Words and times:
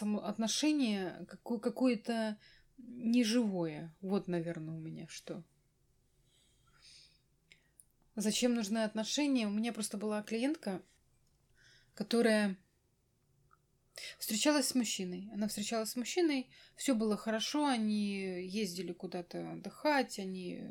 само 0.00 0.24
отношение 0.24 1.26
какое- 1.28 1.58
какое-то 1.58 2.38
неживое. 2.78 3.94
Вот, 4.00 4.28
наверное, 4.28 4.74
у 4.74 4.80
меня 4.80 5.06
что. 5.08 5.44
Зачем 8.16 8.54
нужны 8.54 8.78
отношения? 8.78 9.46
У 9.46 9.50
меня 9.50 9.72
просто 9.72 9.98
была 9.98 10.22
клиентка, 10.22 10.82
которая 11.94 12.56
встречалась 14.18 14.68
с 14.68 14.74
мужчиной. 14.74 15.30
Она 15.34 15.48
встречалась 15.48 15.90
с 15.90 15.96
мужчиной, 15.96 16.50
все 16.76 16.94
было 16.94 17.16
хорошо, 17.16 17.66
они 17.66 18.20
ездили 18.46 18.92
куда-то 18.92 19.52
отдыхать, 19.52 20.18
они 20.18 20.64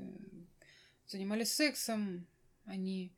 занимались 1.06 1.54
сексом, 1.54 2.28
они 2.66 3.14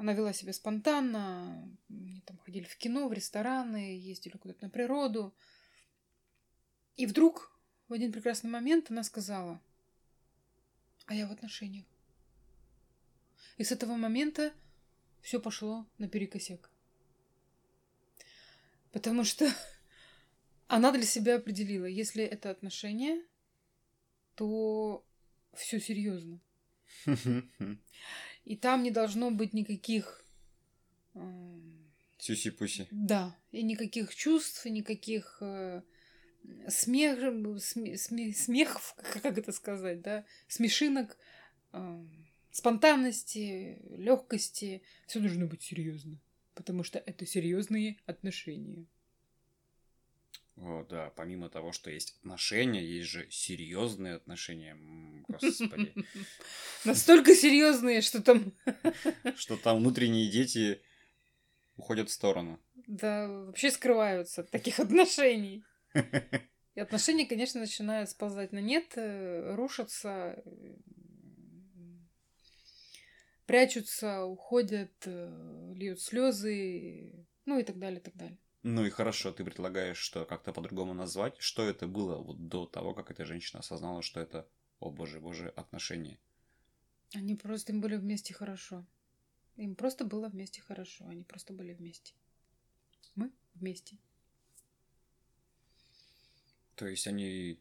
она 0.00 0.14
вела 0.14 0.32
себя 0.32 0.54
спонтанно, 0.54 1.76
они 1.90 2.22
там 2.22 2.38
ходили 2.38 2.64
в 2.64 2.74
кино, 2.78 3.06
в 3.06 3.12
рестораны, 3.12 3.98
ездили 3.98 4.38
куда-то 4.38 4.64
на 4.64 4.70
природу. 4.70 5.34
И 6.96 7.04
вдруг 7.04 7.54
в 7.86 7.92
один 7.92 8.10
прекрасный 8.10 8.48
момент 8.48 8.90
она 8.90 9.02
сказала, 9.02 9.60
а 11.04 11.14
я 11.14 11.26
в 11.26 11.32
отношениях. 11.32 11.84
И 13.58 13.64
с 13.64 13.72
этого 13.72 13.96
момента 13.96 14.54
все 15.20 15.38
пошло 15.38 15.86
наперекосяк. 15.98 16.70
Потому 18.92 19.22
что 19.24 19.52
она 20.66 20.92
для 20.92 21.04
себя 21.04 21.36
определила, 21.36 21.84
если 21.84 22.24
это 22.24 22.48
отношения, 22.48 23.22
то 24.34 25.04
все 25.52 25.78
серьезно. 25.78 26.40
И 28.50 28.56
там 28.56 28.82
не 28.82 28.90
должно 28.90 29.30
быть 29.30 29.52
никаких... 29.54 30.24
Сюси-пуси. 32.18 32.88
Да, 32.90 33.38
и 33.52 33.62
никаких 33.62 34.12
чувств, 34.12 34.66
и 34.66 34.70
никаких 34.70 35.38
э, 35.40 35.82
смех, 36.66 37.20
сме, 37.62 37.96
сме, 37.96 38.32
смехов, 38.32 38.96
как 39.22 39.38
это 39.38 39.52
сказать, 39.52 40.00
да, 40.02 40.24
смешинок, 40.48 41.16
э, 41.72 42.04
спонтанности, 42.50 43.80
легкости. 43.96 44.82
Все 45.06 45.20
должно 45.20 45.46
быть 45.46 45.62
серьезно, 45.62 46.20
потому 46.54 46.82
что 46.82 46.98
это 46.98 47.26
серьезные 47.26 47.98
отношения. 48.04 48.84
О, 50.62 50.84
да, 50.84 51.10
помимо 51.16 51.48
того, 51.48 51.72
что 51.72 51.90
есть 51.90 52.18
отношения, 52.18 52.84
есть 52.84 53.08
же 53.08 53.26
серьезные 53.30 54.14
отношения. 54.14 54.76
Господи. 55.26 55.94
Настолько 56.84 57.34
серьезные, 57.34 58.02
что 58.02 58.22
там... 58.22 58.52
Что 59.36 59.56
там 59.56 59.78
внутренние 59.78 60.30
дети 60.30 60.82
уходят 61.76 62.10
в 62.10 62.12
сторону. 62.12 62.60
Да, 62.86 63.26
вообще 63.28 63.70
скрываются 63.70 64.42
от 64.42 64.50
таких 64.50 64.80
отношений. 64.80 65.64
И 66.74 66.80
отношения, 66.80 67.26
конечно, 67.26 67.60
начинают 67.60 68.10
сползать 68.10 68.52
на 68.52 68.60
нет, 68.60 68.92
э, 68.96 69.54
рушатся, 69.54 70.44
прячутся, 73.46 74.24
уходят, 74.24 74.92
э, 75.06 75.72
льют 75.74 76.00
слезы, 76.00 77.26
ну 77.46 77.58
и 77.58 77.62
так 77.62 77.78
далее, 77.78 77.98
и 77.98 78.02
так 78.02 78.14
далее. 78.14 78.38
Ну 78.62 78.84
и 78.84 78.90
хорошо, 78.90 79.32
ты 79.32 79.42
предлагаешь, 79.44 79.96
что 79.96 80.24
как-то 80.26 80.52
по-другому 80.52 80.92
назвать. 80.92 81.36
Что 81.38 81.66
это 81.66 81.86
было 81.86 82.16
вот 82.16 82.48
до 82.48 82.66
того, 82.66 82.92
как 82.94 83.10
эта 83.10 83.24
женщина 83.24 83.60
осознала, 83.60 84.02
что 84.02 84.20
это, 84.20 84.46
о 84.80 84.90
боже, 84.90 85.18
боже, 85.20 85.48
отношения? 85.56 86.18
Они 87.14 87.34
просто 87.34 87.72
им 87.72 87.80
были 87.80 87.96
вместе 87.96 88.34
хорошо. 88.34 88.86
Им 89.56 89.74
просто 89.74 90.04
было 90.04 90.28
вместе 90.28 90.60
хорошо. 90.60 91.06
Они 91.08 91.24
просто 91.24 91.52
были 91.52 91.72
вместе. 91.72 92.14
Мы 93.14 93.32
вместе. 93.54 93.96
То 96.76 96.86
есть 96.86 97.06
они 97.06 97.58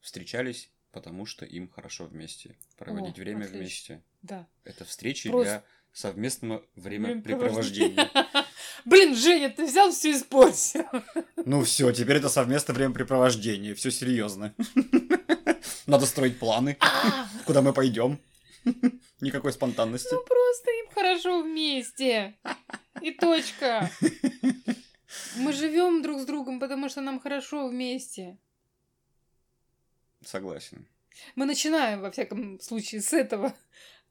встречались, 0.00 0.70
потому 0.92 1.26
что 1.26 1.44
им 1.44 1.68
хорошо 1.68 2.06
вместе. 2.06 2.56
Проводить 2.76 3.18
О, 3.18 3.20
время 3.20 3.44
отлично. 3.44 3.58
вместе. 3.58 4.02
Да. 4.22 4.48
Это 4.64 4.84
встречи 4.84 5.28
Просто- 5.30 5.50
для 5.50 5.64
совместного 5.92 6.64
Времяпрепровождения. 6.74 8.10
Блин, 8.84 9.14
Женя, 9.14 9.50
ты 9.50 9.66
взял 9.66 9.90
все 9.90 10.12
испортил. 10.12 10.86
Ну 11.44 11.64
все, 11.64 11.92
теперь 11.92 12.16
это 12.16 12.28
совместное 12.28 12.74
времяпрепровождение. 12.74 13.74
Все 13.74 13.90
серьезно. 13.90 14.54
Надо 15.86 16.06
строить 16.06 16.38
планы, 16.38 16.76
А, 16.80 17.28
куда 17.44 17.62
мы 17.62 17.72
пойдем. 17.72 18.18
Никакой 19.20 19.52
спонтанности. 19.52 20.12
Ну 20.12 20.22
просто 20.22 20.70
им 20.70 20.90
хорошо 20.94 21.42
вместе. 21.42 22.36
И 23.00 23.10
точка. 23.12 23.90
Мы 25.36 25.52
живем 25.52 26.02
друг 26.02 26.20
с 26.20 26.24
другом, 26.26 26.60
потому 26.60 26.88
что 26.88 27.00
нам 27.00 27.20
хорошо 27.20 27.68
вместе. 27.68 28.38
Согласен. 30.24 30.86
Мы 31.34 31.46
начинаем, 31.46 32.00
во 32.00 32.10
всяком 32.10 32.60
случае, 32.60 33.00
с 33.00 33.12
этого. 33.12 33.54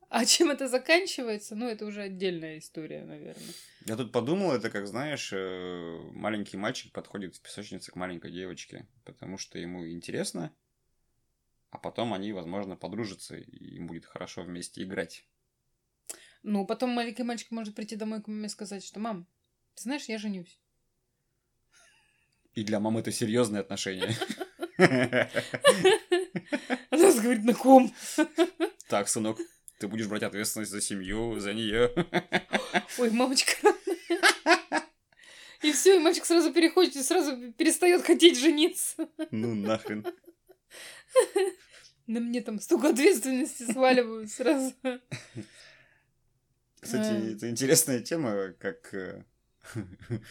А 0.09 0.25
чем 0.25 0.51
это 0.51 0.69
заканчивается, 0.69 1.55
ну, 1.55 1.67
это 1.67 1.85
уже 1.85 2.01
отдельная 2.01 2.59
история, 2.59 3.03
наверное. 3.03 3.53
Я 3.85 3.97
тут 3.97 4.13
подумал, 4.13 4.53
это 4.53 4.69
как, 4.69 4.87
знаешь, 4.87 5.33
э, 5.33 5.97
маленький 6.13 6.55
мальчик 6.55 6.93
подходит 6.93 7.35
в 7.35 7.41
песочнице 7.41 7.91
к 7.91 7.95
маленькой 7.95 8.31
девочке, 8.31 8.87
потому 9.03 9.37
что 9.37 9.59
ему 9.59 9.85
интересно, 9.89 10.53
а 11.71 11.77
потом 11.77 12.13
они, 12.13 12.31
возможно, 12.31 12.77
подружатся, 12.77 13.35
и 13.35 13.75
им 13.75 13.87
будет 13.87 14.05
хорошо 14.05 14.43
вместе 14.43 14.81
играть. 14.83 15.27
Ну, 16.41 16.65
потом 16.65 16.91
маленький 16.91 17.23
мальчик 17.23 17.51
может 17.51 17.75
прийти 17.75 17.97
домой 17.97 18.21
к 18.21 18.27
маме 18.27 18.45
и 18.45 18.49
сказать, 18.49 18.85
что 18.85 19.01
«Мам, 19.01 19.27
ты 19.75 19.83
знаешь, 19.83 20.05
я 20.05 20.17
женюсь». 20.17 20.61
И 22.53 22.63
для 22.63 22.79
мамы 22.79 23.01
это 23.01 23.11
серьезные 23.11 23.59
отношения. 23.59 24.15
Она 26.89 27.11
говорит, 27.11 27.43
на 27.43 27.53
ком? 27.53 27.93
Так, 28.87 29.09
сынок, 29.09 29.37
ты 29.77 29.87
будешь 29.87 30.07
брать 30.07 30.23
ответственность 30.23 30.71
за 30.71 30.81
семью, 30.81 31.39
за 31.39 31.53
нее. 31.53 31.91
Ой, 32.97 33.11
мамочка. 33.11 33.73
И 35.61 35.71
все, 35.71 35.95
и 35.95 35.99
мальчик 35.99 36.25
сразу 36.25 36.53
переходит 36.53 36.95
и 36.95 37.03
сразу 37.03 37.51
перестает 37.53 38.03
хотеть 38.03 38.37
жениться. 38.39 39.07
Ну 39.31 39.55
нахрен. 39.55 40.05
На 42.05 42.19
мне 42.19 42.41
там 42.41 42.59
столько 42.59 42.89
ответственности 42.89 43.63
сваливают 43.71 44.31
сразу. 44.31 44.73
Кстати, 46.79 47.33
это 47.35 47.49
интересная 47.49 47.99
тема, 48.01 48.53
как 48.59 48.93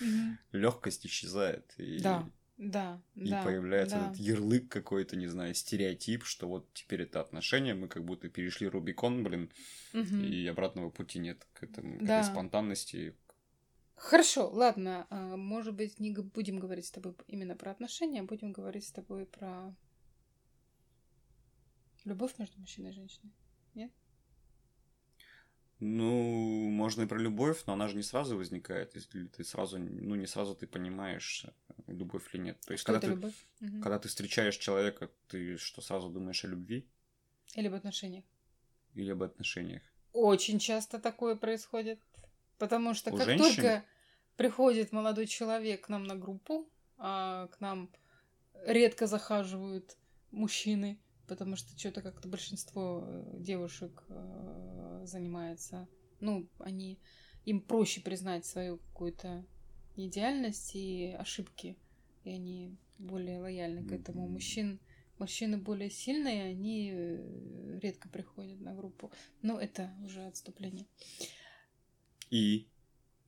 Мгм. 0.00 0.38
легкость 0.52 1.06
исчезает. 1.06 1.74
И, 1.76 1.98
Да, 1.98 2.26
да, 2.58 3.02
и 3.14 3.28
да. 3.28 3.42
появляется 3.42 3.96
да. 3.96 4.06
этот 4.06 4.16
ярлык 4.18 4.68
какой-то, 4.68 5.16
не 5.16 5.26
знаю, 5.26 5.54
стереотип, 5.54 6.24
что 6.24 6.48
вот 6.48 6.72
теперь 6.72 7.02
это 7.02 7.20
отношения, 7.20 7.74
мы 7.74 7.88
как 7.88 8.04
будто 8.04 8.28
перешли 8.28 8.66
Рубикон, 8.68 9.22
блин, 9.22 9.50
Мгм. 9.92 10.24
и 10.24 10.46
обратного 10.46 10.90
пути 10.90 11.18
нет 11.18 11.46
к 11.52 11.62
этому, 11.62 11.98
к 11.98 12.02
Да. 12.02 12.20
этой 12.20 12.30
спонтанности. 12.30 13.14
Хорошо, 13.94 14.48
ладно. 14.50 15.06
а, 15.10 15.36
Может 15.36 15.74
быть, 15.74 15.98
не 16.00 16.12
будем 16.12 16.58
говорить 16.58 16.86
с 16.86 16.90
тобой 16.90 17.14
именно 17.28 17.56
про 17.56 17.70
отношения, 17.70 18.20
а 18.20 18.24
будем 18.24 18.52
говорить 18.52 18.86
с 18.86 18.92
тобой 18.92 19.26
про 19.26 19.74
любовь 22.04 22.38
между 22.38 22.58
мужчиной 22.60 22.90
и 22.90 22.94
женщиной. 22.94 23.32
Ну, 25.78 26.70
можно 26.70 27.02
и 27.02 27.06
про 27.06 27.18
любовь, 27.18 27.62
но 27.66 27.74
она 27.74 27.88
же 27.88 27.96
не 27.96 28.02
сразу 28.02 28.36
возникает, 28.36 28.94
если 28.94 29.26
ты 29.26 29.44
сразу, 29.44 29.78
ну, 29.78 30.14
не 30.14 30.26
сразу 30.26 30.54
ты 30.54 30.66
понимаешь, 30.66 31.44
любовь 31.86 32.34
или 32.34 32.40
нет. 32.42 32.60
То 32.66 32.72
есть, 32.72 32.82
Что 32.82 32.92
когда 32.92 33.06
ты, 33.06 33.12
любовь? 33.12 33.34
Мгм. 33.60 33.82
когда 33.82 33.98
ты 33.98 34.08
встречаешь 34.08 34.56
человека, 34.56 35.10
ты 35.28 35.58
что, 35.58 35.82
сразу 35.82 36.08
думаешь 36.08 36.44
о 36.44 36.48
любви 36.48 36.86
Или 37.54 37.68
в 37.68 37.74
отношениях? 37.74 38.24
или 38.94 39.10
об 39.10 39.22
отношениях? 39.22 39.82
Очень 40.14 40.58
часто 40.58 40.98
такое 40.98 41.36
происходит. 41.36 42.00
Потому 42.58 42.94
что 42.94 43.12
У 43.12 43.16
как 43.18 43.26
женщин? 43.26 43.44
только 43.44 43.84
приходит 44.36 44.92
молодой 44.92 45.26
человек 45.26 45.86
к 45.86 45.88
нам 45.90 46.04
на 46.04 46.16
группу, 46.16 46.66
а 46.96 47.48
к 47.48 47.60
нам 47.60 47.90
редко 48.64 49.06
захаживают 49.06 49.96
мужчины, 50.30 50.98
потому 51.26 51.56
что 51.56 51.78
что-то 51.78 52.02
как-то 52.02 52.28
большинство 52.28 53.04
э, 53.06 53.36
девушек 53.38 54.04
э, 54.08 55.02
занимается. 55.04 55.88
Ну, 56.20 56.48
они 56.58 56.98
им 57.44 57.60
проще 57.60 58.00
признать 58.00 58.44
свою 58.44 58.78
какую-то 58.78 59.44
идеальность 59.96 60.74
и 60.74 61.14
ошибки, 61.18 61.76
и 62.24 62.30
они 62.30 62.76
более 62.98 63.40
лояльны 63.40 63.86
к 63.86 63.92
этому. 63.92 64.28
Мужчин, 64.28 64.80
мужчины 65.18 65.58
более 65.58 65.90
сильные, 65.90 66.44
они 66.44 66.90
э, 66.92 67.78
редко 67.82 68.08
приходят 68.08 68.60
на 68.60 68.74
группу. 68.74 69.10
Но 69.42 69.60
это 69.60 69.94
уже 70.04 70.24
отступление. 70.26 70.86
И 72.30 72.68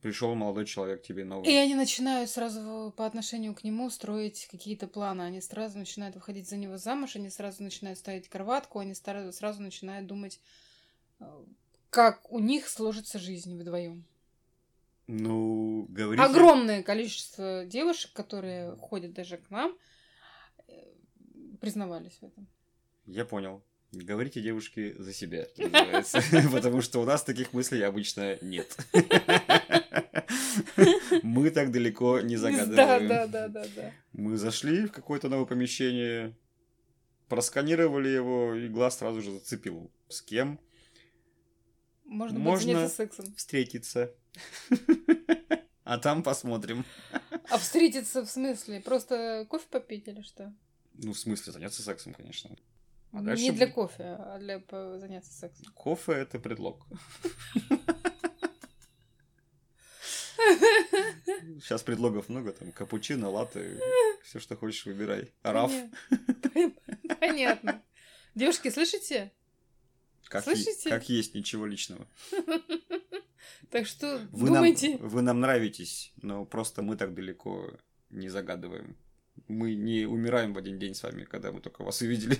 пришел 0.01 0.33
молодой 0.35 0.65
человек 0.65 1.01
тебе 1.01 1.25
новый. 1.25 1.51
И 1.51 1.55
они 1.55 1.75
начинают 1.75 2.29
сразу 2.29 2.93
по 2.95 3.05
отношению 3.05 3.53
к 3.53 3.63
нему 3.63 3.89
строить 3.89 4.47
какие-то 4.49 4.87
планы. 4.87 5.23
Они 5.23 5.41
сразу 5.41 5.77
начинают 5.77 6.15
выходить 6.15 6.49
за 6.49 6.57
него 6.57 6.77
замуж, 6.77 7.15
они 7.15 7.29
сразу 7.29 7.63
начинают 7.63 7.99
ставить 7.99 8.29
кроватку, 8.29 8.79
они 8.79 8.93
сразу, 8.93 9.61
начинают 9.61 10.07
думать, 10.07 10.39
э, 11.19 11.25
как 11.89 12.31
у 12.31 12.39
них 12.39 12.67
сложится 12.67 13.19
жизнь 13.19 13.59
вдвоем. 13.59 14.05
Ну, 15.07 15.87
говорите... 15.89 16.23
Огромное 16.23 16.83
количество 16.83 17.65
девушек, 17.65 18.13
которые 18.13 18.75
ходят 18.77 19.13
даже 19.13 19.37
к 19.37 19.49
нам, 19.49 19.75
э, 20.67 20.73
признавались 21.59 22.17
в 22.21 22.25
этом. 22.25 22.47
Я 23.05 23.25
понял. 23.25 23.63
Говорите, 23.91 24.39
девушки, 24.39 24.95
за 24.99 25.13
себя, 25.13 25.47
называется. 25.57 26.21
Потому 26.51 26.81
что 26.81 27.01
у 27.01 27.05
нас 27.05 27.23
таких 27.23 27.53
мыслей 27.53 27.81
обычно 27.81 28.37
нет. 28.41 28.77
Мы 31.23 31.49
так 31.51 31.71
далеко 31.71 32.19
не 32.21 32.37
загадываем. 32.37 33.07
Да, 33.07 33.27
да, 33.27 33.27
да, 33.27 33.47
да, 33.47 33.65
да. 33.75 33.93
Мы 34.13 34.37
зашли 34.37 34.85
в 34.87 34.91
какое-то 34.91 35.29
новое 35.29 35.45
помещение, 35.45 36.37
просканировали 37.27 38.09
его, 38.09 38.55
и 38.55 38.67
глаз 38.67 38.97
сразу 38.97 39.21
же 39.21 39.31
зацепил. 39.31 39.91
С 40.07 40.21
кем? 40.21 40.59
Можно, 42.05 42.39
Можно 42.39 42.89
сексом. 42.89 43.33
встретиться. 43.35 44.13
А 45.83 45.97
там 45.97 46.23
посмотрим. 46.23 46.85
А 47.49 47.57
встретиться 47.57 48.23
в 48.23 48.29
смысле? 48.29 48.79
Просто 48.81 49.45
кофе 49.49 49.65
попить 49.69 50.07
или 50.07 50.21
что? 50.21 50.53
Ну, 50.93 51.13
в 51.13 51.19
смысле, 51.19 51.53
заняться 51.53 51.81
сексом, 51.81 52.13
конечно. 52.13 52.55
А 53.11 53.21
Не 53.21 53.51
для 53.51 53.67
кофе, 53.67 54.03
а 54.03 54.37
для 54.37 54.61
заняться 54.99 55.31
сексом. 55.33 55.65
Кофе 55.73 56.11
это 56.13 56.39
предлог. 56.39 56.85
Сейчас 61.61 61.83
предлогов 61.83 62.29
много, 62.29 62.51
там 62.51 62.71
капучино, 62.71 63.29
латте, 63.29 63.79
все, 64.23 64.39
что 64.39 64.55
хочешь, 64.55 64.85
выбирай. 64.85 65.31
Раф, 65.43 65.71
Понятно. 67.19 67.81
Девушки, 68.35 68.69
слышите? 68.69 69.31
как, 70.27 70.45
е- 70.47 70.55
слышите? 70.55 70.89
как 70.89 71.09
есть, 71.09 71.35
ничего 71.35 71.65
личного. 71.65 72.07
Так 73.71 73.85
что 73.87 74.19
Вы 74.31 74.45
нам, 74.47 74.55
думайте. 74.55 74.97
вы 74.97 75.21
нам 75.21 75.41
нравитесь, 75.41 76.11
но 76.21 76.43
просто 76.45 76.81
мы 76.81 76.95
так 76.97 77.13
далеко 77.13 77.71
не 78.09 78.27
загадываем. 78.29 78.95
Мы 79.47 79.75
не 79.75 80.05
умираем 80.05 80.53
в 80.53 80.57
один 80.57 80.79
день 80.79 80.95
с 80.95 81.03
вами, 81.03 81.23
когда 81.23 81.51
мы 81.51 81.61
только 81.61 81.83
вас 81.83 82.01
увидели. 82.01 82.37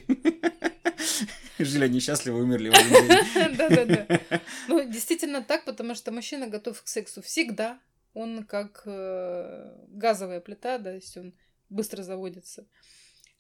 Жили 1.60 1.86
они 1.86 2.00
счастливо, 2.00 2.38
умерли 2.38 2.70
в 2.70 2.74
один 2.74 3.08
день. 3.08 3.58
Да-да-да. 3.58 4.42
Ну, 4.68 4.90
действительно 4.90 5.44
так, 5.44 5.66
потому 5.66 5.94
что 5.94 6.12
мужчина 6.12 6.48
готов 6.48 6.82
к 6.82 6.88
сексу 6.88 7.22
всегда. 7.22 7.80
Он 8.14 8.44
как 8.44 8.84
э, 8.86 9.86
газовая 9.90 10.40
плита, 10.42 10.78
да, 10.78 10.94
если 10.94 11.20
он 11.20 11.34
быстро 11.70 12.04
заводится. 12.04 12.68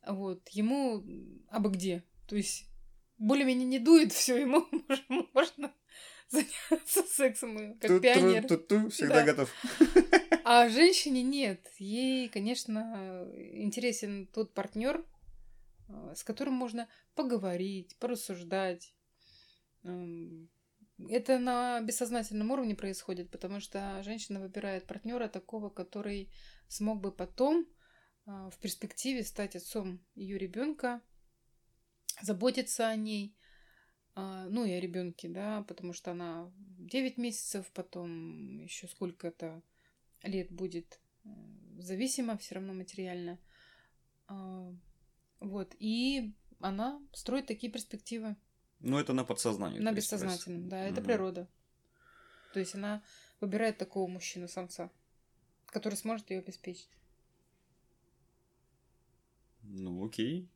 Вот. 0.05 0.47
Ему 0.49 1.03
абы 1.49 1.69
где. 1.71 2.03
То 2.27 2.35
есть 2.35 2.67
более-менее 3.17 3.65
не 3.67 3.79
дует, 3.79 4.13
все, 4.13 4.37
ему 4.37 4.65
можно- 5.33 5.73
заняться 6.29 7.03
сексом, 7.03 7.77
как 7.79 8.01
пионер. 8.01 8.43
Ту-тру-ту-ту, 8.47 8.89
Всегда 8.89 9.15
Да. 9.15 9.33
готов. 9.33 9.53
А 10.45 10.67
женщине 10.69 11.21
нет. 11.21 11.67
Ей, 11.77 12.27
конечно, 12.27 13.27
интересен 13.35 14.25
тот 14.27 14.53
партнер, 14.53 15.05
э, 15.89 16.13
с 16.15 16.23
которым 16.23 16.53
можно 16.55 16.87
поговорить, 17.13 17.95
порассуждать. 17.99 18.93
Это 21.07 21.39
на 21.39 21.79
бессознательном 21.81 22.51
уровне 22.51 22.75
происходит, 22.75 23.31
потому 23.31 23.61
что 23.61 24.01
женщина 24.03 24.41
выбирает 24.41 24.85
партнера 24.85 25.29
такого, 25.29 25.69
который 25.69 26.29
смог 26.67 26.99
бы 26.99 27.11
потом 27.11 27.65
э, 28.25 28.49
в 28.51 28.57
перспективе 28.59 29.23
стать 29.23 29.55
отцом 29.55 30.03
ее 30.15 30.37
ребенка, 30.37 31.01
заботиться 32.21 32.89
о 32.89 32.95
ней, 32.95 33.37
а, 34.15 34.47
ну 34.49 34.65
и 34.65 34.71
о 34.71 34.79
ребенке, 34.79 35.29
да, 35.29 35.63
потому 35.63 35.93
что 35.93 36.11
она 36.11 36.51
9 36.57 37.17
месяцев, 37.17 37.71
потом 37.73 38.59
еще 38.63 38.87
сколько-то 38.87 39.63
лет 40.23 40.51
будет 40.51 40.99
э, 41.23 41.29
зависима 41.77 42.37
все 42.37 42.55
равно 42.55 42.73
материально. 42.73 43.39
А, 44.27 44.73
Вот. 45.39 45.73
И 45.79 46.35
она 46.59 47.01
строит 47.13 47.45
такие 47.47 47.71
перспективы 47.71 48.35
Ну, 48.81 48.97
это 48.97 49.13
на 49.13 49.23
подсознании. 49.23 49.79
на 49.79 49.91
то 49.91 49.95
есть, 49.97 50.07
бессознательном. 50.07 50.69
Да, 50.69 50.79
это 50.83 51.01
Мгм. 51.01 51.07
природа. 51.07 51.47
То 52.53 52.59
есть 52.59 52.75
она 52.75 53.01
выбирает 53.41 53.77
такого 53.77 54.07
мужчину-самца, 54.07 54.89
который 55.67 55.95
сможет 55.95 56.29
ее 56.31 56.39
обеспечить. 56.39 56.89
Ну, 59.63 60.05
окей. 60.05 60.49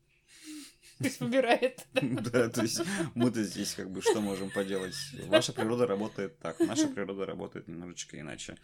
То 0.98 1.04
есть 1.04 1.20
выбирает. 1.20 1.86
Да, 2.32 2.48
то 2.48 2.62
есть 2.62 2.80
мы-то 3.14 3.42
здесь 3.42 3.74
как 3.74 3.90
бы 3.90 4.00
что 4.00 4.20
можем 4.20 4.50
поделать? 4.50 4.94
Ваша 5.26 5.52
природа 5.52 5.86
работает 5.86 6.38
так, 6.38 6.58
наша 6.60 6.88
природа 6.88 7.26
работает 7.26 7.68
немножечко 7.68 8.18
иначе. 8.18 8.56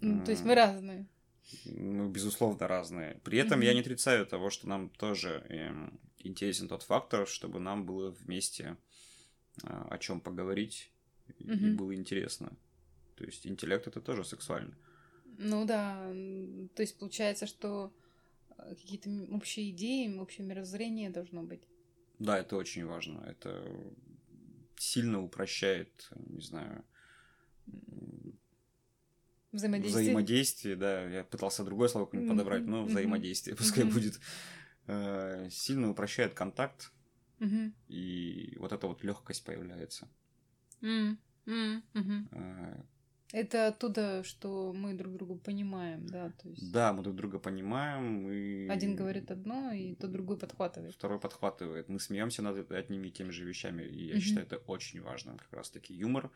То 0.00 0.30
есть 0.30 0.44
мы 0.44 0.54
разные. 0.54 1.06
Ну, 1.64 2.08
безусловно, 2.10 2.68
разные. 2.68 3.20
При 3.24 3.38
этом 3.38 3.60
я 3.62 3.72
не 3.72 3.80
отрицаю 3.80 4.26
того, 4.26 4.50
что 4.50 4.68
нам 4.68 4.90
тоже 4.90 5.44
эм, 5.48 5.98
интересен 6.20 6.68
тот 6.68 6.82
фактор, 6.82 7.26
чтобы 7.26 7.58
нам 7.60 7.84
было 7.86 8.10
вместе 8.10 8.76
а, 9.64 9.88
о 9.90 9.98
чем 9.98 10.20
поговорить 10.20 10.90
и 11.38 11.44
Мгм. 11.44 11.76
было 11.76 11.94
интересно. 11.94 12.52
То 13.16 13.24
есть 13.24 13.46
интеллект 13.46 13.86
это 13.86 14.00
тоже 14.00 14.24
сексуально. 14.24 14.76
Ну 15.38 15.64
да, 15.66 16.06
то 16.74 16.82
есть 16.82 16.98
получается, 16.98 17.46
что 17.46 17.92
э, 18.56 18.74
какие-то 18.74 19.10
общие 19.32 19.70
идеи, 19.70 20.16
общее 20.18 20.46
мировоззрение 20.46 21.10
должно 21.10 21.42
быть. 21.42 21.62
Да, 22.18 22.38
это 22.38 22.56
очень 22.56 22.84
важно. 22.86 23.20
Это 23.20 23.64
сильно 24.76 25.22
упрощает, 25.22 26.10
не 26.26 26.40
знаю, 26.40 26.84
Взаимодействие. 29.52 30.02
взаимодействие, 30.04 30.76
да. 30.76 31.08
Я 31.08 31.24
пытался 31.24 31.64
другое 31.64 31.88
слово 31.88 32.04
какое-нибудь 32.04 32.30
подобрать, 32.36 32.66
но 32.66 32.84
взаимодействие 32.84 33.56
пускай 33.56 33.84
будет. 33.84 34.20
Э, 34.88 35.48
Сильно 35.50 35.90
упрощает 35.90 36.34
контакт, 36.34 36.90
Мгм. 37.40 37.72
и 37.88 38.56
вот 38.58 38.72
эта 38.72 38.86
вот 38.86 39.04
легкость 39.04 39.44
появляется. 39.44 40.08
М, 40.82 41.18
м, 41.46 41.82
мгм. 41.94 42.28
Э, 42.32 42.74
Это 43.32 43.68
оттуда, 43.68 44.24
что 44.24 44.72
мы 44.72 44.94
друг 44.94 45.12
друга 45.14 45.34
понимаем, 45.36 46.06
да, 46.06 46.30
то 46.42 46.48
есть 46.48 46.72
Да, 46.72 46.92
мы 46.92 47.02
друг 47.02 47.14
друга 47.16 47.38
понимаем, 47.38 48.30
и... 48.30 48.68
один 48.70 48.96
говорит 48.96 49.30
одно, 49.30 49.72
и 49.72 49.94
тот 49.94 50.12
другой 50.12 50.38
подхватывает. 50.38 50.94
Второй 50.94 51.20
подхватывает. 51.20 51.88
Мы 51.88 52.00
смеемся 52.00 52.42
над 52.42 52.70
одними 52.72 53.08
и 53.08 53.10
теми 53.10 53.30
же 53.30 53.44
вещами, 53.44 53.82
и 53.82 54.06
я 54.06 54.14
Мгм. 54.14 54.20
считаю 54.22 54.46
это 54.46 54.56
очень 54.66 55.02
важным. 55.02 55.36
Как 55.36 55.52
раз-таки 55.52 55.94
юмор, 55.94 56.30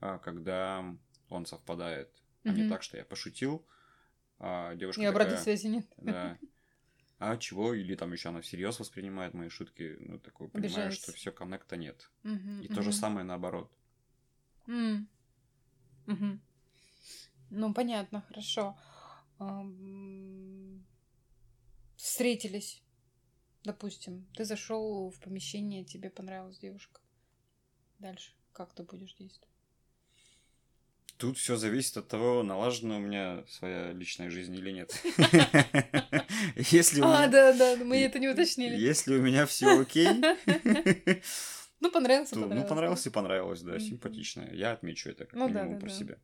а, 0.00 0.18
когда 0.18 0.84
он 1.28 1.46
совпадает, 1.46 2.08
а 2.44 2.52
не 2.52 2.68
так, 2.68 2.82
что 2.82 2.96
я 2.96 3.04
пошутил, 3.04 3.66
а 4.38 4.74
девушка 4.74 5.02
И 5.02 5.04
обратной 5.04 5.36
такая, 5.36 5.44
связи 5.44 5.66
нет. 5.68 5.86
Да. 5.98 6.38
А 7.18 7.36
чего? 7.36 7.74
Или 7.74 7.94
там 7.94 8.12
еще 8.12 8.28
она 8.28 8.40
всерьез 8.40 8.78
воспринимает 8.78 9.34
мои 9.34 9.48
шутки. 9.48 9.96
Ну, 10.00 10.18
такой, 10.18 10.48
понимаю, 10.48 10.68
Обижается. 10.68 11.02
что 11.02 11.12
все 11.12 11.32
коннекта 11.32 11.76
нет. 11.76 12.10
Мгм, 12.22 12.60
И 12.60 12.68
то 12.68 12.82
же 12.82 12.92
самое 12.92 13.24
наоборот. 13.24 13.72
Мгм. 14.66 15.08
Ну, 17.50 17.72
понятно, 17.72 18.22
хорошо. 18.22 18.76
Встретились, 21.96 22.82
допустим. 23.64 24.26
Ты 24.34 24.44
зашел 24.44 25.10
в 25.10 25.20
помещение, 25.20 25.84
тебе 25.84 26.10
понравилась 26.10 26.58
девушка. 26.58 27.00
Дальше 27.98 28.32
как 28.52 28.74
ты 28.74 28.82
будешь 28.82 29.14
действовать? 29.14 29.55
Тут 31.18 31.38
все 31.38 31.56
зависит 31.56 31.96
от 31.96 32.08
того, 32.08 32.42
налажена 32.42 32.96
у 32.96 33.00
меня 33.00 33.42
своя 33.48 33.92
личная 33.92 34.28
жизнь 34.30 34.54
или 34.54 34.70
нет. 34.70 34.92
Если 36.70 37.00
у 37.00 37.04
А, 37.04 37.26
меня- 37.26 37.28
да, 37.28 37.52
да, 37.52 37.76
мы 37.84 37.96
это 37.98 38.18
не 38.18 38.28
уточнили. 38.28 38.76
Если 38.76 39.14
у 39.16 39.22
меня 39.22 39.46
все 39.46 39.80
окей, 39.80 40.08
Ну, 41.80 41.90
понравился, 41.90 42.34
то, 42.34 42.40
понравился. 42.42 42.62
ну, 42.62 42.68
понравилось 42.68 43.06
и 43.06 43.10
понравилось, 43.10 43.62
да, 43.62 43.78
симпатично. 43.78 44.46
Я 44.52 44.72
отмечу 44.72 45.08
это 45.08 45.24
как 45.24 45.34
Ну 45.38 45.48
минимум 45.48 45.78
про 45.78 45.88
себя. 45.88 46.18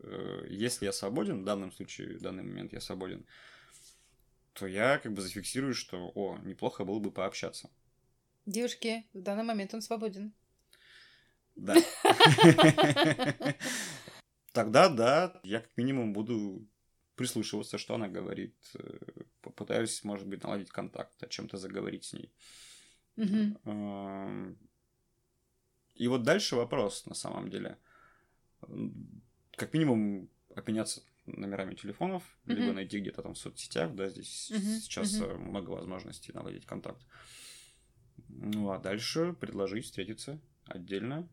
Э, 0.00 0.44
Если 0.50 0.84
я 0.84 0.92
свободен, 0.92 1.40
в 1.42 1.44
данном 1.44 1.72
случае, 1.72 2.18
в 2.18 2.20
данный 2.20 2.42
момент 2.42 2.72
я 2.74 2.80
свободен, 2.80 3.24
то 4.52 4.66
я 4.66 4.98
как 4.98 5.12
бы 5.14 5.22
зафиксирую, 5.22 5.72
что, 5.74 6.10
о, 6.14 6.38
неплохо 6.44 6.84
было 6.84 6.98
бы 6.98 7.10
пообщаться. 7.10 7.70
Девушки, 8.44 9.06
в 9.14 9.22
данный 9.22 9.44
момент 9.44 9.72
он 9.74 9.80
свободен. 9.82 10.32
Да. 11.56 11.74
Тогда, 14.52 14.88
да, 14.88 15.40
я 15.44 15.60
как 15.60 15.76
минимум 15.76 16.12
буду 16.12 16.66
прислушиваться, 17.14 17.78
что 17.78 17.94
она 17.94 18.08
говорит. 18.08 18.54
э, 18.74 18.98
Попытаюсь, 19.42 20.04
может 20.04 20.26
быть, 20.26 20.42
наладить 20.42 20.70
контакт, 20.70 21.22
о 21.22 21.28
чем-то 21.28 21.56
заговорить 21.56 22.04
с 22.04 22.12
ней. 22.12 22.32
Эм, 23.64 24.56
И 25.94 26.08
вот 26.08 26.22
дальше 26.22 26.56
вопрос, 26.56 27.06
на 27.06 27.14
самом 27.14 27.50
деле. 27.50 27.78
Как 29.56 29.72
минимум, 29.74 30.28
обменяться 30.54 31.02
номерами 31.26 31.74
телефонов, 31.74 32.22
либо 32.46 32.60
Мгм. 32.62 32.74
найти 32.76 32.98
где-то 33.00 33.22
там 33.22 33.34
в 33.34 33.38
соцсетях, 33.38 33.94
да, 33.94 34.08
здесь 34.08 34.48
Мгм, 34.50 34.80
сейчас 34.80 35.20
э, 35.20 35.34
много 35.36 35.70
возможностей 35.70 36.32
наладить 36.32 36.66
контакт. 36.66 37.00
Ну, 38.28 38.70
а 38.70 38.78
дальше 38.78 39.34
предложить 39.38 39.84
встретиться 39.84 40.40
отдельно. 40.66 41.28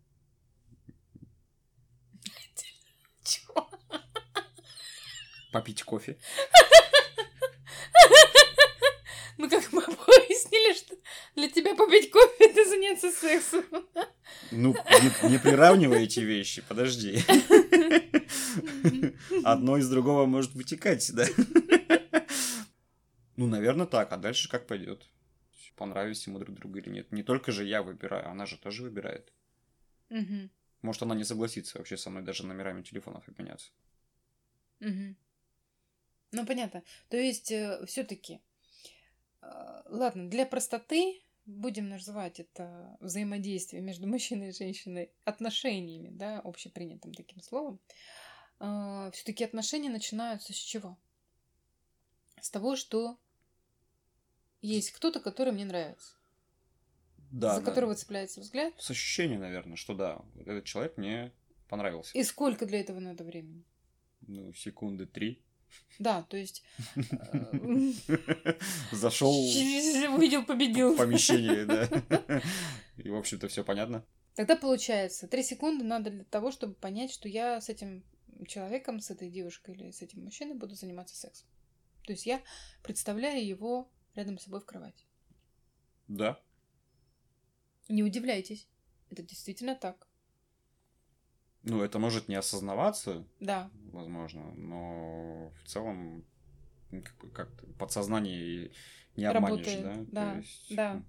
Попить 5.52 5.84
кофе. 5.84 6.18
Ну, 9.40 9.48
как 9.48 9.72
мы 9.72 9.82
выяснили, 9.82 10.76
что 10.76 10.96
для 11.36 11.48
тебя 11.48 11.76
попить 11.76 12.10
кофе— 12.10 12.34
это 12.40 12.68
заняться 12.68 13.12
сексом. 13.12 13.64
Ну, 14.50 14.74
не, 14.74 15.30
не 15.30 15.38
приравнивай 15.38 16.06
эти 16.06 16.22
вещи, 16.22 16.64
подожди. 16.68 17.20
Одно 19.44 19.78
из 19.78 19.88
другого 19.90 20.26
может 20.26 20.56
вытекать, 20.56 21.12
да? 21.14 21.28
Ну, 23.36 23.46
наверное, 23.46 23.86
так. 23.86 24.12
А 24.12 24.18
дальше 24.18 24.50
как 24.50 24.66
пойдет? 24.66 25.06
Понравились 25.76 26.26
ему 26.26 26.40
друг 26.40 26.56
другу 26.56 26.80
или 26.80 26.90
нет. 26.90 27.12
Не 27.12 27.22
только 27.22 27.52
же 27.52 27.64
я 27.64 27.84
выбираю, 27.84 28.28
она 28.30 28.48
же 28.48 28.58
тоже 28.58 28.82
выбирает. 28.82 29.32
Может, 30.82 31.04
она 31.04 31.14
не 31.14 31.24
согласится 31.24 31.78
вообще 31.78 31.98
со 31.98 32.10
мной 32.10 32.24
даже 32.24 32.44
номерами 32.46 32.82
телефонов 32.82 33.28
обменяться. 33.28 33.70
Ну, 36.32 36.46
понятно. 36.46 36.84
То 37.10 37.18
есть, 37.18 37.54
все-таки, 37.88 38.40
ладно, 39.86 40.30
для 40.30 40.46
простоты 40.46 41.22
будем 41.46 41.90
называть 41.90 42.40
это 42.40 42.98
взаимодействие 43.00 43.82
между 43.82 44.08
мужчиной 44.08 44.50
и 44.50 44.54
женщиной 44.54 45.12
отношениями, 45.24 46.10
да, 46.10 46.40
общепринятым 46.40 47.14
таким 47.14 47.42
словом. 47.42 47.80
все-таки 49.14 49.44
отношения 49.44 49.90
начинаются 49.90 50.54
с 50.54 50.58
чего? 50.58 50.98
С 52.42 52.52
того, 52.52 52.76
что 52.76 53.18
есть 54.62 54.92
кто-то, 54.92 55.20
который 55.20 55.54
мне 55.54 55.66
нравится. 55.66 56.18
Да. 57.32 57.56
за 57.56 57.60
да. 57.62 57.66
которого 57.66 57.96
цепляется 57.96 58.42
взгляд. 58.42 58.74
С 58.78 58.90
ощущением, 58.90 59.42
наверное, 59.42 59.76
что 59.76 59.94
да, 59.94 60.22
этот 60.46 60.66
человек 60.66 60.98
мне 60.98 61.32
понравился. 61.68 62.18
И 62.18 62.24
сколько 62.24 62.66
для 62.66 62.80
этого 62.80 63.00
надо 63.00 63.24
времени? 63.24 63.64
Ну, 64.22 64.54
секунды 64.54 65.06
три. 65.06 65.42
Да, 66.00 66.24
то 66.24 66.38
есть... 66.38 66.64
э, 66.96 68.54
Зашел 68.92 69.32
Увидел, 70.16 70.46
победил. 70.46 70.94
в 70.94 70.98
помещение, 70.98 71.66
да. 71.66 71.88
И, 72.98 73.10
в 73.10 73.16
общем-то, 73.16 73.48
все 73.48 73.64
понятно. 73.64 74.06
Тогда 74.36 74.56
получается, 74.56 75.28
три 75.28 75.44
секунды 75.44 75.84
надо 75.84 76.12
для 76.12 76.24
того, 76.24 76.52
чтобы 76.52 76.76
понять, 76.76 77.12
что 77.12 77.28
я 77.28 77.60
с 77.60 77.70
этим 77.70 78.04
человеком, 78.48 79.00
с 79.00 79.10
этой 79.10 79.30
девушкой 79.30 79.76
или 79.76 79.92
с 79.92 80.02
этим 80.02 80.24
мужчиной 80.24 80.56
буду 80.56 80.76
заниматься 80.76 81.16
сексом. 81.16 81.48
То 82.04 82.14
есть 82.14 82.26
я 82.26 82.42
представляю 82.84 83.46
его 83.46 83.92
рядом 84.14 84.38
с 84.38 84.44
собой 84.44 84.62
в 84.62 84.66
кровати. 84.66 85.06
Да. 86.08 86.40
Не 87.90 88.04
удивляйтесь, 88.04 88.68
это 89.10 89.24
действительно 89.24 89.76
так. 89.76 90.07
Ну, 91.70 91.84
это 91.84 92.00
может 92.00 92.28
не 92.28 92.36
осознаваться, 92.36 93.26
Да, 93.40 93.70
возможно, 93.92 94.54
но 94.56 95.52
в 95.64 95.68
целом 95.68 96.24
ну, 96.92 97.02
как 97.02 97.34
как-то 97.34 97.66
подсознание 97.78 98.72
не 99.16 99.32
Работает, 99.32 99.80
обманешь, 99.80 100.08
да? 100.12 100.22
да, 100.22 100.32
То 100.32 100.38
есть, 100.38 100.76
да. 100.76 101.04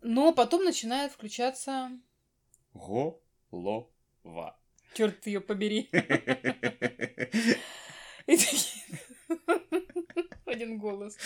но 0.00 0.32
потом 0.32 0.64
начинает 0.64 1.12
включаться... 1.12 1.90
Голова. 2.72 4.56
Черт 4.94 5.26
ее 5.26 5.40
побери. 5.40 5.90
Один 10.46 10.78
голос. 10.78 11.16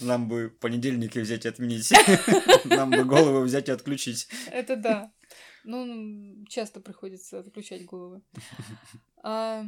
Нам 0.00 0.28
бы 0.28 0.50
понедельники 0.60 1.18
взять 1.18 1.44
и 1.44 1.48
отменить. 1.48 1.92
Нам 2.64 2.90
бы 2.90 3.04
голову 3.04 3.40
взять 3.40 3.68
и 3.68 3.72
отключить. 3.72 4.28
Это 4.50 4.76
да. 4.76 5.12
Ну, 5.68 6.46
часто 6.46 6.80
приходится 6.80 7.40
отключать 7.40 7.84
головы. 7.84 8.22
А, 9.22 9.66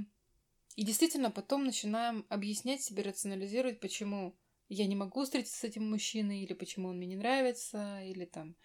и 0.74 0.82
действительно, 0.82 1.30
потом 1.30 1.66
начинаем 1.66 2.24
объяснять 2.30 2.80
себе, 2.82 3.02
рационализировать, 3.02 3.80
почему 3.80 4.34
я 4.70 4.86
не 4.86 4.96
могу 4.96 5.24
встретиться 5.24 5.58
с 5.58 5.64
этим 5.64 5.90
мужчиной, 5.90 6.40
или 6.40 6.54
почему 6.54 6.88
он 6.88 6.96
мне 6.96 7.06
не 7.06 7.16
нравится, 7.16 8.00
или 8.02 8.24
там 8.24 8.56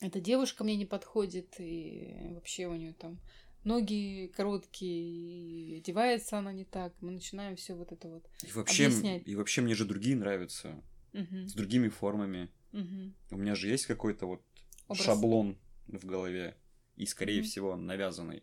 эта 0.00 0.20
девушка 0.20 0.64
мне 0.64 0.74
не 0.74 0.86
подходит, 0.86 1.54
и 1.60 2.32
вообще 2.34 2.66
у 2.66 2.74
нее 2.74 2.94
там 2.94 3.20
ноги 3.62 4.28
короткие, 4.34 5.76
и 5.76 5.78
одевается 5.78 6.38
она 6.38 6.52
не 6.52 6.64
так. 6.64 6.94
Мы 7.00 7.12
начинаем 7.12 7.54
все 7.54 7.74
вот 7.74 7.92
это 7.92 8.08
вот. 8.08 8.28
И 8.42 8.50
вообще, 8.50 8.86
Объяснять. 8.86 9.22
и 9.24 9.36
вообще 9.36 9.60
мне 9.60 9.76
же 9.76 9.84
другие 9.84 10.16
нравятся. 10.16 10.82
Мгм, 11.12 11.46
С 11.46 11.54
другими 11.54 11.88
формами. 11.88 12.50
мгм. 12.72 13.14
У 13.30 13.36
меня 13.36 13.54
же 13.54 13.68
есть 13.68 13.86
какой-то 13.86 14.26
вот 14.26 14.42
Образ. 14.88 15.04
шаблон 15.04 15.58
в 15.88 16.04
голове. 16.04 16.56
И, 16.96 17.06
скорее 17.06 17.40
Мгм. 17.40 17.48
всего, 17.48 17.76
навязанный. 17.76 18.42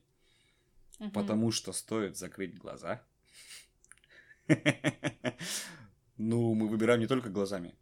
Мгм. 1.00 1.12
Потому 1.12 1.52
что 1.52 1.74
стоит 1.74 2.18
закрыть 2.18 2.58
глаза. 2.58 3.04
Ну, 6.18 6.54
мы 6.54 6.70
выбираем 6.70 7.02
не 7.02 7.08
только 7.08 7.30
глазами. 7.30 7.76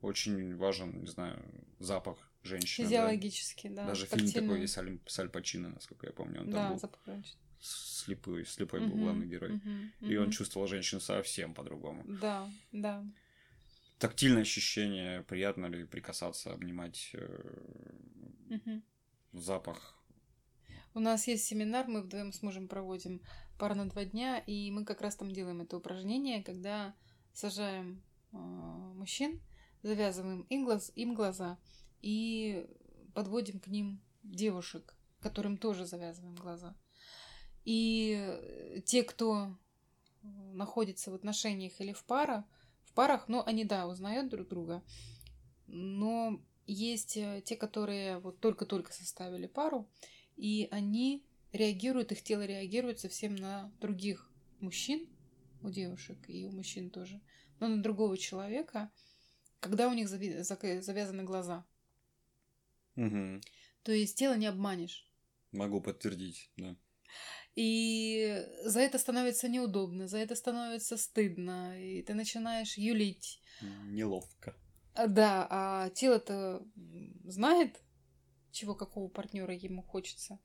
Очень 0.00 0.56
важен, 0.56 1.00
не 1.02 1.06
знаю, 1.06 1.38
запах 1.78 2.16
женщины. 2.42 2.86
Физиологически, 2.86 3.68
да. 3.68 3.84
Даже 3.86 4.06
фильм 4.06 4.32
такой 4.32 4.62
есть 4.62 4.78
Аль- 4.78 4.98
с 5.06 5.18
Аль 5.18 5.28
Пачино, 5.28 5.68
насколько 5.68 6.06
я 6.06 6.12
помню. 6.12 6.40
Он 6.40 6.46
там 6.46 6.54
Да, 6.54 6.70
был 6.70 6.78
запах 6.78 7.00
женщины. 7.04 7.38
слепой, 7.60 8.46
слепой 8.46 8.80
был 8.80 8.88
Мгм, 8.96 9.00
главный 9.02 9.26
герой. 9.26 9.52
мгм, 9.52 9.92
И 10.00 10.16
он 10.16 10.30
чувствовал 10.30 10.66
женщину 10.66 11.02
совсем 11.02 11.52
по-другому. 11.52 12.02
Да, 12.06 12.48
да. 12.72 13.04
Тактильное 14.00 14.42
ощущение, 14.42 15.22
приятно 15.24 15.66
ли 15.66 15.84
прикасаться, 15.84 16.54
обнимать, 16.54 17.14
Мгм. 18.48 18.82
запах. 19.32 20.02
У 20.94 21.00
нас 21.00 21.28
есть 21.28 21.44
семинар, 21.44 21.86
мы 21.86 22.00
вдвоем 22.00 22.32
с 22.32 22.40
мужем 22.40 22.66
проводим 22.66 23.20
пара 23.58 23.74
на 23.74 23.90
два 23.90 24.06
дня, 24.06 24.38
и 24.38 24.70
мы 24.70 24.86
как 24.86 25.02
раз 25.02 25.16
там 25.16 25.30
делаем 25.30 25.60
это 25.60 25.76
упражнение, 25.76 26.42
когда 26.42 26.94
сажаем 27.34 28.02
э, 28.32 28.36
мужчин, 28.38 29.42
завязываем 29.82 30.46
им, 30.48 30.64
глаз, 30.64 30.90
им 30.94 31.14
глаза 31.14 31.58
и 32.00 32.66
подводим 33.14 33.60
к 33.60 33.66
ним 33.66 34.00
девушек, 34.22 34.96
которым 35.20 35.58
тоже 35.58 35.84
завязываем 35.84 36.36
глаза. 36.36 36.74
И 37.66 38.82
те, 38.86 39.02
кто 39.02 39.58
находится 40.22 41.10
в 41.10 41.14
отношениях 41.14 41.78
или 41.82 41.92
в 41.92 42.02
пара, 42.04 42.46
в 42.90 42.94
парах, 42.94 43.28
ну, 43.28 43.42
они, 43.46 43.64
да, 43.64 43.86
узнают 43.86 44.28
друг 44.28 44.48
друга, 44.48 44.82
но 45.66 46.40
есть 46.66 47.16
э, 47.16 47.42
те, 47.44 47.56
которые 47.56 48.18
вот 48.18 48.40
только-только 48.40 48.92
составили 48.92 49.46
пару, 49.46 49.88
и 50.36 50.68
они 50.70 51.24
реагируют, 51.52 52.12
их 52.12 52.22
тело 52.22 52.44
реагирует 52.44 52.98
совсем 52.98 53.36
на 53.36 53.72
других 53.80 54.30
мужчин, 54.60 55.08
у 55.62 55.70
девушек 55.70 56.18
и 56.28 56.46
у 56.46 56.50
мужчин 56.50 56.90
тоже, 56.90 57.20
но 57.60 57.68
на 57.68 57.82
другого 57.82 58.16
человека, 58.16 58.90
когда 59.60 59.88
у 59.88 59.94
них 59.94 60.08
завязаны 60.08 61.22
глаза. 61.22 61.64
Мгм. 62.96 63.40
То 63.82 63.92
есть 63.92 64.18
тело 64.18 64.36
не 64.36 64.46
обманешь. 64.46 65.06
Могу 65.52 65.80
подтвердить, 65.80 66.50
да. 66.56 66.76
И 67.56 68.46
за 68.64 68.80
это 68.80 68.98
становится 68.98 69.48
неудобно, 69.48 70.06
за 70.06 70.18
это 70.18 70.34
становится 70.34 70.96
стыдно, 70.96 71.80
и 71.80 72.02
ты 72.02 72.14
начинаешь 72.14 72.78
юлить. 72.78 73.40
Неловко. 73.60 74.54
А, 74.94 75.06
Да, 75.06 75.46
а 75.50 75.90
тело-то 75.90 76.62
знает, 77.24 77.80
чего 78.52 78.74
какого 78.74 79.08
партнера 79.08 79.54
ему 79.54 79.82
хочется. 79.82 80.38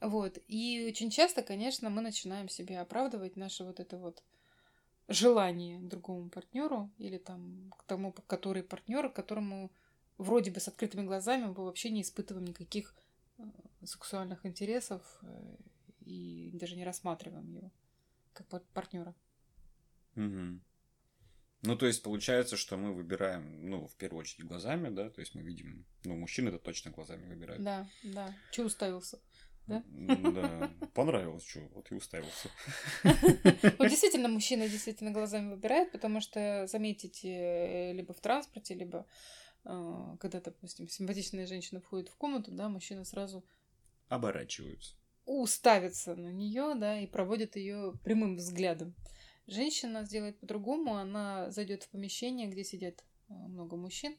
Вот. 0.00 0.38
И 0.46 0.86
очень 0.88 1.10
часто, 1.10 1.42
конечно, 1.42 1.90
мы 1.90 2.02
начинаем 2.02 2.48
себе 2.48 2.78
оправдывать 2.78 3.36
наше 3.36 3.64
вот 3.64 3.80
это 3.80 3.98
вот 3.98 4.22
желание 5.08 5.80
другому 5.80 6.28
партнеру 6.28 6.90
или 6.98 7.18
там 7.18 7.72
к 7.76 7.84
тому, 7.84 8.12
который 8.12 8.62
партнер, 8.62 9.10
которому 9.10 9.72
вроде 10.18 10.50
бы 10.50 10.60
с 10.60 10.68
открытыми 10.68 11.06
глазами 11.06 11.46
мы 11.46 11.54
вообще 11.54 11.90
не 11.90 12.02
испытываем 12.02 12.46
никаких 12.46 12.94
э, 13.38 13.42
сексуальных 13.84 14.44
интересов 14.44 15.02
э, 15.22 15.56
и 16.08 16.50
даже 16.52 16.76
не 16.76 16.84
рассматриваем 16.84 17.50
его 17.52 17.72
как 18.32 18.46
пар- 18.48 18.64
партнера. 18.72 19.14
Мгм. 20.14 20.62
Ну, 21.62 21.76
то 21.76 21.86
есть, 21.86 22.02
получается, 22.02 22.56
что 22.56 22.76
мы 22.76 22.94
выбираем, 22.94 23.68
ну, 23.68 23.86
в 23.86 23.96
первую 23.96 24.20
очередь, 24.20 24.46
глазами, 24.46 24.90
да, 24.90 25.10
то 25.10 25.20
есть 25.20 25.34
мы 25.34 25.42
видим, 25.42 25.84
ну, 26.04 26.16
мужчины 26.16 26.48
это 26.50 26.58
точно 26.58 26.92
глазами 26.92 27.26
выбирают. 27.26 27.62
Да, 27.62 27.88
да. 28.04 28.34
Че 28.52 28.64
уставился? 28.64 29.20
да? 29.66 29.82
Да. 30.32 30.70
Понравилось, 30.94 31.44
что, 31.46 31.60
вот 31.74 31.90
и 31.90 31.94
уставился. 31.94 32.48
Вот 33.02 33.88
действительно, 33.88 34.28
мужчина 34.28 34.68
действительно 34.68 35.10
глазами 35.10 35.50
выбирает, 35.50 35.92
потому 35.92 36.20
что 36.20 36.66
заметите 36.66 37.28
э, 37.28 37.92
либо 37.92 38.14
в 38.14 38.20
транспорте, 38.20 38.74
либо 38.74 39.06
э, 39.64 40.16
когда, 40.20 40.40
допустим, 40.40 40.88
симпатичная 40.88 41.46
женщина 41.46 41.80
входит 41.80 42.08
в 42.08 42.16
комнату, 42.16 42.50
да, 42.52 42.68
мужчина 42.68 43.04
сразу 43.04 43.44
Оборачиваются. 44.08 44.94
Уставится 45.28 46.14
на 46.14 46.28
нее, 46.32 46.74
да, 46.76 46.98
и 47.00 47.06
проводит 47.06 47.56
ее 47.56 47.92
прямым 48.04 48.36
взглядом. 48.36 48.94
Женщина 49.46 50.04
сделает 50.04 50.38
по-другому, 50.40 50.96
она 50.96 51.50
зайдет 51.50 51.82
в 51.84 51.88
помещение, 51.90 52.48
где 52.48 52.64
сидят 52.64 53.04
э, 53.28 53.32
много 53.34 53.76
мужчин, 53.76 54.16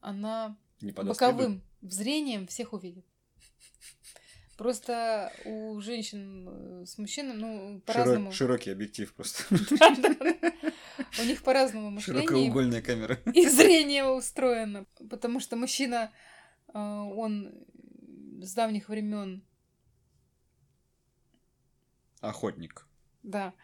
она 0.00 0.56
Не 0.80 0.92
подаст 0.92 1.20
виду? 1.20 1.30
боковым 1.32 1.62
зрением 1.82 2.46
всех 2.46 2.72
увидит. 2.72 3.04
Просто 4.56 5.32
у 5.44 5.80
женщин 5.80 6.48
э, 6.48 6.86
с 6.86 6.96
мужчинами, 6.96 7.36
ну, 7.36 7.76
Широ- 7.76 7.80
по-разному. 7.82 8.32
Широкий 8.32 8.70
объектив 8.70 9.12
просто. 9.14 9.44
У 11.18 11.24
них 11.24 11.42
по-разному 11.42 11.90
мышление 11.90 12.22
Широкоугольная 12.26 12.82
камера. 12.82 13.18
и 13.34 13.46
зрение 13.48 14.06
устроено. 14.06 14.86
Потому 15.10 15.40
что 15.40 15.56
мужчина, 15.56 16.10
э, 16.72 16.78
он 16.78 17.52
с 18.42 18.54
давних 18.54 18.88
времен, 18.88 19.45
Охотник. 22.20 22.86
да, 23.22 23.54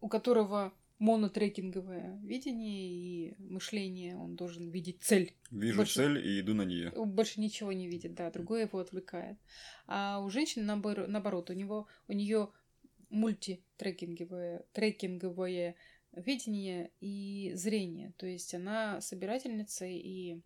у 0.00 0.08
которого 0.08 0.72
монотрекинговое 0.98 2.18
видение 2.22 2.88
и 2.88 3.34
мышление, 3.38 4.16
он 4.16 4.36
должен 4.36 4.70
видеть 4.70 5.02
цель. 5.02 5.34
Вижу 5.50 5.78
Больше- 5.78 5.94
цель 5.94 6.18
и 6.18 6.40
иду 6.40 6.54
на 6.54 6.62
нее. 6.62 6.90
больше 7.04 7.40
ничего 7.40 7.72
не 7.72 7.88
видит, 7.88 8.14
да, 8.14 8.30
другое 8.30 8.62
его 8.62 8.78
отвлекает. 8.78 9.38
А 9.86 10.20
у 10.20 10.30
женщины 10.30 10.64
наобор- 10.64 11.06
наоборот, 11.06 11.50
у 11.50 11.52
него 11.52 11.88
у 12.08 12.12
нее 12.12 12.50
мультитрекинговое 13.10 14.64
трекинговое 14.72 15.76
видение 16.12 16.90
и 17.00 17.52
зрение. 17.54 18.12
То 18.16 18.26
есть 18.26 18.54
она 18.54 19.00
собирательница 19.00 19.86
и 19.86 20.40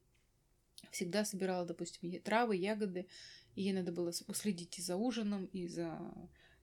всегда 0.90 1.24
собирала, 1.24 1.66
допустим, 1.66 2.10
травы, 2.22 2.56
ягоды, 2.56 3.06
и 3.54 3.62
ей 3.62 3.72
надо 3.72 3.92
было 3.92 4.12
уследить 4.26 4.78
и 4.78 4.82
за 4.82 4.96
ужином, 4.96 5.46
и 5.46 5.66
за 5.66 6.00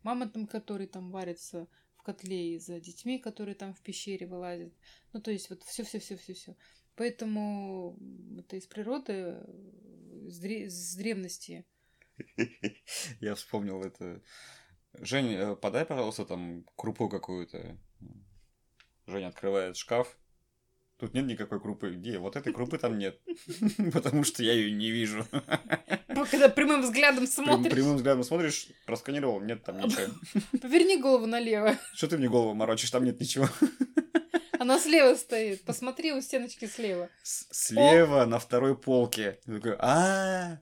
мамонтом, 0.05 0.47
который 0.47 0.87
там 0.87 1.11
варится 1.11 1.67
в 1.97 2.03
котле, 2.03 2.55
и 2.55 2.59
за 2.59 2.79
детьми, 2.79 3.19
которые 3.19 3.55
там 3.55 3.73
в 3.73 3.81
пещере 3.81 4.27
вылазят. 4.27 4.73
Ну, 5.11 5.21
то 5.21 5.31
есть 5.31 5.49
вот 5.49 5.63
все, 5.63 5.83
все, 5.83 5.99
все, 5.99 6.15
все, 6.15 6.33
все. 6.33 6.55
Поэтому 6.95 7.97
это 8.37 8.55
из 8.55 8.67
природы, 8.67 9.41
с, 10.29 10.41
дре- 10.41 10.69
с 10.69 10.95
древности. 10.95 11.65
Я 13.19 13.35
вспомнил 13.35 13.81
это. 13.83 14.21
Жень, 14.93 15.33
э, 15.33 15.55
подай, 15.57 15.85
пожалуйста, 15.85 16.25
там 16.25 16.65
крупу 16.75 17.09
какую-то. 17.09 17.77
Женя 19.07 19.27
открывает 19.27 19.75
шкаф. 19.75 20.17
Тут 20.97 21.13
нет 21.13 21.25
никакой 21.25 21.59
крупы. 21.59 21.91
Где? 21.91 22.19
Вот 22.19 22.35
этой 22.37 22.53
крупы 22.53 22.77
там 22.77 22.97
нет. 22.97 23.19
Потому 23.93 24.23
что 24.23 24.43
я 24.43 24.53
ее 24.53 24.71
не 24.71 24.91
вижу. 24.91 25.25
Когда 26.31 26.47
прямым 26.47 26.81
взглядом 26.81 27.27
смотришь, 27.27 27.71
Прямым 27.71 27.97
взглядом 27.97 28.23
смотришь, 28.23 28.69
просканировал, 28.85 29.41
нет 29.41 29.63
там 29.63 29.79
ничего. 29.79 30.13
поверни 30.61 30.97
голову 30.97 31.25
налево. 31.25 31.77
Что 31.93 32.07
ты 32.07 32.17
мне 32.17 32.29
голову 32.29 32.53
морочишь, 32.53 32.91
там 32.91 33.03
нет 33.03 33.19
ничего. 33.19 33.49
Она 34.59 34.79
слева 34.79 35.15
стоит. 35.15 35.63
Посмотри 35.65 36.13
у 36.13 36.21
стеночки 36.21 36.65
слева. 36.65 37.09
Слева 37.23 38.25
на 38.25 38.39
второй 38.39 38.77
полке. 38.77 39.39
Я 39.45 39.55
такой, 39.55 39.75
а 39.79 40.59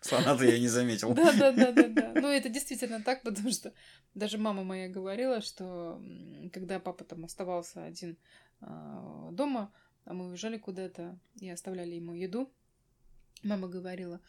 Слона-то 0.00 0.44
я 0.44 0.58
не 0.58 0.68
заметил. 0.68 1.14
Да, 1.14 1.32
да, 1.32 1.52
да, 1.52 1.70
да, 1.70 1.88
да. 1.88 2.12
Ну, 2.16 2.28
это 2.28 2.48
действительно 2.48 3.00
так, 3.00 3.22
потому 3.22 3.50
что 3.52 3.72
даже 4.14 4.38
мама 4.38 4.64
моя 4.64 4.88
говорила, 4.88 5.40
что 5.40 6.02
когда 6.52 6.80
папа 6.80 7.04
там 7.04 7.24
оставался 7.24 7.84
один 7.84 8.18
дома, 8.62 9.72
а 10.04 10.14
мы 10.14 10.28
уезжали 10.28 10.58
куда-то 10.58 11.18
и 11.40 11.48
оставляли 11.50 11.94
ему 11.94 12.14
еду, 12.14 12.52
мама 13.42 13.68
говорила, 13.68 14.20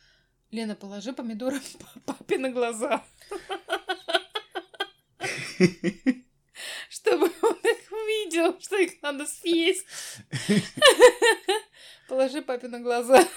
Лена, 0.52 0.76
положи 0.76 1.14
помидоры 1.14 1.60
папе 2.06 2.38
на 2.38 2.52
глаза, 2.52 3.04
чтобы 6.90 7.26
он 7.42 7.58
их 7.58 7.92
увидел, 7.92 8.60
что 8.60 8.78
их 8.78 9.02
надо 9.02 9.26
съесть. 9.26 9.86
Положи 12.08 12.42
папе 12.42 12.68
на 12.68 12.80
глаза. 12.80 13.28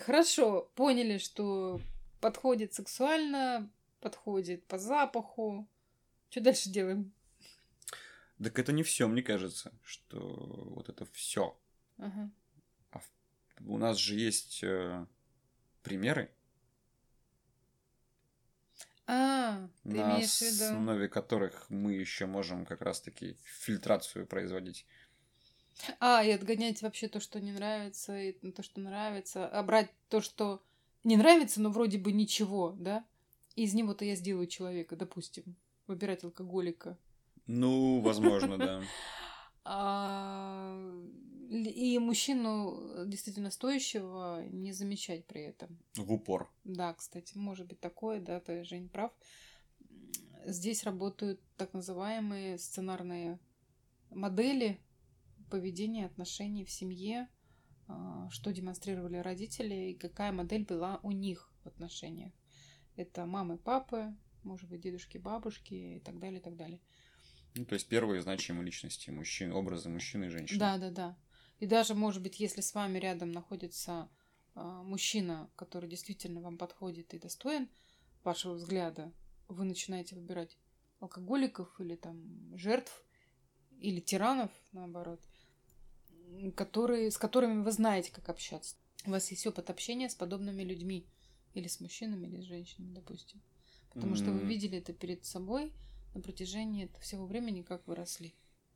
Хорошо, 0.00 0.70
поняли, 0.74 1.18
что 1.18 1.80
подходит 2.20 2.74
сексуально, 2.74 3.68
подходит 4.00 4.64
по 4.66 4.78
запаху. 4.78 5.66
Что 6.30 6.40
дальше 6.42 6.68
делаем? 6.68 7.12
Так 8.42 8.58
это 8.58 8.72
не 8.72 8.82
все, 8.82 9.08
мне 9.08 9.22
кажется, 9.22 9.72
что 9.82 10.18
вот 10.74 10.88
это 10.88 11.04
все. 11.12 11.58
Ага. 11.98 12.30
У 13.66 13.76
нас 13.76 13.96
же 13.96 14.14
есть 14.14 14.62
э, 14.62 15.04
примеры, 15.82 16.30
А, 19.10 19.66
ты 19.84 19.94
на 19.94 20.18
основе 20.18 21.08
которых 21.08 21.64
мы 21.70 21.94
еще 21.94 22.26
можем 22.26 22.66
как 22.66 22.82
раз-таки 22.82 23.38
фильтрацию 23.42 24.26
производить. 24.26 24.84
А, 25.98 26.22
и 26.22 26.30
отгонять 26.30 26.82
вообще 26.82 27.08
то, 27.08 27.18
что 27.18 27.40
не 27.40 27.52
нравится, 27.52 28.20
и 28.20 28.32
то, 28.52 28.62
что 28.62 28.80
нравится. 28.80 29.48
А 29.48 29.62
брать 29.62 29.90
то, 30.10 30.20
что 30.20 30.62
не 31.04 31.16
нравится, 31.16 31.62
но 31.62 31.70
вроде 31.70 31.96
бы 31.96 32.12
ничего, 32.12 32.76
да? 32.78 33.02
И 33.56 33.64
из 33.64 33.72
него-то 33.72 34.04
я 34.04 34.14
сделаю 34.14 34.46
человека, 34.46 34.94
допустим. 34.94 35.56
Выбирать 35.86 36.22
алкоголика. 36.24 36.98
Ну, 37.48 38.00
возможно, 38.00 38.56
да. 38.58 38.82
А, 39.70 40.80
И 41.50 41.98
мужчину 41.98 43.04
действительно 43.04 43.50
стоящего 43.50 44.42
не 44.50 44.72
замечать 44.72 45.26
при 45.26 45.42
этом. 45.42 45.78
В 45.94 46.10
упор. 46.10 46.50
Да, 46.64 46.94
кстати, 46.94 47.36
может 47.36 47.66
быть 47.66 47.78
такое, 47.78 48.18
да, 48.18 48.40
ты, 48.40 48.64
Жень, 48.64 48.88
прав. 48.88 49.12
Здесь 50.46 50.84
работают 50.84 51.38
так 51.58 51.74
называемые 51.74 52.56
сценарные 52.56 53.38
модели 54.08 54.80
поведения 55.50 56.06
отношений 56.06 56.64
в 56.64 56.70
семье, 56.70 57.28
а, 57.88 58.28
что 58.30 58.52
демонстрировали 58.52 59.18
родители 59.18 59.74
и 59.90 59.94
какая 59.94 60.32
модель 60.32 60.64
была 60.64 61.00
у 61.02 61.10
них 61.10 61.52
в 61.62 61.66
отношениях. 61.66 62.32
Это 62.96 63.26
мамы, 63.26 63.58
папы, 63.58 64.14
может 64.44 64.68
быть, 64.70 64.80
дедушки, 64.80 65.18
бабушки 65.18 65.74
и 65.74 66.00
так 66.00 66.18
далее, 66.18 66.40
и 66.40 66.42
так 66.42 66.56
далее. 66.56 66.80
Ну, 67.54 67.64
то 67.64 67.74
есть 67.74 67.88
первые 67.88 68.22
значимые 68.22 68.64
личности 68.64 69.10
мужчин, 69.10 69.52
образы 69.52 69.88
мужчины 69.88 70.26
и 70.26 70.28
женщины. 70.28 70.58
Да, 70.58 70.78
да, 70.78 70.90
да. 70.90 71.18
И 71.58 71.66
даже, 71.66 71.94
может 71.94 72.22
быть, 72.22 72.38
если 72.38 72.60
с 72.60 72.74
вами 72.74 72.98
рядом 72.98 73.32
находится 73.32 74.08
а, 74.54 74.82
мужчина, 74.82 75.50
который 75.56 75.88
действительно 75.88 76.40
вам 76.40 76.56
подходит 76.56 77.14
и 77.14 77.18
достоин 77.18 77.68
вашего 78.22 78.54
взгляда, 78.54 79.12
вы 79.48 79.64
начинаете 79.64 80.14
выбирать 80.14 80.56
алкоголиков 81.00 81.68
или 81.80 81.96
там 81.96 82.56
жертв 82.56 83.04
или 83.80 84.00
тиранов, 84.00 84.50
наоборот, 84.72 85.20
которые, 86.54 87.10
с 87.10 87.18
которыми 87.18 87.62
вы 87.62 87.72
знаете, 87.72 88.12
как 88.12 88.28
общаться. 88.28 88.76
У 89.06 89.10
вас 89.10 89.30
есть 89.30 89.46
опыт 89.46 89.70
общения 89.70 90.08
с 90.08 90.14
подобными 90.14 90.62
людьми. 90.62 91.06
Или 91.54 91.66
с 91.66 91.80
мужчинами, 91.80 92.26
или 92.26 92.40
с 92.42 92.44
женщинами, 92.44 92.94
допустим. 92.94 93.40
Потому 93.92 94.14
что 94.14 94.30
вы 94.32 94.44
видели 94.44 94.78
это 94.78 94.92
перед 94.92 95.24
собой 95.24 95.72
на 96.14 96.20
протяжении 96.20 96.90
всего 97.00 97.26
времени, 97.26 97.62
как 97.62 97.86
вы 97.86 97.94
росли. 97.94 98.34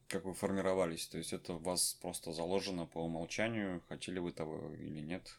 Как 0.08 0.24
вы 0.24 0.34
формировались. 0.34 1.06
То 1.08 1.18
есть 1.18 1.32
это 1.32 1.54
у 1.54 1.58
вас 1.58 1.94
просто 1.94 2.32
заложено 2.32 2.86
по 2.86 2.98
умолчанию, 2.98 3.82
хотели 3.88 4.18
вы 4.18 4.32
того 4.32 4.74
или 4.74 5.00
нет. 5.00 5.36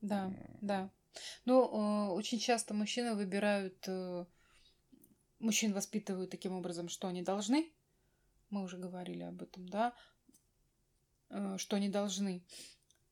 Да, 0.00 0.26
М. 0.26 0.58
да. 0.60 0.90
Ну, 1.44 1.64
э, 1.64 2.12
очень 2.12 2.38
часто 2.38 2.74
мужчины 2.74 3.14
выбирают, 3.14 3.84
э, 3.86 4.26
мужчин 5.38 5.72
воспитывают 5.72 6.30
таким 6.30 6.54
образом, 6.54 6.88
что 6.88 7.08
они 7.08 7.22
должны. 7.22 7.72
Мы 8.50 8.62
уже 8.62 8.78
говорили 8.78 9.22
об 9.22 9.42
этом, 9.42 9.68
да, 9.68 9.94
э, 11.30 11.56
что 11.58 11.76
они 11.76 11.88
должны. 11.88 12.44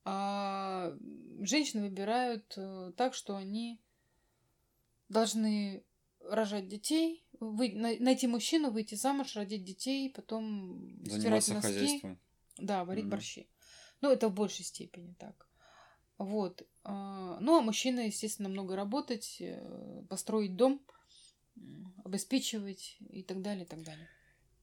А 0.05 0.97
женщины 1.41 1.83
выбирают 1.83 2.55
э, 2.57 2.93
так, 2.97 3.14
что 3.14 3.37
они 3.37 3.81
должны 5.09 5.85
рожать 6.21 6.69
детей, 6.69 7.25
вы, 7.40 7.72
най- 7.74 7.98
найти 7.98 8.27
мужчину, 8.27 8.70
выйти 8.70 8.94
замуж, 8.94 9.37
родить 9.37 9.64
детей, 9.64 10.11
потом 10.11 10.98
стирать 11.05 11.12
Заниматься 11.12 11.55
носки. 11.55 11.68
хозяйством. 11.68 12.18
Да, 12.59 12.85
варить 12.85 13.05
Мгм. 13.05 13.11
борщи. 13.11 13.48
Ну, 14.01 14.11
это 14.11 14.29
в 14.29 14.35
большей 14.35 14.64
степени 14.64 15.14
так. 15.18 15.48
Вот. 16.18 16.66
А, 16.85 17.38
Ну, 17.40 17.57
а 17.59 17.61
мужчина, 17.61 18.07
естественно, 18.07 18.48
много 18.48 18.74
работать, 18.77 19.37
э, 19.40 20.03
построить 20.09 20.57
дом, 20.57 20.81
обеспечивать 22.05 22.96
и 23.11 23.22
так 23.22 23.42
далее, 23.42 23.64
и 23.64 23.68
так 23.68 23.83
далее. 23.83 24.09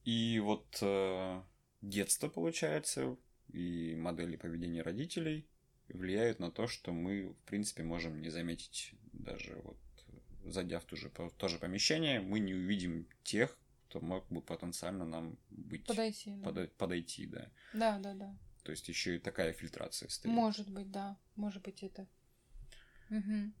И 0.04 0.38
вот 0.40 0.78
э, 0.82 1.42
детство, 1.82 2.28
получается, 2.28 3.16
и 3.52 3.94
модели 3.96 4.36
поведения 4.36 4.82
родителей 4.82 5.46
влияют 5.88 6.38
на 6.40 6.50
то, 6.50 6.66
что 6.66 6.92
мы, 6.92 7.28
в 7.28 7.36
принципе, 7.44 7.82
можем 7.82 8.20
не 8.20 8.30
заметить 8.30 8.92
даже 9.12 9.60
вот 9.64 9.78
зайдя 10.50 10.80
в 10.80 10.84
ту 10.84 10.96
же, 10.96 11.10
то 11.10 11.48
же 11.48 11.58
помещение, 11.58 12.20
мы 12.20 12.38
не 12.38 12.54
увидим 12.54 13.06
тех, 13.24 13.58
кто 13.88 14.00
мог 14.00 14.26
бы 14.28 14.40
потенциально 14.40 15.04
нам 15.04 15.38
быть 15.50 15.86
Подойти. 15.86 16.34
Да, 16.36 16.50
подо- 16.50 16.70
подойти, 16.76 17.26
да. 17.26 17.50
да, 17.72 17.98
да. 17.98 18.14
да. 18.14 18.36
То 18.62 18.72
есть 18.72 18.88
еще 18.88 19.16
и 19.16 19.18
такая 19.18 19.52
фильтрация 19.52 20.08
стоит. 20.08 20.32
Может 20.34 20.68
быть, 20.70 20.90
да. 20.90 21.16
Может 21.36 21.62
быть, 21.62 21.82
это. 21.82 22.06
Мгм. 23.10 23.54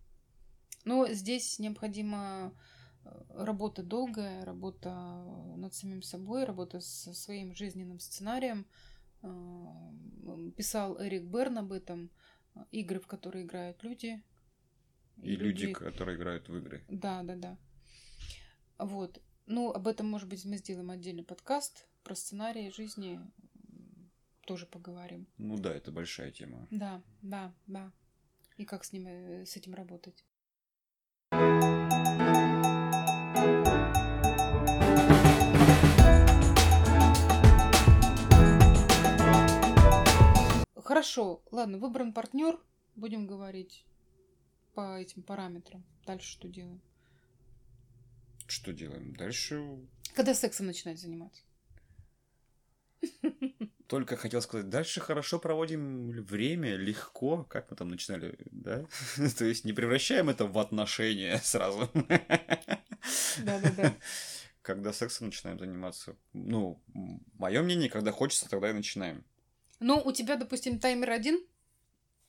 Но 0.84 1.06
здесь 1.08 1.58
необходима 1.58 2.52
э, 3.04 3.08
работа 3.30 3.82
долгая, 3.82 4.44
работа 4.44 4.90
над 5.56 5.74
самим 5.74 6.02
собой, 6.02 6.44
работа 6.44 6.80
со 6.80 7.14
своим 7.14 7.54
жизненным 7.54 8.00
сценарием. 8.00 8.66
Э, 9.22 9.28
Писал 10.56 11.00
Эрик 11.00 11.24
Берн 11.24 11.58
об 11.58 11.72
этом. 11.72 12.10
Игры, 12.72 13.00
в 13.00 13.06
которые 13.06 13.44
играют 13.44 13.82
люди. 13.84 14.22
И, 15.22 15.32
и 15.32 15.36
люди, 15.36 15.72
которые 15.72 16.16
играют 16.16 16.48
в 16.48 16.56
игры. 16.56 16.84
Да, 16.88 17.22
да, 17.22 17.36
да. 17.36 17.58
Вот. 18.78 19.22
Ну, 19.46 19.70
об 19.70 19.88
этом, 19.88 20.08
может 20.08 20.28
быть, 20.28 20.44
мы 20.44 20.56
сделаем 20.56 20.90
отдельный 20.90 21.24
подкаст 21.24 21.86
про 22.02 22.14
сценарии 22.14 22.70
жизни. 22.70 23.20
Тоже 24.46 24.66
поговорим. 24.66 25.26
Ну 25.38 25.58
да, 25.58 25.72
это 25.74 25.90
большая 25.90 26.30
тема. 26.30 26.68
Да, 26.70 27.02
да, 27.22 27.54
да. 27.66 27.92
И 28.56 28.64
как 28.64 28.84
с 28.84 28.92
ним, 28.92 29.06
э, 29.08 29.44
с 29.44 29.56
этим 29.56 29.74
работать. 29.74 30.24
Хорошо, 40.74 41.42
ладно, 41.50 41.78
выбран 41.78 42.12
партнер, 42.12 42.58
будем 42.94 43.26
говорить 43.26 43.84
по 44.76 45.00
этим 45.00 45.22
параметрам. 45.22 45.82
Дальше 46.04 46.32
что 46.32 46.48
делаем? 46.48 46.82
Что 48.46 48.74
делаем? 48.74 49.16
Дальше... 49.16 49.78
Когда 50.14 50.34
сексом 50.34 50.66
начинать 50.66 51.00
заниматься? 51.00 51.42
Только 53.86 54.16
хотел 54.16 54.42
сказать, 54.42 54.68
дальше 54.68 55.00
хорошо 55.00 55.38
проводим 55.38 56.10
время, 56.24 56.76
легко, 56.76 57.44
как 57.44 57.70
мы 57.70 57.76
там 57.76 57.88
начинали, 57.88 58.36
да? 58.50 58.84
То 59.38 59.46
есть 59.46 59.64
не 59.64 59.72
превращаем 59.72 60.28
это 60.28 60.44
в 60.44 60.58
отношения 60.58 61.38
сразу. 61.42 61.90
Да-да-да. 63.38 63.94
Когда 64.60 64.92
сексом 64.92 65.28
начинаем 65.28 65.58
заниматься. 65.58 66.16
Ну, 66.34 66.82
мое 67.38 67.62
мнение, 67.62 67.88
когда 67.88 68.12
хочется, 68.12 68.50
тогда 68.50 68.70
и 68.70 68.74
начинаем. 68.74 69.24
Ну, 69.80 70.02
у 70.04 70.12
тебя, 70.12 70.36
допустим, 70.36 70.78
таймер 70.80 71.10
один, 71.10 71.40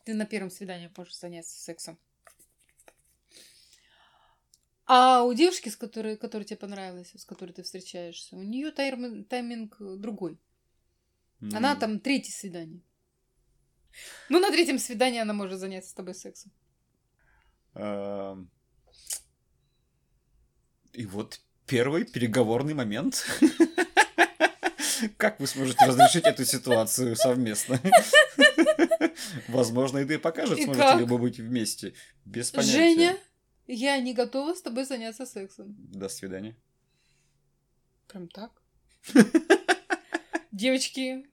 ты 0.06 0.14
на 0.14 0.26
первом 0.26 0.50
свидании 0.50 0.90
можешь 0.96 1.18
заняться 1.18 1.60
сексом. 1.60 1.98
А 4.88 5.24
у 5.24 5.34
девушки, 5.34 5.70
с 5.70 5.76
которой, 5.76 6.16
которая 6.16 6.46
тебе 6.46 6.58
понравилась, 6.58 7.12
с 7.14 7.26
которой 7.26 7.52
ты 7.52 7.62
встречаешься, 7.62 8.36
у 8.38 8.42
нее 8.42 8.72
тайм, 8.72 9.26
тайминг 9.26 9.76
другой. 9.80 10.40
Mm. 11.42 11.58
Она 11.58 11.76
там 11.76 12.00
третье 12.00 12.32
свидание. 12.32 12.82
Ну, 14.30 14.40
на 14.40 14.50
третьем 14.50 14.80
свидании 14.80 15.20
она 15.20 15.34
может 15.34 15.60
заняться 15.60 15.90
с 15.90 15.94
тобой 15.94 16.16
сексом. 16.16 16.52
И 20.94 21.06
вот 21.06 21.42
первый 21.68 22.06
переговорный 22.06 22.74
момент. 22.74 23.26
Как 25.18 25.40
вы 25.40 25.48
сможете 25.48 25.86
разрешить 25.86 26.26
эту 26.26 26.46
ситуацию 26.46 27.16
совместно? 27.16 27.80
Возможно, 29.48 30.00
и 30.00 30.06
ты 30.06 30.18
покажет, 30.18 30.62
сможете 30.62 30.98
ли 30.98 31.04
вы 31.04 31.18
быть 31.18 31.38
вместе. 31.38 31.94
Без 32.26 32.52
понятия. 32.52 32.72
Женя, 32.72 33.18
я 33.68 34.00
не 34.00 34.14
готова 34.14 34.54
с 34.54 34.62
тобой 34.62 34.86
заняться 34.86 35.26
сексом. 35.26 35.76
До 35.78 36.10
свидания. 36.10 36.56
Прям 38.08 38.28
так? 38.28 38.52
Девочки, 40.52 41.28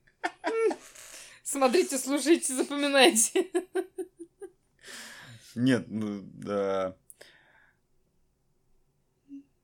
смотрите, 1.43 1.97
слушайте, 1.97 2.53
запоминайте. 2.53 3.49
Нет, 5.55 5.85
ну 5.87 6.21
да. 6.33 6.97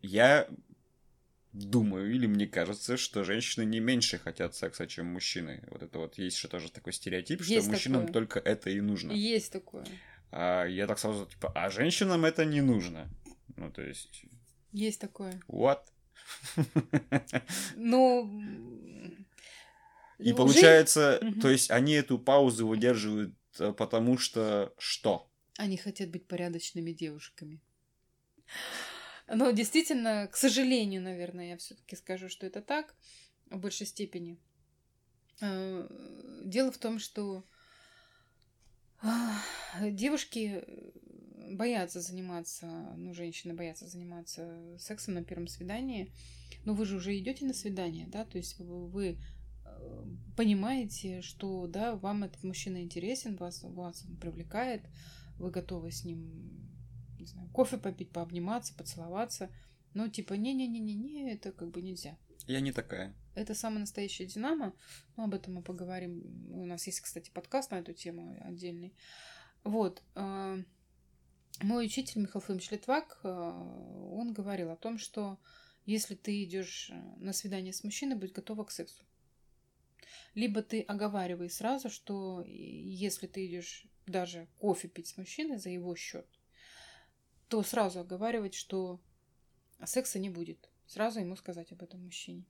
Я 0.01 0.49
думаю, 1.53 2.11
или 2.13 2.27
мне 2.27 2.47
кажется, 2.47 2.97
что 2.97 3.23
женщины 3.23 3.65
не 3.65 3.79
меньше 3.79 4.17
хотят 4.17 4.55
секса, 4.55 4.87
чем 4.87 5.07
мужчины. 5.07 5.63
Вот 5.69 5.83
это 5.83 5.99
вот 5.99 6.17
есть 6.17 6.39
же 6.39 6.47
тоже 6.47 6.71
такой 6.71 6.93
стереотип, 6.93 7.41
есть 7.41 7.63
что 7.63 7.71
мужчинам 7.71 8.07
такое. 8.07 8.13
только 8.13 8.39
это 8.39 8.69
и 8.69 8.79
нужно. 8.79 9.11
Есть 9.11 9.51
такое. 9.51 9.85
А 10.31 10.65
я 10.65 10.87
так 10.87 10.99
сразу, 10.99 11.25
типа, 11.25 11.51
а 11.53 11.69
женщинам 11.69 12.25
это 12.25 12.45
не 12.45 12.61
нужно. 12.61 13.09
Ну, 13.57 13.71
то 13.71 13.81
есть... 13.81 14.25
Есть 14.71 15.01
такое. 15.01 15.41
What? 15.47 15.81
Ну... 17.75 18.29
И 20.19 20.33
получается, 20.33 21.19
то 21.41 21.49
есть 21.49 21.71
они 21.71 21.93
эту 21.93 22.19
паузу 22.19 22.67
выдерживают, 22.67 23.35
э, 23.59 23.73
потому 23.73 24.19
что 24.19 24.71
что? 24.77 25.27
Они 25.57 25.77
хотят 25.77 26.11
быть 26.11 26.27
порядочными 26.27 26.91
девушками. 26.91 27.59
Но 29.27 29.49
действительно, 29.49 30.27
к 30.31 30.35
сожалению, 30.35 31.01
наверное, 31.01 31.49
я 31.49 31.57
все-таки 31.57 31.95
скажу, 31.95 32.29
что 32.29 32.45
это 32.45 32.61
так 32.61 32.95
в 33.49 33.57
большей 33.57 33.87
степени. 33.87 34.37
Э, 35.41 35.87
дело 36.45 36.71
в 36.71 36.77
том, 36.77 36.99
что 36.99 37.43
Девушки 39.81 40.63
боятся 41.51 42.01
заниматься, 42.01 42.65
ну, 42.97 43.13
женщины 43.13 43.53
боятся 43.53 43.87
заниматься 43.87 44.77
сексом 44.79 45.15
на 45.15 45.23
первом 45.23 45.47
свидании. 45.47 46.11
Но 46.65 46.73
вы 46.73 46.85
же 46.85 46.97
уже 46.97 47.17
идете 47.17 47.45
на 47.45 47.53
свидание, 47.53 48.07
да, 48.07 48.23
то 48.23 48.37
есть 48.37 48.59
вы 48.59 49.17
э, 49.65 50.05
понимаете, 50.37 51.21
что, 51.21 51.65
да, 51.65 51.95
вам 51.95 52.23
этот 52.23 52.43
мужчина 52.43 52.83
интересен, 52.83 53.35
вас, 53.35 53.63
вас 53.63 54.05
он 54.07 54.17
привлекает, 54.17 54.83
вы 55.39 55.49
готовы 55.49 55.91
с 55.91 56.05
ним, 56.05 56.69
не 57.17 57.25
знаю, 57.25 57.49
кофе 57.49 57.77
попить, 57.77 58.11
пообниматься, 58.11 58.75
поцеловаться. 58.75 59.49
Но 59.93 60.07
типа, 60.07 60.33
не-не-не-не-не, 60.33 61.33
это 61.33 61.51
как 61.51 61.71
бы 61.71 61.81
нельзя. 61.81 62.17
Я 62.51 62.59
не 62.59 62.73
такая. 62.73 63.15
Это 63.33 63.55
самая 63.55 63.79
настоящая 63.79 64.25
Динамо. 64.25 64.75
Ну, 65.15 65.23
об 65.23 65.33
этом 65.33 65.53
мы 65.53 65.61
поговорим. 65.61 66.21
У 66.51 66.65
нас 66.65 66.85
есть, 66.85 66.99
кстати, 66.99 67.31
подкаст 67.31 67.71
на 67.71 67.79
эту 67.79 67.93
тему 67.93 68.37
отдельный. 68.41 68.93
Вот. 69.63 70.03
А, 70.15 70.57
мой 71.61 71.85
учитель 71.85 72.19
Михаил 72.19 72.41
Фомич 72.41 72.69
Литвак, 72.71 73.21
а, 73.23 73.51
он 74.11 74.33
говорил 74.33 74.69
о 74.69 74.75
том, 74.75 74.97
что 74.97 75.39
если 75.85 76.13
ты 76.13 76.43
идешь 76.43 76.91
на 77.15 77.31
свидание 77.31 77.71
с 77.71 77.85
мужчиной, 77.85 78.17
будь 78.17 78.33
готова 78.33 78.65
к 78.65 78.71
сексу. 78.71 79.05
Либо 80.33 80.61
ты 80.61 80.81
оговаривай 80.81 81.49
сразу, 81.49 81.89
что 81.89 82.43
если 82.45 83.27
ты 83.27 83.45
идешь 83.45 83.87
даже 84.07 84.49
кофе 84.57 84.89
пить 84.89 85.07
с 85.07 85.15
мужчиной 85.15 85.57
за 85.57 85.69
его 85.69 85.95
счет, 85.95 86.27
то 87.47 87.63
сразу 87.63 88.01
оговаривать, 88.01 88.55
что 88.55 88.99
секса 89.85 90.19
не 90.19 90.29
будет 90.29 90.70
сразу 90.91 91.21
ему 91.21 91.35
сказать 91.37 91.71
об 91.71 91.81
этом 91.83 92.03
мужчине. 92.03 92.43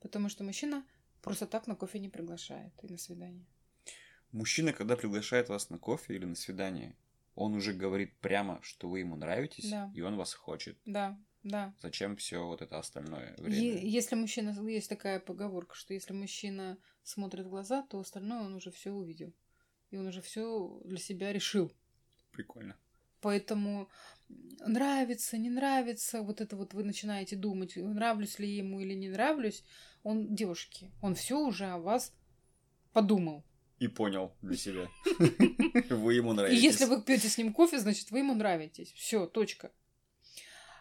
Потому 0.00 0.28
что 0.28 0.44
мужчина 0.44 0.86
просто 1.22 1.46
так 1.46 1.66
на 1.66 1.74
кофе 1.74 1.98
не 1.98 2.10
приглашает 2.10 2.72
и 2.82 2.88
на 2.88 2.98
свидание. 2.98 3.46
Мужчина, 4.30 4.74
когда 4.74 4.94
приглашает 4.94 5.48
вас 5.48 5.70
на 5.70 5.78
кофе 5.78 6.14
или 6.16 6.26
на 6.26 6.34
свидание, 6.34 6.94
он 7.34 7.54
уже 7.54 7.72
говорит 7.72 8.14
прямо, 8.18 8.60
что 8.62 8.90
вы 8.90 9.00
ему 9.00 9.16
нравитесь, 9.16 9.70
да. 9.70 9.90
и 9.94 10.02
он 10.02 10.16
вас 10.16 10.34
хочет. 10.34 10.78
Да, 10.84 11.18
да. 11.42 11.74
Зачем 11.80 12.16
все 12.16 12.46
вот 12.46 12.60
это 12.60 12.78
остальное 12.78 13.34
время? 13.38 13.56
Е- 13.56 13.90
если 13.90 14.14
мужчина, 14.14 14.50
есть 14.68 14.90
такая 14.90 15.18
поговорка, 15.18 15.74
что 15.74 15.94
если 15.94 16.12
мужчина 16.12 16.76
смотрит 17.02 17.46
в 17.46 17.48
глаза, 17.48 17.82
то 17.88 18.00
остальное 18.00 18.42
он 18.42 18.54
уже 18.54 18.70
все 18.70 18.90
увидел. 18.90 19.32
И 19.90 19.96
он 19.96 20.06
уже 20.06 20.20
все 20.20 20.78
для 20.84 20.98
себя 20.98 21.32
решил. 21.32 21.72
Прикольно. 22.32 22.76
Поэтому 23.22 23.88
нравится, 24.28 25.38
не 25.38 25.50
нравится, 25.50 26.22
вот 26.22 26.40
это 26.40 26.56
вот 26.56 26.74
вы 26.74 26.84
начинаете 26.84 27.36
думать, 27.36 27.76
нравлюсь 27.76 28.38
ли 28.38 28.48
ему 28.48 28.80
или 28.80 28.94
не 28.94 29.08
нравлюсь, 29.08 29.64
он, 30.02 30.34
девушки, 30.34 30.90
он 31.00 31.14
все 31.14 31.38
уже 31.38 31.66
о 31.66 31.78
вас 31.78 32.12
подумал. 32.92 33.44
И 33.78 33.88
понял 33.88 34.34
для 34.42 34.56
себя. 34.56 34.88
Вы 35.90 36.14
ему 36.14 36.32
нравитесь. 36.32 36.60
И 36.60 36.66
если 36.66 36.84
вы 36.86 37.00
пьете 37.00 37.28
с 37.28 37.38
ним 37.38 37.52
кофе, 37.52 37.78
значит, 37.78 38.10
вы 38.10 38.18
ему 38.18 38.34
нравитесь. 38.34 38.90
Все, 38.90 39.26
точка. 39.26 39.70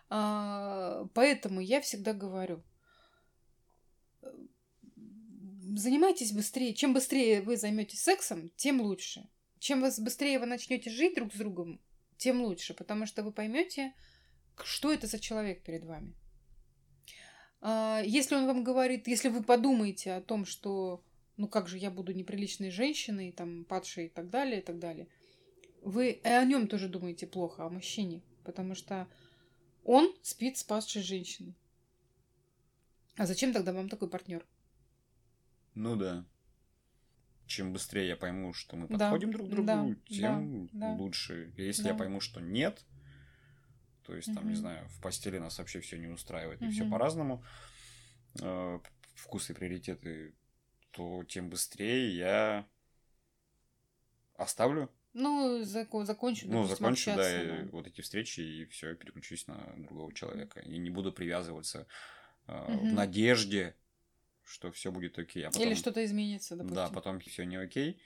А, 0.10 1.05
поэтому 1.13 1.62
я 1.62 1.79
всегда 1.79 2.13
говорю, 2.13 2.63
занимайтесь 5.75 6.31
быстрее. 6.31 6.73
Чем 6.73 6.95
быстрее 6.95 7.41
вы 7.41 7.55
займетесь 7.55 8.01
сексом, 8.01 8.49
тем 8.55 8.81
лучше. 8.81 9.29
Чем 9.60 9.81
быстрее 9.81 10.39
вы 10.39 10.47
начнете 10.47 10.89
жить 10.89 11.13
друг 11.15 11.33
с 11.33 11.38
другом, 11.38 11.79
тем 12.17 12.41
лучше, 12.41 12.73
потому 12.73 13.06
что 13.06 13.23
вы 13.23 13.32
поймете, 13.32 13.93
что 14.63 14.91
это 14.91 15.08
за 15.08 15.19
человек 15.19 15.63
перед 15.63 15.86
вами. 15.86 16.15
А, 17.62 18.01
если 18.06 18.36
он 18.36 18.47
вам 18.47 18.63
говорит, 18.63 19.08
если 19.08 19.30
вы 19.30 19.43
подумаете 19.43 20.13
о 20.13 20.21
том, 20.21 20.45
что 20.45 21.03
ну 21.38 21.47
как 21.47 21.67
же 21.67 21.77
я 21.77 21.91
буду 21.91 22.13
неприличной 22.13 22.71
женщиной, 22.71 23.32
там, 23.32 23.65
падшей 23.65 24.08
и 24.08 24.10
так 24.10 24.30
далее, 24.30 24.62
и 24.62 24.63
так 24.63 24.80
далее, 24.80 25.08
вы 25.82 26.12
и 26.12 26.27
о 26.27 26.43
нем 26.43 26.67
тоже 26.67 26.89
думаете 26.89 27.27
плохо, 27.27 27.65
о 27.65 27.69
мужчине, 27.69 28.21
потому 28.43 28.75
что 28.75 29.08
он 29.84 30.13
спит 30.21 30.58
с 30.58 30.63
падшей 30.63 31.01
женщиной. 31.01 31.56
А 33.15 33.25
зачем 33.25 33.53
тогда 33.53 33.73
вам 33.73 33.89
такой 33.89 34.10
партнер? 34.10 34.45
Ну 35.73 35.95
да 35.95 36.25
чем 37.47 37.73
быстрее 37.73 38.07
я 38.07 38.15
пойму, 38.15 38.53
что 38.53 38.75
мы 38.75 38.88
подходим 38.88 39.31
да, 39.31 39.38
друг 39.38 39.47
к 39.47 39.49
другу, 39.49 39.65
да, 39.67 39.95
тем 40.07 40.69
да, 40.73 40.93
лучше. 40.93 41.53
Если 41.57 41.83
да. 41.83 41.89
я 41.89 41.95
пойму, 41.95 42.19
что 42.19 42.39
нет, 42.39 42.86
то 44.03 44.15
есть, 44.15 44.33
там, 44.33 44.43
угу. 44.43 44.49
не 44.49 44.55
знаю, 44.55 44.88
в 44.89 45.01
постели 45.01 45.38
нас 45.38 45.57
вообще 45.57 45.79
все 45.79 45.97
не 45.97 46.07
устраивает, 46.07 46.62
угу. 46.62 46.69
и 46.69 46.71
все 46.71 46.89
по-разному, 46.89 47.43
э, 48.41 48.79
вкусы 49.15 49.53
и 49.53 49.55
приоритеты, 49.55 50.33
то 50.91 51.23
тем 51.25 51.49
быстрее 51.49 52.15
я 52.15 52.67
оставлю 54.36 54.89
Ну, 55.13 55.62
зако- 55.63 56.05
закончу, 56.05 56.47
Ну, 56.47 56.63
допустим, 56.63 56.77
закончу, 56.77 57.05
да, 57.07 57.13
общаться, 57.13 57.55
и 57.55 57.69
вот 57.69 57.88
эти 57.88 58.01
встречи, 58.01 58.39
и 58.39 58.65
все, 58.65 58.95
переключусь 58.95 59.47
на 59.47 59.73
другого 59.77 60.13
человека. 60.13 60.60
И 60.62 60.77
не 60.77 60.89
буду 60.89 61.12
привязываться 61.12 61.88
э, 62.47 62.65
в 62.75 62.83
Мгм. 62.86 62.95
надежде, 62.95 63.75
что 64.47 64.71
все 64.71 64.91
будет 64.91 65.19
окей. 65.19 65.43
А 65.43 65.51
потом, 65.51 65.67
Или 65.67 65.73
что-то 65.75 66.03
изменится, 66.05 66.55
допустим. 66.55 66.75
Да, 66.75 66.89
потом 66.89 67.19
все 67.19 67.45
не 67.45 67.57
окей. 67.57 67.99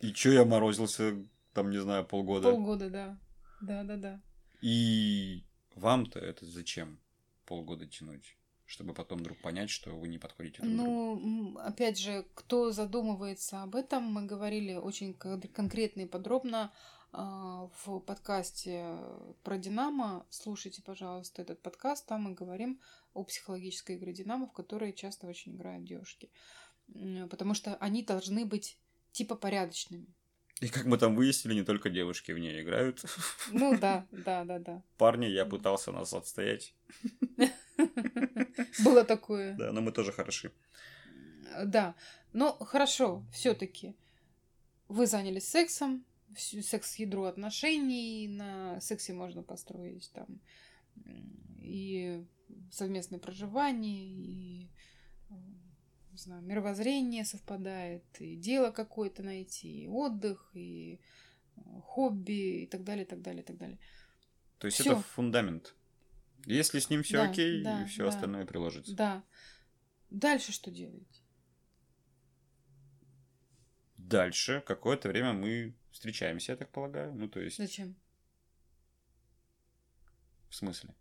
И 0.00 0.12
чё 0.12 0.32
я 0.32 0.44
морозился, 0.44 1.16
там, 1.52 1.70
не 1.70 1.78
знаю, 1.78 2.04
полгода. 2.06 2.50
Полгода, 2.52 2.88
да. 2.90 3.18
Да, 3.60 3.82
да, 3.84 3.96
да. 3.96 4.22
И 4.60 5.44
вам-то 5.74 6.18
это 6.20 6.46
зачем 6.46 6.98
полгода 7.44 7.86
тянуть? 7.86 8.36
Чтобы 8.64 8.92
потом 8.92 9.18
вдруг 9.20 9.38
понять, 9.38 9.70
что 9.70 9.96
вы 9.96 10.08
не 10.08 10.18
подходите 10.18 10.62
друг 10.62 10.74
другу. 10.74 10.90
Ну, 10.90 11.50
м, 11.52 11.58
опять 11.58 11.98
же, 11.98 12.26
кто 12.34 12.70
задумывается 12.70 13.62
об 13.62 13.74
этом, 13.74 14.04
мы 14.04 14.26
говорили 14.26 14.74
очень 14.74 15.14
кон- 15.14 15.40
конкретно 15.40 16.02
и 16.02 16.06
подробно 16.06 16.70
а, 17.10 17.70
в 17.82 18.00
подкасте 18.00 18.84
про 19.42 19.56
Динамо. 19.56 20.26
Слушайте, 20.28 20.82
пожалуйста, 20.82 21.40
этот 21.40 21.62
подкаст. 21.62 22.06
Там 22.06 22.24
мы 22.24 22.34
говорим 22.34 22.80
о 23.18 23.24
психологической 23.24 23.96
игре 23.96 24.12
Динамо, 24.12 24.46
в 24.46 24.52
которой 24.52 24.92
часто 24.92 25.26
очень 25.26 25.56
играют 25.56 25.84
девушки. 25.84 26.30
Потому 27.30 27.54
что 27.54 27.76
они 27.76 28.02
должны 28.02 28.46
быть 28.46 28.78
типа 29.12 29.34
порядочными. 29.34 30.06
И 30.60 30.68
как 30.68 30.86
мы 30.86 30.98
там 30.98 31.14
выяснили, 31.14 31.54
не 31.54 31.62
только 31.62 31.88
девушки 31.88 32.32
в 32.32 32.38
ней 32.38 32.62
играют. 32.62 33.04
Ну 33.52 33.78
да, 33.80 34.06
да, 34.10 34.44
да, 34.44 34.58
да. 34.58 34.82
Парни, 34.96 35.26
я 35.26 35.44
пытался 35.44 35.92
нас 35.92 36.12
отстоять. 36.12 36.74
Было 38.84 39.04
такое. 39.04 39.54
Да, 39.56 39.72
но 39.72 39.80
мы 39.80 39.92
тоже 39.92 40.12
хороши. 40.12 40.52
Да. 41.64 41.94
Но 42.32 42.52
хорошо, 42.52 43.24
все-таки. 43.32 43.94
Вы 44.88 45.06
занялись 45.06 45.48
сексом, 45.48 46.04
секс-ядро 46.36 47.24
отношений, 47.24 48.26
на 48.28 48.80
сексе 48.80 49.12
можно 49.12 49.42
построить 49.42 50.10
там 50.12 50.40
и 51.60 52.24
совместное 52.70 53.18
проживание, 53.18 54.06
и 54.06 54.70
м, 55.30 55.60
не 56.12 56.18
знаю, 56.18 56.42
мировоззрение 56.42 57.24
совпадает, 57.24 58.04
и 58.20 58.36
дело 58.36 58.70
какое-то 58.70 59.22
найти, 59.22 59.84
и 59.84 59.88
отдых, 59.88 60.50
и 60.54 61.00
э, 61.56 61.60
хобби, 61.82 62.62
и 62.62 62.66
так 62.66 62.84
далее, 62.84 63.04
и 63.04 63.08
так 63.08 63.22
далее, 63.22 63.42
и 63.42 63.46
так 63.46 63.56
далее. 63.58 63.78
То 64.58 64.66
есть 64.66 64.80
Всё. 64.80 64.92
это 64.92 65.02
фундамент. 65.02 65.74
Если 66.46 66.78
с 66.78 66.90
ним 66.90 67.02
все 67.02 67.18
Да, 67.18 67.30
окей, 67.30 67.64
да, 67.64 67.84
все 67.86 68.02
да. 68.04 68.08
остальное 68.08 68.46
приложится. 68.46 68.94
Да. 68.96 69.24
Дальше 70.10 70.52
что 70.52 70.70
делаете? 70.70 71.22
Дальше 73.96 74.62
какое-то 74.66 75.08
время 75.08 75.32
мы 75.34 75.74
встречаемся, 75.90 76.52
я 76.52 76.56
так 76.56 76.70
полагаю. 76.70 77.14
Ну, 77.14 77.28
то 77.28 77.40
есть, 77.40 77.58
Зачем? 77.58 77.94
В 80.48 80.54
смысле? 80.54 80.94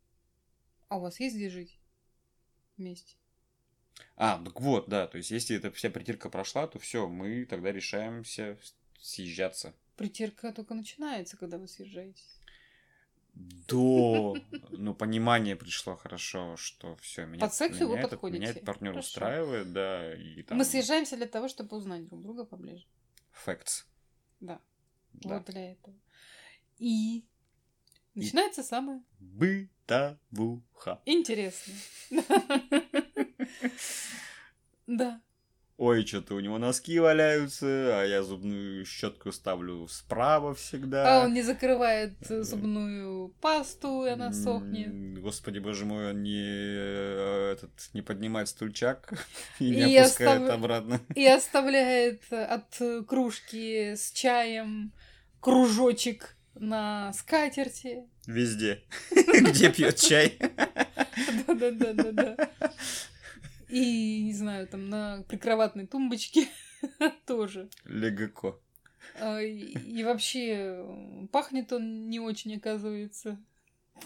А 0.89 0.97
у 0.97 1.01
вас 1.01 1.19
есть 1.19 1.35
где 1.35 1.49
жить 1.49 1.79
вместе? 2.77 3.15
А, 4.15 4.41
так 4.43 4.61
вот, 4.61 4.87
да. 4.89 5.07
То 5.07 5.17
есть, 5.17 5.31
если 5.31 5.55
эта 5.57 5.71
вся 5.71 5.89
притирка 5.89 6.29
прошла, 6.29 6.67
то 6.67 6.79
все, 6.79 7.07
мы 7.07 7.45
тогда 7.45 7.71
решаемся 7.71 8.57
съезжаться. 8.99 9.73
Притирка 9.95 10.53
только 10.53 10.75
начинается, 10.75 11.37
когда 11.37 11.57
вы 11.57 11.67
съезжаетесь. 11.67 12.39
До 13.67 14.35
ну, 14.71 14.95
понимания 14.95 15.55
пришло 15.55 15.95
хорошо, 15.95 16.55
что 16.57 16.95
все 16.97 17.25
меня, 17.25 17.41
Под 17.41 17.53
секс 17.53 17.77
вы 17.79 17.85
меня 17.85 17.99
этот, 17.99 18.11
подходите. 18.11 18.39
меня 18.39 18.49
этот 18.51 18.65
партнер 18.65 18.91
Хорошо. 18.93 19.07
устраивает, 19.07 19.73
да, 19.73 20.15
и 20.15 20.41
там 20.41 20.57
Мы 20.57 20.65
съезжаемся 20.65 21.17
для 21.17 21.27
того, 21.27 21.47
чтобы 21.47 21.77
узнать 21.77 22.07
друг 22.07 22.23
друга 22.23 22.45
поближе. 22.45 22.87
facts. 23.45 23.85
Да, 24.39 24.59
Да. 25.13 25.37
вот 25.37 25.45
для 25.45 25.73
этого. 25.73 25.95
И 26.79 27.25
начинается 28.17 28.63
самое 28.63 29.01
Бытовуха. 29.19 31.01
интересное. 31.05 31.75
Да. 34.87 35.21
Ой, 35.77 36.03
что-то 36.07 36.33
у 36.33 36.39
него 36.39 36.57
носки 36.57 36.97
валяются, 36.97 37.67
а 38.01 38.03
я 38.03 38.23
зубную 38.23 38.83
щетку 38.83 39.31
ставлю 39.31 39.87
справа 39.87 40.55
всегда. 40.55 41.21
А 41.21 41.25
он 41.25 41.33
не 41.35 41.43
закрывает 41.43 42.13
зубную 42.27 43.29
пасту, 43.41 44.03
и 44.05 44.09
она 44.09 44.33
сохнет. 44.33 45.19
Господи, 45.21 45.59
боже 45.59 45.85
мой, 45.85 46.09
он 46.09 46.23
не, 46.23 46.41
э, 46.41 47.51
этот, 47.53 47.69
не 47.93 48.01
поднимает 48.01 48.47
стульчак 48.47 49.23
и 49.59 49.65
И 49.71 49.75
не 49.75 49.97
опускает 49.99 50.41
остав- 50.43 50.55
обратно. 50.55 50.99
И 51.13 51.27
оставляет 51.27 52.23
от 52.33 52.81
кружки 53.07 53.93
с 53.95 54.11
чаем 54.13 54.93
кружочек 55.41 56.36
на 56.59 57.13
скатерти. 57.13 58.03
Везде, 58.25 58.83
где 59.11 59.71
пьет 59.71 59.97
чай. 59.97 60.37
Да-да-да-да-да. 61.47 62.49
И, 63.69 64.23
не 64.23 64.33
знаю, 64.33 64.67
там 64.67 64.89
на 64.89 65.23
прикроватной 65.27 65.87
тумбочке 65.87 66.47
тоже. 67.25 67.69
Легко. 67.85 68.61
А, 69.19 69.41
И, 69.41 70.03
вообще 70.03 70.55
э, 70.57 71.27
пахнет 71.31 71.73
он 71.73 72.09
не 72.09 72.19
очень, 72.19 72.55
оказывается. 72.55 73.37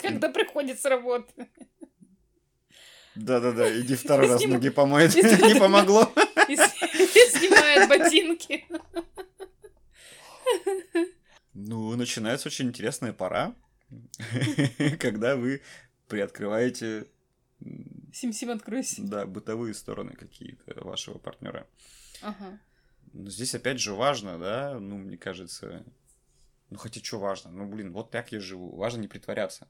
Когда 0.01 0.29
приходит 0.29 0.79
с 0.79 0.85
работы. 0.85 1.47
Да-да-да, 3.15 3.79
иди 3.79 3.95
второй 3.95 4.29
раз 4.29 4.43
ноги 4.45 4.69
помоет. 4.69 5.13
Не 5.15 5.59
помогло. 5.59 6.09
И 6.47 6.55
снимает 6.55 7.89
ботинки. 7.89 8.65
Ну, 11.53 11.95
начинается 11.95 12.47
очень 12.49 12.67
интересная 12.69 13.13
пора, 13.13 13.55
когда 14.99 15.35
вы 15.35 15.61
приоткрываете 16.07 17.07
Сим-сим, 18.13 18.51
откройся. 18.51 19.01
да, 19.03 19.25
бытовые 19.25 19.73
стороны 19.73 20.13
какие-то 20.13 20.83
вашего 20.83 21.17
партнера. 21.17 21.67
Ага. 22.21 22.59
Но 23.13 23.29
здесь 23.29 23.53
опять 23.55 23.79
же 23.79 23.93
важно, 23.93 24.37
да, 24.39 24.79
ну, 24.79 24.97
мне 24.97 25.17
кажется, 25.17 25.85
ну, 26.69 26.77
хотя 26.77 27.01
что 27.03 27.19
важно, 27.19 27.51
ну, 27.51 27.67
блин, 27.69 27.91
вот 27.91 28.09
так 28.11 28.31
я 28.31 28.39
живу, 28.39 28.75
важно 28.75 29.01
не 29.01 29.07
притворяться, 29.07 29.69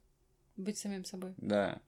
Быть 0.57 0.77
самим 0.77 1.03
собой. 1.05 1.33
да, 1.37 1.81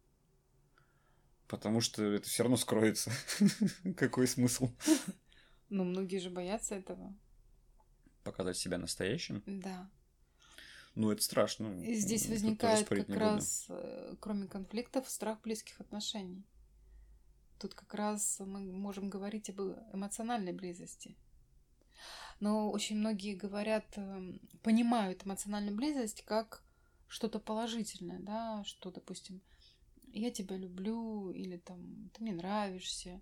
потому 1.47 1.81
что 1.81 2.03
это 2.03 2.27
все 2.27 2.43
равно 2.43 2.57
скроется. 2.57 3.11
Какой 3.97 4.27
смысл? 4.27 4.71
Но 5.69 5.83
многие 5.83 6.17
же 6.17 6.29
боятся 6.31 6.75
этого. 6.75 7.15
Показать 8.23 8.57
себя 8.57 8.77
настоящим? 8.77 9.43
Да. 9.45 9.89
Ну, 10.95 11.11
это 11.11 11.23
страшно. 11.23 11.81
И 11.83 11.95
здесь 11.95 12.23
Тут 12.23 12.31
возникает 12.31 12.87
как 12.87 13.09
раз, 13.09 13.65
э, 13.69 14.15
кроме 14.19 14.47
конфликтов, 14.47 15.09
страх 15.09 15.41
близких 15.41 15.79
отношений. 15.81 16.45
Тут 17.59 17.73
как 17.73 17.93
раз 17.93 18.39
мы 18.39 18.59
можем 18.71 19.09
говорить 19.09 19.49
об 19.49 19.61
эмоциональной 19.93 20.53
близости. 20.53 21.15
Но 22.39 22.71
очень 22.71 22.97
многие 22.97 23.35
говорят, 23.35 23.85
эм, 23.95 24.39
понимают 24.61 25.25
эмоциональную 25.25 25.75
близость 25.75 26.23
как 26.25 26.63
что-то 27.07 27.39
положительное, 27.39 28.19
да, 28.19 28.63
что, 28.65 28.91
допустим, 28.91 29.41
я 30.11 30.29
тебя 30.29 30.57
люблю, 30.57 31.31
или 31.31 31.57
там 31.57 32.09
ты 32.13 32.21
мне 32.21 32.33
нравишься, 32.33 33.21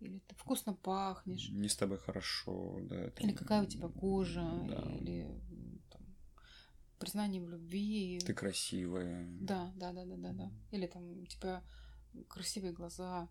или 0.00 0.18
ты 0.20 0.34
вкусно 0.34 0.74
пахнешь, 0.74 1.48
Не 1.50 1.68
с 1.68 1.76
тобой 1.76 1.98
хорошо, 1.98 2.78
да. 2.82 2.96
это- 2.96 3.22
или 3.22 3.32
какая 3.32 3.62
у 3.62 3.66
тебя 3.66 3.88
кожа, 3.88 4.40
Да. 4.68 4.82
или 4.96 5.26
там, 5.90 6.02
признание 6.98 7.42
в 7.42 7.48
любви. 7.48 8.18
Ты 8.24 8.34
красивая. 8.34 9.26
Да, 9.40 9.72
да, 9.76 9.92
да, 9.92 10.04
да, 10.04 10.16
да, 10.16 10.32
да. 10.32 10.52
Или 10.70 10.86
там 10.86 11.22
у 11.22 11.26
тебя 11.26 11.62
красивые 12.28 12.72
глаза. 12.72 13.28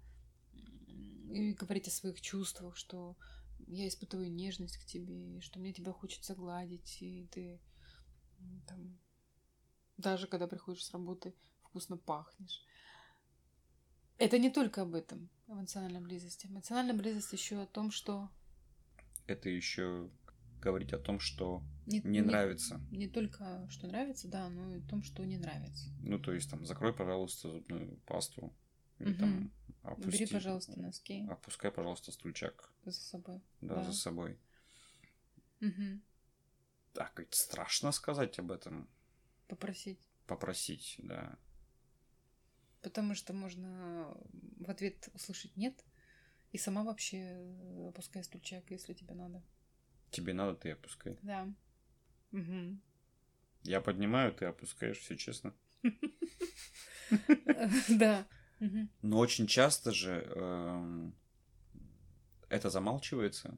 И 1.33 1.53
говорить 1.53 1.87
о 1.87 1.91
своих 1.91 2.21
чувствах, 2.21 2.75
что 2.75 3.15
я 3.67 3.87
испытываю 3.87 4.31
нежность 4.31 4.77
к 4.77 4.85
тебе, 4.85 5.39
что 5.41 5.59
мне 5.59 5.73
тебя 5.73 5.91
хочется 5.91 6.33
гладить, 6.35 6.97
и 7.01 7.27
ты 7.31 7.59
там 8.67 8.97
даже 9.97 10.27
когда 10.27 10.47
приходишь 10.47 10.85
с 10.85 10.91
работы, 10.91 11.33
вкусно 11.61 11.97
пахнешь. 11.97 12.63
Это 14.19 14.37
не 14.37 14.49
только 14.49 14.81
об 14.81 14.95
этом, 14.95 15.29
эмоциональной 15.47 16.01
близости. 16.01 16.47
Эмоциональная 16.47 16.93
близость 16.93 17.31
еще 17.31 17.61
о 17.61 17.65
том, 17.65 17.89
что 17.89 18.29
Это 19.27 19.49
еще 19.49 20.09
говорить 20.61 20.91
о 20.91 20.99
том, 20.99 21.19
что 21.21 21.63
не, 21.85 22.01
не 22.01 22.21
нравится. 22.21 22.81
Не 22.91 23.07
только 23.07 23.65
что 23.69 23.87
нравится, 23.87 24.27
да, 24.27 24.49
но 24.49 24.75
и 24.75 24.79
о 24.79 24.87
том, 24.89 25.03
что 25.03 25.23
не 25.25 25.37
нравится. 25.37 25.89
Ну, 26.01 26.19
то 26.19 26.33
есть, 26.33 26.49
там, 26.49 26.65
закрой, 26.65 26.93
пожалуйста, 26.93 27.49
зубную 27.49 27.97
пасту. 28.05 28.53
Или 28.99 29.11
Мгм. 29.13 29.17
там, 29.19 29.51
опусти, 29.83 30.11
Бери, 30.11 30.33
пожалуйста, 30.33 30.77
носки 30.77 31.25
Опускай, 31.29 31.71
пожалуйста, 31.71 32.11
стульчак 32.11 32.73
за 32.83 32.91
собой. 32.91 33.41
да, 33.61 33.75
Да. 33.75 33.83
за 33.85 33.93
собой. 33.93 34.37
Мгм. 35.61 36.01
Так, 36.93 37.17
ведь 37.19 37.33
страшно 37.35 37.93
сказать 37.93 38.37
об 38.39 38.51
этом. 38.51 38.89
Попросить. 39.47 39.99
Попросить, 40.27 40.95
да. 40.97 41.37
Потому 42.81 43.13
что 43.15 43.33
можно 43.33 44.13
в 44.59 44.69
ответ 44.69 45.09
услышать 45.13 45.55
нет, 45.57 45.83
и 46.51 46.57
сама 46.57 46.83
вообще 46.83 47.37
опускай 47.87 48.23
стульчак, 48.23 48.71
если 48.71 48.93
тебе 48.93 49.13
надо. 49.13 49.43
Тебе 50.11 50.33
надо, 50.33 50.55
ты 50.55 50.71
опускай. 50.71 51.17
Да. 51.21 51.53
Угу. 52.31 52.79
Я 53.63 53.81
поднимаю, 53.81 54.33
ты 54.33 54.45
опускаешь, 54.45 54.99
все 54.99 55.15
честно. 55.15 55.53
Да. 57.89 58.27
Но 59.01 59.17
очень 59.17 59.47
часто 59.47 59.91
же 59.91 60.21
эм, 60.35 61.15
это 62.49 62.69
замалчивается. 62.69 63.57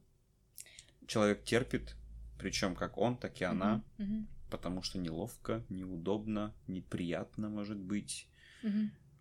Человек 1.05 1.43
терпит, 1.43 1.95
причем 2.37 2.75
как 2.75 2.97
он, 2.97 3.17
так 3.17 3.41
и 3.41 3.43
она, 3.43 3.83
потому 4.49 4.83
что 4.83 4.99
неловко, 4.99 5.65
неудобно, 5.69 6.55
неприятно 6.67 7.49
может 7.49 7.77
быть, 7.77 8.29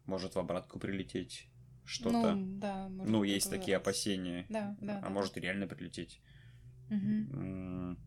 может 0.07 0.35
в 0.35 0.39
обратку 0.39 0.79
прилететь 0.79 1.49
что-то. 1.85 2.35
Ну, 2.35 2.59
да, 2.59 2.89
может 2.89 3.11
Ну, 3.11 3.23
есть 3.25 3.51
такие 3.51 3.77
опасения. 3.77 4.47
Да, 4.49 4.77
да. 4.81 4.99
А 4.99 5.03
да, 5.03 5.11
может 5.11 5.37
и 5.37 5.41
реально 5.41 5.67
прилететь. 5.67 6.21
М, 6.91 7.99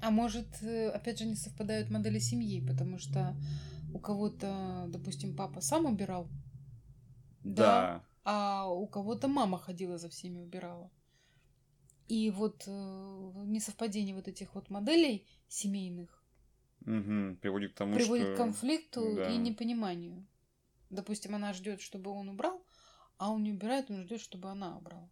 А 0.00 0.10
может, 0.10 0.62
э, 0.62 0.88
опять 0.90 1.18
же, 1.18 1.24
не 1.24 1.34
совпадают 1.34 1.90
модели 1.90 2.18
семьи, 2.18 2.60
потому 2.66 2.98
что 2.98 3.34
у 3.92 3.98
кого-то, 3.98 4.86
допустим, 4.88 5.34
папа 5.36 5.60
сам 5.60 5.86
убирал, 5.86 6.28
Да. 7.42 8.04
а 8.24 8.68
у 8.68 8.86
кого-то 8.86 9.28
мама 9.28 9.58
ходила 9.58 9.96
за 9.98 10.08
всеми 10.08 10.40
убирала. 10.40 10.90
И 12.08 12.30
вот 12.30 12.64
э, 12.66 13.32
несовпадение 13.46 14.14
вот 14.14 14.28
этих 14.28 14.54
вот 14.54 14.68
моделей 14.70 15.26
семейных 15.48 16.24
Мгм. 16.84 17.36
Приводит 17.36 17.72
к 17.72 17.76
тому, 17.76 17.94
приводит 17.94 18.26
что... 18.26 18.34
к 18.34 18.36
конфликту 18.36 19.14
да. 19.16 19.30
и 19.30 19.38
непониманию. 19.38 20.26
Допустим, 20.90 21.34
она 21.34 21.52
ждет, 21.52 21.80
чтобы 21.80 22.10
он 22.10 22.28
убрал, 22.28 22.64
а 23.18 23.30
он 23.30 23.42
не 23.42 23.52
убирает, 23.52 23.90
он 23.90 24.02
ждет, 24.04 24.20
чтобы 24.20 24.50
она 24.50 24.76
убрала. 24.76 25.08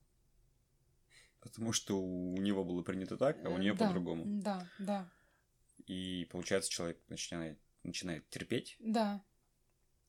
Потому 1.41 1.73
что 1.73 1.99
у 2.01 2.37
него 2.37 2.65
было 2.65 2.83
принято 2.83 3.17
так, 3.17 3.45
а 3.45 3.49
у 3.49 3.57
Э, 3.57 3.61
нее 3.61 3.75
да, 3.75 3.87
по-другому. 3.87 4.25
Да, 4.43 4.69
да, 4.79 5.11
И 5.87 6.29
получается, 6.31 6.71
человек 6.71 7.01
начинает, 7.09 7.59
начинает 7.83 8.29
терпеть, 8.31 8.77
да, 8.79 9.25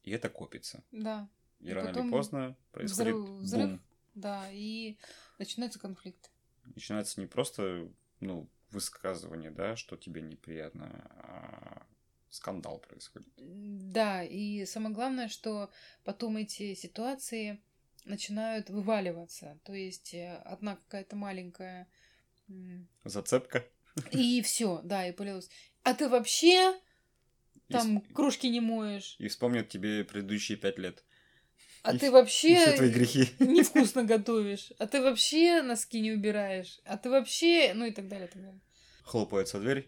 и 0.03 0.11
это 0.11 0.29
копится. 0.29 0.83
да, 0.91 1.27
И, 1.59 1.69
И 1.69 1.73
рано 1.73 1.97
или 1.99 2.09
поздно 2.09 2.55
происходит 2.71 3.15
взрыв- 3.15 3.39
взрыв. 3.41 3.69
бум. 3.69 3.81
да, 4.13 4.51
и 4.51 4.97
начинается 5.39 5.79
конфликт. 5.79 6.29
Начинается 6.75 7.19
не 7.19 7.25
просто, 7.27 7.89
ну, 8.19 8.47
высказывание, 8.69 9.49
да, 9.51 9.75
что 9.75 9.97
тебе 9.97 10.21
неприятно, 10.21 10.85
а 11.15 11.87
скандал 12.33 12.79
происходит. 12.79 13.27
Да, 13.37 14.23
и 14.23 14.65
самое 14.65 14.93
главное, 14.95 15.27
что 15.27 15.69
потом 16.03 16.37
эти 16.37 16.73
ситуации 16.73 17.61
начинают 18.05 18.69
вываливаться. 18.69 19.59
То 19.63 19.73
есть 19.73 20.13
э, 20.13 20.37
одна 20.45 20.75
какая-то 20.77 21.15
маленькая 21.15 21.87
Зацепка. 23.05 23.63
и 24.11 24.41
все, 24.41 24.81
да, 24.83 25.07
и 25.07 25.11
полилось. 25.11 25.49
А 25.83 25.93
ты 25.93 26.09
вообще 26.09 26.73
И 27.69 27.73
там 27.73 28.03
с- 28.03 28.13
кружки 28.13 28.49
не 28.49 28.59
моешь, 28.61 29.15
И 29.19 29.27
вспомнят 29.27 29.69
тебе 29.69 30.03
предыдущие 30.03 30.57
пять 30.57 30.79
лет. 30.79 31.03
а 31.83 31.93
И 31.93 31.99
ты 31.99 32.11
вообще 32.11 32.53
И 32.53 32.55
все 32.55 32.75
твои 32.77 32.89
грехи. 32.89 33.29
невкусно 33.39 34.03
готовишь, 34.03 34.71
а 34.79 34.87
ты 34.87 35.01
вообще 35.01 35.61
носки 35.61 36.01
не 36.01 36.11
убираешь, 36.11 36.79
а 36.85 36.97
ты 36.97 37.09
вообще, 37.09 37.73
ну 37.75 37.85
и 37.85 37.91
так 37.91 38.07
далее, 38.07 38.27
так 38.27 38.41
далее. 38.41 38.59
Хлопается 39.03 39.59
дверь. 39.59 39.87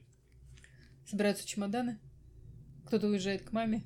Собираются 1.07 1.47
чемоданы, 1.47 1.99
кто-то 2.85 3.07
уезжает 3.07 3.43
к 3.43 3.51
маме. 3.51 3.83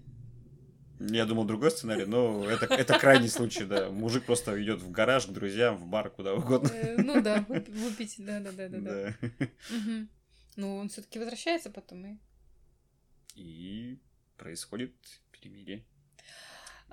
Я 1.00 1.26
думал 1.26 1.46
другой 1.46 1.72
сценарий, 1.72 2.06
но 2.06 2.44
это, 2.50 2.66
это 2.66 3.00
крайний 3.00 3.30
случай, 3.30 3.64
да. 3.64 3.90
Мужик 3.90 4.26
просто 4.26 4.62
идет 4.62 4.82
в 4.82 4.92
гараж 4.92 5.28
к 5.28 5.30
друзьям, 5.30 5.78
в 5.78 5.88
бар, 5.88 6.10
куда 6.10 6.34
угодно. 6.34 6.68
Э, 6.74 7.02
Ну 7.02 7.22
да, 7.22 7.46
выпи- 7.48 7.72
выпить, 7.72 8.16
да, 8.20 8.42
да, 8.42 8.52
да, 8.52 8.68
да, 8.68 8.80
да. 8.80 9.16
Ну, 10.58 10.76
он 10.76 10.90
все-таки 10.90 11.20
возвращается 11.20 11.70
потом 11.70 12.06
и. 12.06 12.18
И 13.36 14.00
происходит 14.36 14.94
перемирие. 15.32 15.86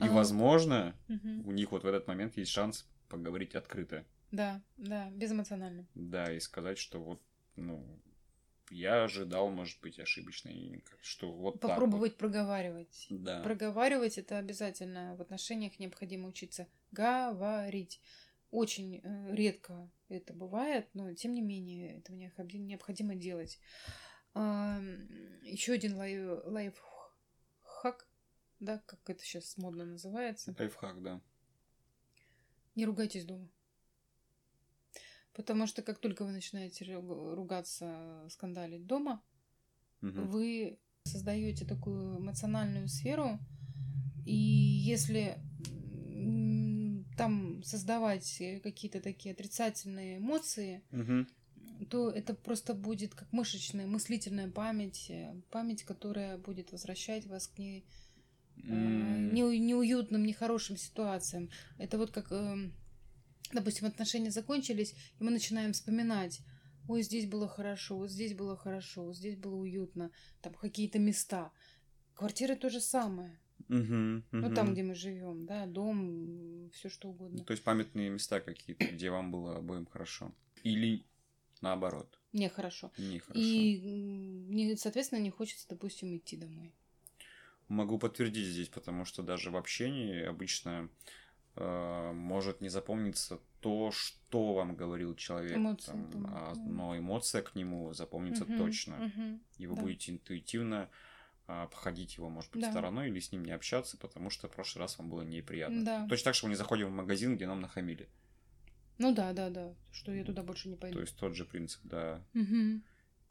И, 0.00 0.04
А. 0.04 0.12
возможно, 0.12 0.94
у 1.08 1.50
них 1.50 1.72
вот 1.72 1.82
в 1.82 1.86
этот 1.86 2.06
момент 2.06 2.36
есть 2.36 2.52
шанс 2.52 2.86
поговорить 3.08 3.56
открыто. 3.56 4.04
Да, 4.30 4.62
да, 4.76 5.10
безэмоционально. 5.10 5.86
Да, 5.94 6.32
и 6.32 6.38
сказать, 6.38 6.78
что 6.78 7.02
вот, 7.02 7.20
ну, 7.56 7.84
я 8.70 9.04
ожидал, 9.04 9.50
может 9.50 9.80
быть, 9.80 9.98
ошибочно, 9.98 10.50
что 11.00 11.32
вот 11.32 11.60
так 11.60 11.70
Попробовать 11.70 12.16
проговаривать. 12.16 13.06
вот. 13.10 13.22
Да. 13.22 13.42
Проговаривать 13.42 14.18
это 14.18 14.38
обязательно. 14.38 15.16
В 15.16 15.22
отношениях 15.22 15.78
необходимо 15.78 16.28
учиться 16.28 16.66
говорить. 16.92 18.00
Очень 18.50 19.00
э, 19.02 19.34
редко 19.34 19.90
это 20.08 20.32
бывает, 20.32 20.88
но 20.94 21.12
тем 21.14 21.34
не 21.34 21.42
менее 21.42 21.98
это 21.98 22.12
необходимо, 22.12 22.64
необходимо 22.64 23.14
делать. 23.14 23.58
еще 24.34 25.72
один 25.72 25.96
лайф, 25.96 26.44
лайфхак, 26.44 28.06
да, 28.60 28.82
как 28.86 29.00
это 29.10 29.22
сейчас 29.22 29.56
модно 29.56 29.84
называется. 29.84 30.54
Лайфхак, 30.58 31.02
да. 31.02 31.20
Не 32.74 32.84
ругайтесь 32.84 33.24
дома. 33.24 33.48
Потому 35.36 35.66
что 35.66 35.82
как 35.82 35.98
только 35.98 36.24
вы 36.24 36.32
начинаете 36.32 36.86
ру- 36.86 37.34
ругаться, 37.34 38.26
скандалить 38.30 38.86
дома, 38.86 39.22
Мгм. 40.00 40.28
вы 40.28 40.78
создаете 41.04 41.66
такую 41.66 42.18
эмоциональную 42.18 42.88
сферу, 42.88 43.38
и 44.24 44.34
если 44.34 45.38
там 47.16 47.62
создавать 47.62 48.40
э, 48.40 48.60
какие-то 48.60 49.00
такие 49.00 49.32
отрицательные 49.32 50.18
эмоции, 50.18 50.82
Мгм. 50.90 51.28
то 51.90 52.10
это 52.10 52.34
просто 52.34 52.74
будет 52.74 53.14
как 53.14 53.32
мышечная, 53.32 53.86
мыслительная 53.86 54.50
память, 54.50 55.10
э, 55.10 55.34
память, 55.50 55.82
которая 55.84 56.38
будет 56.38 56.72
возвращать 56.72 57.26
вас 57.26 57.46
к 57.48 57.58
не, 57.58 57.84
э, 58.56 59.56
неуютным, 59.58 60.24
нехорошим 60.24 60.76
ситуациям. 60.76 61.50
Это 61.78 61.98
вот 61.98 62.10
как, 62.10 62.32
эм, 62.32 62.72
допустим, 63.52 63.86
отношения 63.86 64.30
закончились, 64.30 64.94
и 65.18 65.24
мы 65.24 65.30
начинаем 65.30 65.72
вспоминать. 65.72 66.40
Ой, 66.88 67.02
здесь 67.02 67.26
было 67.28 67.48
хорошо, 67.48 67.96
вот 67.96 68.10
здесь 68.10 68.34
было 68.34 68.56
хорошо, 68.56 69.04
вот 69.04 69.16
здесь 69.16 69.36
было 69.36 69.56
уютно, 69.56 70.10
там 70.40 70.54
какие-то 70.54 70.98
места. 70.98 71.52
Квартира 72.14 72.54
то 72.54 72.70
же 72.70 72.80
самое. 72.80 73.38
мгм, 73.68 74.24
Ну, 74.32 74.42
мгм. 74.42 74.54
там, 74.54 74.72
где 74.72 74.82
мы 74.82 74.94
живем, 74.94 75.46
да, 75.46 75.66
дом, 75.66 76.70
все 76.72 76.88
что 76.88 77.08
угодно. 77.08 77.44
То 77.44 77.52
есть 77.52 77.64
памятные 77.64 78.10
места 78.10 78.40
какие-то, 78.40 78.86
где 78.86 79.10
вам 79.10 79.30
было 79.32 79.56
обоим 79.56 79.86
хорошо. 79.86 80.32
Или 80.62 81.04
наоборот, 81.60 82.18
Нехорошо. 82.32 82.90
нехорошо. 82.98 83.40
И, 83.40 83.80
м, 83.84 84.50
не, 84.50 84.76
соответственно, 84.76 85.20
не 85.20 85.30
хочется, 85.30 85.66
допустим, 85.68 86.16
идти 86.16 86.36
домой. 86.36 86.72
Могу 87.68 87.98
подтвердить 87.98 88.46
здесь, 88.46 88.68
потому 88.68 89.04
что 89.04 89.22
даже 89.22 89.50
в 89.50 89.56
общении 89.56 90.22
обычно 90.22 90.88
может 91.60 92.60
не 92.60 92.68
запомниться 92.68 93.40
то, 93.60 93.90
что 93.90 94.54
вам 94.54 94.76
говорил 94.76 95.14
человек, 95.14 95.56
Эмоции, 95.56 95.90
там, 95.92 96.10
думаю, 96.10 96.34
а- 96.36 96.54
да. 96.54 96.60
но 96.60 96.96
эмоция 96.98 97.42
к 97.42 97.54
нему 97.54 97.92
запомнится 97.94 98.44
Мгм, 98.44 98.58
точно. 98.58 98.96
мгм. 98.96 99.40
И 99.58 99.66
вы 99.66 99.74
да. 99.76 99.82
будете 99.82 100.12
интуитивно 100.12 100.88
а, 101.48 101.62
обходить 101.62 102.16
его, 102.16 102.28
может 102.28 102.50
быть, 102.50 102.62
Да. 102.62 102.70
стороной 102.72 103.08
или 103.08 103.20
с 103.20 103.30
ним 103.30 103.44
не 103.44 103.52
общаться, 103.52 103.96
потому 103.96 104.30
что 104.30 104.48
в 104.48 104.50
прошлый 104.50 104.82
раз 104.82 104.98
вам 104.98 105.08
было 105.08 105.22
неприятно. 105.22 105.84
Да. 105.84 106.06
Точно 106.08 106.24
так, 106.24 106.34
что 106.34 106.46
мы 106.46 106.50
не 106.50 106.56
заходим 106.56 106.88
в 106.88 106.90
магазин, 106.90 107.36
где 107.36 107.46
нам 107.46 107.60
нахамили. 107.60 108.08
Ну 108.98 109.14
да, 109.14 109.32
да, 109.32 109.48
да, 109.50 109.72
что 109.92 110.12
я 110.12 110.24
туда 110.24 110.42
больше 110.42 110.68
не 110.68 110.74
пойду. 110.76 110.96
То 110.96 111.00
есть 111.02 111.16
тот 111.16 111.36
же 111.36 111.44
принцип, 111.44 111.80
да. 111.84 112.20
Мгм. 112.32 112.82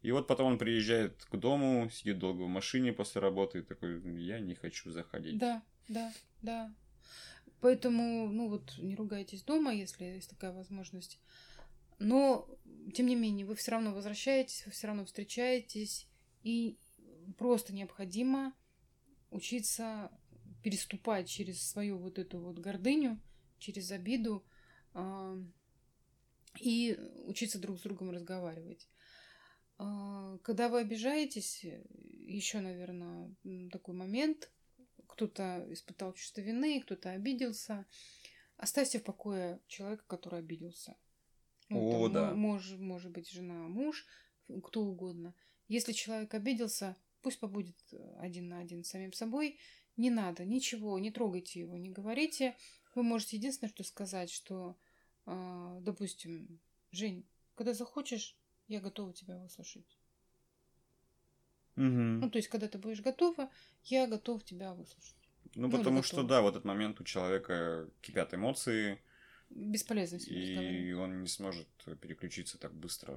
И 0.02 0.12
вот 0.12 0.28
потом 0.28 0.48
он 0.54 0.58
приезжает 0.58 1.26
к 1.26 1.36
дому, 1.36 1.90
сидит 1.90 2.20
долго 2.20 2.44
в 2.44 2.48
машине 2.48 2.94
после 2.94 3.20
работы 3.20 3.60
и 3.60 3.62
такой, 3.64 4.00
я 4.22 4.40
не 4.40 4.56
хочу 4.56 4.92
заходить. 4.92 5.38
Да, 5.38 5.62
да, 5.90 6.14
да. 6.42 6.74
Поэтому, 7.62 8.28
ну 8.28 8.50
вот, 8.50 8.78
не 8.78 8.96
ругайтесь 8.96 9.44
дома, 9.44 9.74
если 9.74 10.04
есть 10.06 10.30
такая 10.30 10.52
возможность. 10.52 11.20
Но, 12.00 12.48
тем 12.94 13.08
не 13.08 13.16
менее, 13.16 13.46
вы 13.46 13.56
все 13.56 13.72
равно 13.72 13.94
возвращаетесь, 13.94 14.66
вы 14.66 14.72
все 14.72 14.88
равно 14.88 15.06
встречаетесь, 15.06 16.08
и 16.44 16.78
просто 17.38 17.74
необходимо 17.74 18.54
учиться 19.32 20.12
переступать 20.62 21.30
через 21.30 21.62
свою 21.62 21.98
вот 21.98 22.20
эту 22.20 22.40
вот 22.40 22.60
гордыню, 22.60 23.20
через 23.60 23.92
обиду, 23.92 24.46
а, 24.94 25.38
и 26.60 26.98
учиться 27.26 27.60
друг 27.60 27.80
с 27.80 27.82
другом 27.82 28.12
разговаривать. 28.12 28.88
А, 29.78 30.38
Когда 30.40 30.70
вы 30.70 30.80
обижаетесь, 30.80 31.66
еще, 32.26 32.60
наверное, 32.60 33.34
такой 33.72 33.94
момент, 33.94 34.52
кто-то 35.16 35.66
испытал 35.70 36.14
чувство 36.14 36.42
вины, 36.42 36.82
кто-то 36.82 37.12
обиделся. 37.12 37.86
Оставьте 38.58 39.00
в 39.00 39.04
покое 39.04 39.62
человека, 39.68 40.04
который 40.08 40.40
обиделся. 40.40 40.98
О, 41.70 42.04
там, 42.04 42.14
да. 42.14 42.30
мо- 42.32 42.36
Может, 42.36 42.80
может 42.80 43.12
быть, 43.12 43.30
жена, 43.30 43.68
муж, 43.68 44.06
кто 44.64 44.82
угодно. 44.82 45.34
Если 45.68 45.94
человек 45.94 46.34
обиделся, 46.34 46.96
пусть 47.22 47.40
побудет 47.40 47.76
один 48.20 48.50
на 48.50 48.60
один 48.60 48.84
с 48.84 48.90
самим 48.90 49.14
собой. 49.14 49.58
Не 49.98 50.10
надо, 50.10 50.44
ничего, 50.46 51.00
не 51.00 51.10
трогайте 51.12 51.62
его, 51.62 51.78
не 51.78 51.90
говорите. 51.90 52.56
Вы 52.94 53.04
можете 53.04 53.38
единственное, 53.38 53.72
что 53.72 53.84
сказать, 53.84 54.30
что, 54.30 54.78
а, 55.26 55.80
допустим, 55.82 56.60
Жень, 56.92 57.26
когда 57.56 57.74
захочешь, 57.74 58.38
я 58.68 58.80
готова 58.82 59.14
тебя 59.14 59.38
выслушать. 59.38 59.98
Угу. 61.78 61.86
Ну, 61.86 62.30
то 62.30 62.38
есть, 62.38 62.48
когда 62.48 62.68
ты 62.68 62.78
будешь 62.78 63.02
готова, 63.02 63.50
я 63.84 64.08
готов 64.08 64.44
тебя 64.44 64.74
выслушать. 64.74 65.16
Ну, 65.56 65.68
ну, 65.68 65.72
потому 65.72 66.04
что, 66.04 66.18
готова. 66.18 66.30
да, 66.30 66.42
в 66.42 66.48
этот 66.48 66.66
момент 66.66 67.00
у 67.02 67.04
человека 67.04 67.90
кипят 68.02 68.34
эмоции, 68.34 69.00
Бесполезно 69.50 70.18
и 70.18 70.92
он 70.94 71.22
не 71.22 71.28
сможет 71.28 71.68
переключиться 72.02 72.58
так 72.58 72.74
быстро 72.74 73.14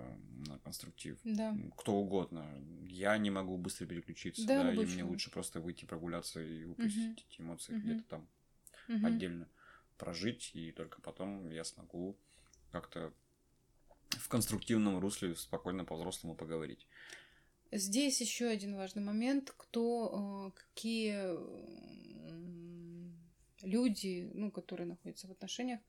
на 0.47 0.59
конструктив. 0.59 1.19
Да. 1.25 1.57
Кто 1.77 1.95
угодно. 1.95 2.47
Я 2.87 3.17
не 3.19 3.31
могу 3.31 3.57
быстро 3.57 3.87
переключиться, 3.87 4.47
Да, 4.47 4.63
да, 4.63 4.69
и 4.69 4.77
любой 4.77 4.87
мне 4.87 5.05
лучше 5.05 5.31
просто 5.31 5.61
выйти 5.61 5.85
прогуляться 5.85 6.41
и 6.43 6.65
выпустить 6.65 7.27
эти 7.31 7.41
эмоции 7.41 7.73
Мгм. 7.73 7.83
где-то 7.83 8.03
там 8.09 8.29
Мгм. 8.89 9.07
отдельно 9.07 9.49
прожить, 9.97 10.51
и 10.55 10.71
только 10.71 11.01
потом 11.01 11.51
я 11.51 11.65
смогу 11.65 12.17
как-то 12.71 13.13
в 14.11 14.29
конструктивном 14.29 14.99
русле 15.01 15.35
спокойно 15.35 15.85
по-взрослому 15.85 16.35
поговорить. 16.35 16.87
Здесь 17.71 18.21
еще 18.21 18.47
один 18.47 18.77
важный 18.77 19.03
момент, 19.03 19.53
кто, 19.57 20.53
э, 20.55 20.59
какие 20.59 21.37
люди, 23.63 24.31
ну, 24.35 24.51
которые 24.51 24.87
находятся 24.87 25.29
в 25.29 25.33
отношениях, 25.33 25.81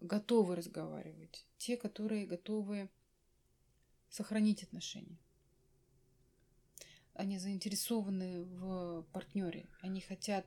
готовы 0.00 0.56
разговаривать. 0.56 1.46
Те, 1.58 1.76
которые 1.76 2.26
готовы 2.26 2.88
сохранить 4.08 4.62
отношения. 4.62 5.18
Они 7.14 7.38
заинтересованы 7.38 8.42
в 8.42 9.02
партнере, 9.12 9.68
они 9.80 10.00
хотят 10.00 10.46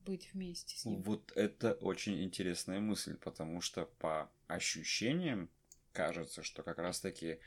быть 0.00 0.32
вместе 0.32 0.76
с 0.76 0.84
ним. 0.84 1.02
Вот 1.02 1.32
это 1.34 1.74
очень 1.74 2.22
интересная 2.22 2.80
мысль, 2.80 3.16
потому 3.16 3.60
что 3.60 3.86
по 3.98 4.30
ощущениям 4.46 5.50
кажется, 5.92 6.42
что 6.42 6.62
как 6.62 6.78
раз-таки 6.78 7.38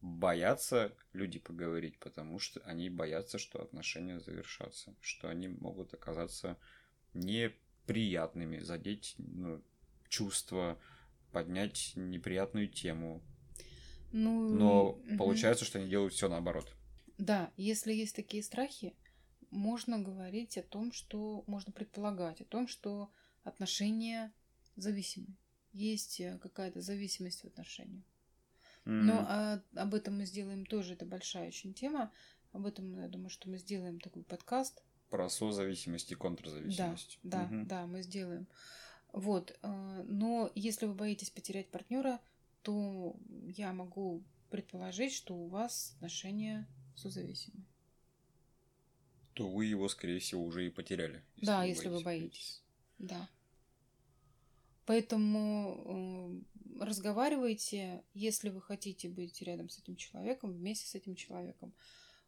боятся 0.00 0.94
люди 1.12 1.38
поговорить, 1.38 1.98
потому 1.98 2.38
что 2.38 2.60
они 2.60 2.90
боятся, 2.90 3.38
что 3.38 3.62
отношения 3.62 4.20
завершатся, 4.20 4.94
что 5.00 5.28
они 5.28 5.48
могут 5.48 5.94
оказаться 5.94 6.58
неприятными, 7.14 8.58
задеть 8.58 9.14
ну, 9.18 9.62
чувства, 10.08 10.78
поднять 11.32 11.92
неприятную 11.96 12.68
тему. 12.68 13.22
Ну, 14.12 14.48
Но 14.48 14.92
мгм. 14.92 15.18
получается, 15.18 15.64
что 15.64 15.78
они 15.78 15.88
делают 15.88 16.14
все 16.14 16.28
наоборот. 16.28 16.72
Да, 17.18 17.52
если 17.56 17.92
есть 17.92 18.14
такие 18.14 18.42
страхи, 18.42 18.94
можно 19.50 19.98
говорить 19.98 20.58
о 20.58 20.62
том, 20.62 20.92
что 20.92 21.44
можно 21.46 21.72
предполагать, 21.72 22.40
о 22.40 22.44
том, 22.44 22.68
что 22.68 23.10
отношения 23.42 24.32
зависимы. 24.76 25.36
Есть 25.72 26.20
э, 26.20 26.38
какая-то 26.42 26.80
зависимость 26.80 27.42
в 27.42 27.46
отношениях. 27.46 28.04
Но 28.86 29.26
а, 29.28 29.60
об 29.74 29.94
этом 29.94 30.16
мы 30.18 30.26
сделаем 30.26 30.64
тоже, 30.64 30.94
это 30.94 31.04
большая 31.04 31.48
очень 31.48 31.74
тема. 31.74 32.12
Об 32.52 32.66
этом, 32.66 32.98
я 33.00 33.08
думаю, 33.08 33.30
что 33.30 33.50
мы 33.50 33.58
сделаем 33.58 33.98
такой 34.00 34.22
подкаст. 34.22 34.82
Про 35.10 35.28
созависимость 35.28 36.12
и 36.12 36.14
Да, 36.14 36.20
контрзависимость. 36.20 37.18
да, 37.22 37.42
Мгм. 37.42 37.66
да, 37.66 37.86
мы 37.86 38.02
сделаем. 38.02 38.46
Вот. 39.12 39.58
э, 39.62 40.04
Но 40.06 40.50
если 40.54 40.86
вы 40.86 40.94
боитесь 40.94 41.30
потерять 41.30 41.68
партнера, 41.68 42.20
то 42.62 43.16
я 43.48 43.72
могу 43.72 44.22
предположить, 44.50 45.12
что 45.12 45.34
у 45.34 45.48
вас 45.48 45.92
отношения 45.96 46.66
созависимы. 46.94 47.64
То 49.34 49.48
вы 49.48 49.66
его, 49.66 49.88
скорее 49.88 50.18
всего, 50.20 50.44
уже 50.44 50.66
и 50.66 50.70
потеряли. 50.70 51.22
Да, 51.42 51.64
если 51.64 51.88
вы 51.88 52.00
боитесь. 52.00 52.62
Да. 52.98 53.28
Поэтому 54.86 56.40
э, 56.54 56.55
разговаривайте, 56.80 58.04
если 58.14 58.50
вы 58.50 58.60
хотите 58.60 59.08
быть 59.08 59.40
рядом 59.42 59.68
с 59.68 59.78
этим 59.78 59.96
человеком, 59.96 60.52
вместе 60.52 60.86
с 60.86 60.94
этим 60.94 61.14
человеком. 61.14 61.74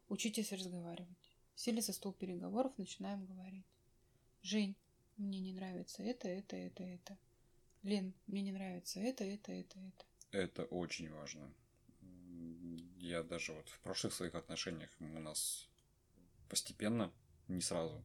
Учитесь 0.07 0.51
разговаривать. 0.51 1.17
Сели 1.55 1.81
за 1.81 1.93
стол 1.93 2.13
переговоров, 2.13 2.77
начинаем 2.77 3.25
говорить. 3.25 3.65
Жень, 4.41 4.75
мне 5.17 5.39
не 5.39 5.53
нравится 5.53 6.01
это, 6.01 6.27
это, 6.27 6.55
это, 6.55 6.83
это. 6.83 7.17
Лен, 7.83 8.13
мне 8.27 8.41
не 8.41 8.51
нравится 8.51 8.99
это, 8.99 9.23
это, 9.23 9.51
это, 9.51 9.79
это. 9.79 10.05
Это 10.31 10.63
очень 10.65 11.09
важно. 11.11 11.53
Я 12.97 13.23
даже 13.23 13.53
вот 13.53 13.67
в 13.69 13.79
прошлых 13.79 14.13
своих 14.13 14.35
отношениях 14.35 14.89
у 14.99 15.19
нас 15.19 15.67
постепенно, 16.47 17.11
не 17.47 17.61
сразу, 17.61 18.03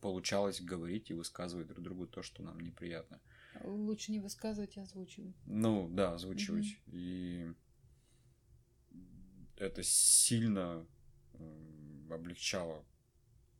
получалось 0.00 0.60
говорить 0.60 1.10
и 1.10 1.14
высказывать 1.14 1.68
друг 1.68 1.82
другу 1.82 2.06
то, 2.06 2.22
что 2.22 2.42
нам 2.42 2.58
неприятно. 2.60 3.20
Лучше 3.62 4.12
не 4.12 4.20
высказывать, 4.20 4.78
а 4.78 4.82
озвучивать. 4.82 5.34
Ну, 5.46 5.88
да, 5.88 6.14
озвучивать. 6.14 6.78
И 6.86 7.52
это 9.56 9.82
сильно 9.82 10.86
м, 11.34 12.12
облегчало 12.12 12.84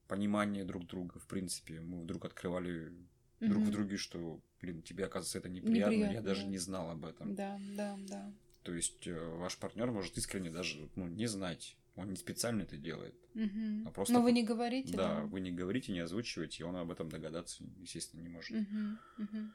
понимание 0.08 0.64
друг 0.64 0.86
друга. 0.86 1.18
В 1.18 1.26
принципе, 1.26 1.80
мы 1.80 2.02
вдруг 2.02 2.24
открывали 2.24 2.92
друг 3.40 3.64
в 3.64 3.70
друге, 3.70 3.96
что, 3.96 4.40
блин, 4.60 4.82
тебе, 4.82 5.06
оказывается, 5.06 5.38
это 5.38 5.48
неприятно, 5.48 5.94
я 5.94 6.00
Неприятно, 6.00 6.28
даже 6.28 6.42
да. 6.42 6.48
не 6.48 6.58
знал 6.58 6.90
об 6.90 7.04
этом. 7.04 7.34
Да, 7.34 7.60
да, 7.76 7.96
да. 8.08 8.32
То 8.62 8.74
есть 8.74 9.06
э, 9.06 9.18
ваш 9.36 9.56
партнер 9.56 9.90
может 9.90 10.16
искренне 10.18 10.50
даже 10.50 10.90
ну, 10.96 11.08
не 11.08 11.26
знать. 11.26 11.76
Он 11.96 12.10
не 12.10 12.16
специально 12.16 12.62
это 12.62 12.76
делает. 12.76 13.14
Мгм. 13.34 13.84
А 13.86 13.90
просто 13.90 14.14
Но 14.14 14.22
вы 14.22 14.32
не 14.32 14.42
говорите, 14.42 14.96
Да, 14.96 15.20
да? 15.20 15.22
вы 15.26 15.40
не 15.40 15.50
говорите, 15.50 15.92
не 15.92 16.00
озвучиваете, 16.00 16.62
и 16.62 16.66
он 16.66 16.76
об 16.76 16.90
этом 16.90 17.08
догадаться, 17.08 17.64
естественно, 17.78 18.20
не 18.20 18.28
может. 18.28 18.50
Мгм, 18.50 18.98
мгм. 19.16 19.52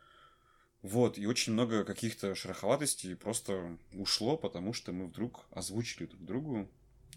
Вот, 0.85 1.17
и 1.17 1.25
очень 1.25 1.53
много 1.53 1.83
каких-то 1.83 2.35
шероховатостей 2.35 3.15
просто 3.15 3.75
ушло, 3.91 4.37
потому 4.37 4.71
что 4.71 4.91
мы 4.91 5.07
вдруг 5.07 5.47
озвучили 5.49 6.05
друг 6.05 6.23
другу, 6.23 6.69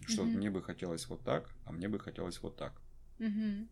что 0.07 0.23
Мгм. 0.23 0.39
мне 0.39 0.51
бы 0.51 0.63
хотелось 0.63 1.07
вот 1.07 1.23
так, 1.23 1.55
а 1.67 1.73
мне 1.73 1.87
бы 1.87 1.99
хотелось 1.99 2.41
вот 2.41 2.57
так. 2.57 2.81
Мгм. 3.19 3.69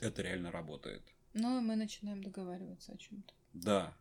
Это 0.00 0.22
реально 0.22 0.52
работает. 0.52 1.02
Ну, 1.34 1.60
мы 1.60 1.74
начинаем 1.74 2.22
договариваться 2.22 2.92
о 2.92 2.96
чем-то. 2.96 3.34
Да. 3.54 3.92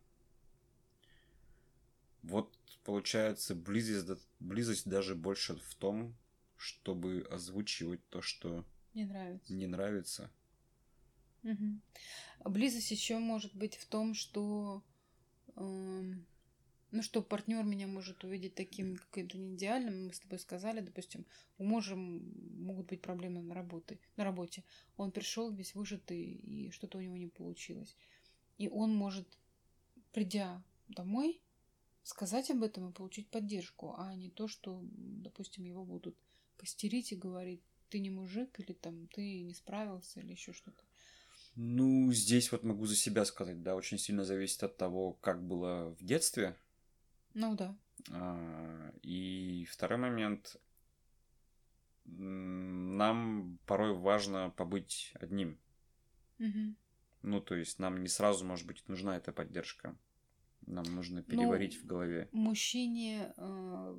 Вот 2.22 2.56
получается 2.84 3.56
близость, 3.56 4.28
близость 4.40 4.88
даже 4.88 5.16
больше 5.16 5.56
в 5.56 5.74
том, 5.80 6.16
чтобы 6.58 7.28
озвучивать 7.32 8.08
то, 8.10 8.22
что 8.22 8.64
Не 8.94 9.06
нравится. 9.06 9.52
не 9.52 9.66
нравится. 9.66 10.30
Мгм. 11.42 11.82
Близость 12.46 12.92
еще 12.92 13.18
может 13.18 13.56
быть 13.56 13.78
в 13.78 13.88
том, 13.88 14.14
что 14.14 14.84
ну 15.60 17.02
что 17.02 17.22
партнер 17.22 17.64
меня 17.64 17.88
может 17.88 18.24
увидеть 18.24 18.56
таким 18.56 18.98
каким-то 18.98 19.38
не 19.38 19.56
идеальным. 19.56 20.08
Мы 20.08 20.14
с 20.14 20.20
тобой 20.20 20.40
сказали, 20.40 20.80
допустим, 20.80 21.26
у 21.58 21.64
мужа 21.64 21.96
могут 21.96 22.88
быть 22.88 23.02
проблемы 23.02 23.42
на 23.42 23.54
работе. 23.54 24.00
На 24.16 24.24
работе. 24.24 24.64
Он 24.96 25.12
пришел 25.12 25.52
весь 25.52 25.76
выжатый, 25.76 26.24
и 26.24 26.70
что-то 26.72 26.98
у 26.98 27.02
него 27.02 27.18
не 27.18 27.28
получилось. 27.28 27.96
И 28.58 28.70
он 28.70 28.96
может, 28.96 29.28
придя 30.12 30.64
домой, 30.88 31.42
сказать 32.04 32.50
об 32.52 32.64
этом 32.64 32.90
и 32.90 32.94
получить 32.94 33.30
поддержку, 33.30 33.94
а 33.98 34.16
не 34.16 34.30
то, 34.30 34.48
что, 34.48 34.80
допустим, 34.84 35.66
его 35.66 35.84
будут 35.84 36.18
костерить 36.56 37.12
и 37.12 37.18
говорить, 37.18 37.62
ты 37.90 38.00
не 38.00 38.10
мужик, 38.10 38.60
или 38.60 38.74
там 38.74 39.08
ты 39.08 39.42
не 39.42 39.54
справился, 39.54 40.20
или 40.20 40.32
еще 40.32 40.54
что-то. 40.54 40.84
Ну, 41.60 42.14
здесь 42.14 42.52
вот 42.52 42.64
могу 42.64 42.86
за 42.86 42.96
себя 42.96 43.26
сказать, 43.26 43.64
да, 43.64 43.76
очень 43.76 43.98
сильно 43.98 44.24
зависит 44.24 44.62
от 44.62 44.78
того, 44.78 45.14
как 45.14 45.44
было 45.44 45.96
в 46.00 46.04
детстве. 46.04 46.56
Ну 47.34 47.56
да. 47.56 47.76
А, 48.12 48.94
И 49.02 49.66
второй 49.66 49.98
момент. 49.98 50.58
Нам 52.06 53.58
порой 53.66 53.98
важно 53.98 54.52
побыть 54.52 55.12
одним. 55.16 55.60
Мгм. 56.38 56.78
Ну, 57.24 57.42
то 57.42 57.56
есть 57.56 57.80
нам 57.80 58.04
не 58.04 58.08
сразу, 58.08 58.46
может 58.46 58.68
быть, 58.68 58.88
нужна 58.88 59.18
эта 59.18 59.34
поддержка. 59.34 59.98
Нам 60.68 60.86
нужно 60.94 61.24
переварить 61.24 61.82
в 61.82 61.88
голове. 61.88 62.30
Мужчине 62.34 63.34
э, 63.36 63.98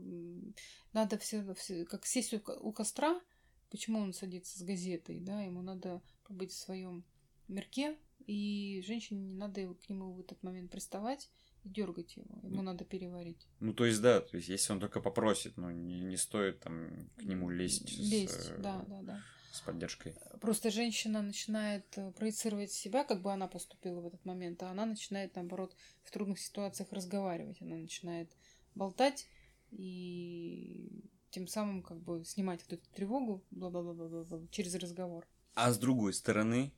надо 0.92 1.18
все, 1.18 1.42
как 1.86 2.06
сесть 2.06 2.32
у, 2.32 2.40
у 2.60 2.72
костра. 2.72 3.20
Почему 3.68 3.98
он 3.98 4.12
садится 4.12 4.56
с 4.56 4.62
газетой, 4.62 5.18
да? 5.18 5.42
Ему 5.42 5.60
надо 5.60 6.00
побыть 6.22 6.52
в 6.52 6.56
своем 6.58 7.04
мирке, 7.48 7.96
и 8.26 8.82
женщине 8.86 9.22
не 9.22 9.34
надо 9.34 9.74
к 9.74 9.88
нему 9.88 10.12
в 10.12 10.20
этот 10.20 10.42
момент 10.42 10.70
приставать 10.70 11.30
и 11.64 11.68
дергать 11.68 12.16
его. 12.16 12.38
Ему 12.42 12.62
надо 12.62 12.84
переварить. 12.84 13.46
Ну, 13.60 13.72
то 13.72 13.86
есть, 13.86 14.00
да, 14.02 14.20
то 14.20 14.36
есть, 14.36 14.48
если 14.48 14.72
он 14.72 14.80
только 14.80 15.00
попросит, 15.00 15.56
ну, 15.56 15.70
не, 15.70 16.00
не 16.00 16.16
стоит 16.16 16.60
там 16.60 17.08
к 17.16 17.22
нему 17.22 17.48
лезть, 17.48 17.88
с, 17.88 17.98
Лезть, 17.98 18.50
э, 18.50 18.58
да, 18.58 18.84
да, 18.86 19.02
да. 19.02 19.22
с 19.52 19.60
поддержкой. 19.62 20.14
Просто 20.40 20.70
женщина 20.70 21.22
начинает 21.22 21.86
э, 21.96 22.12
проецировать 22.12 22.70
себя, 22.70 23.02
как 23.04 23.22
бы 23.22 23.32
она 23.32 23.48
поступила 23.48 24.00
в 24.00 24.06
этот 24.06 24.24
момент, 24.24 24.62
а 24.62 24.70
она 24.70 24.84
начинает, 24.84 25.34
наоборот, 25.34 25.74
в 26.04 26.10
трудных 26.10 26.38
ситуациях 26.38 26.92
разговаривать. 26.92 27.62
Она 27.62 27.76
начинает 27.76 28.30
болтать 28.74 29.26
и 29.70 31.02
тем 31.30 31.46
самым 31.46 31.82
как 31.82 31.98
бы 32.00 32.24
снимать 32.24 32.62
вот 32.62 32.78
эту 32.78 32.90
тревогу 32.90 33.44
бла-бла-бла-бла-бла 33.50 34.46
через 34.50 34.74
разговор. 34.74 35.26
А 35.54 35.72
с 35.72 35.78
другой 35.78 36.14
стороны, 36.14 36.72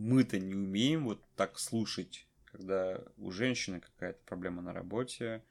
мы-то 0.00 0.38
не 0.38 0.54
умеем 0.54 1.04
вот 1.04 1.22
так 1.36 1.58
слушать, 1.58 2.26
когда 2.46 3.02
у 3.18 3.30
женщины 3.30 3.80
какая-то 3.80 4.18
проблема 4.24 4.62
на 4.62 4.72
работе, 4.72 5.44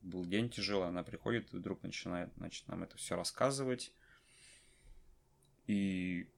был 0.00 0.26
день 0.26 0.50
тяжелый, 0.50 0.88
она 0.88 1.04
приходит 1.04 1.52
и 1.54 1.56
вдруг 1.56 1.82
начинает, 1.84 2.30
значит, 2.36 2.66
нам 2.66 2.82
это 2.82 2.96
все 2.96 3.14
рассказывать. 3.14 3.92
И 5.68 6.28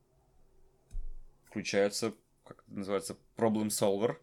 включается, 1.46 2.14
как 2.44 2.62
это 2.66 2.78
называется, 2.78 3.16
problem 3.36 3.68
solver. 3.68 4.18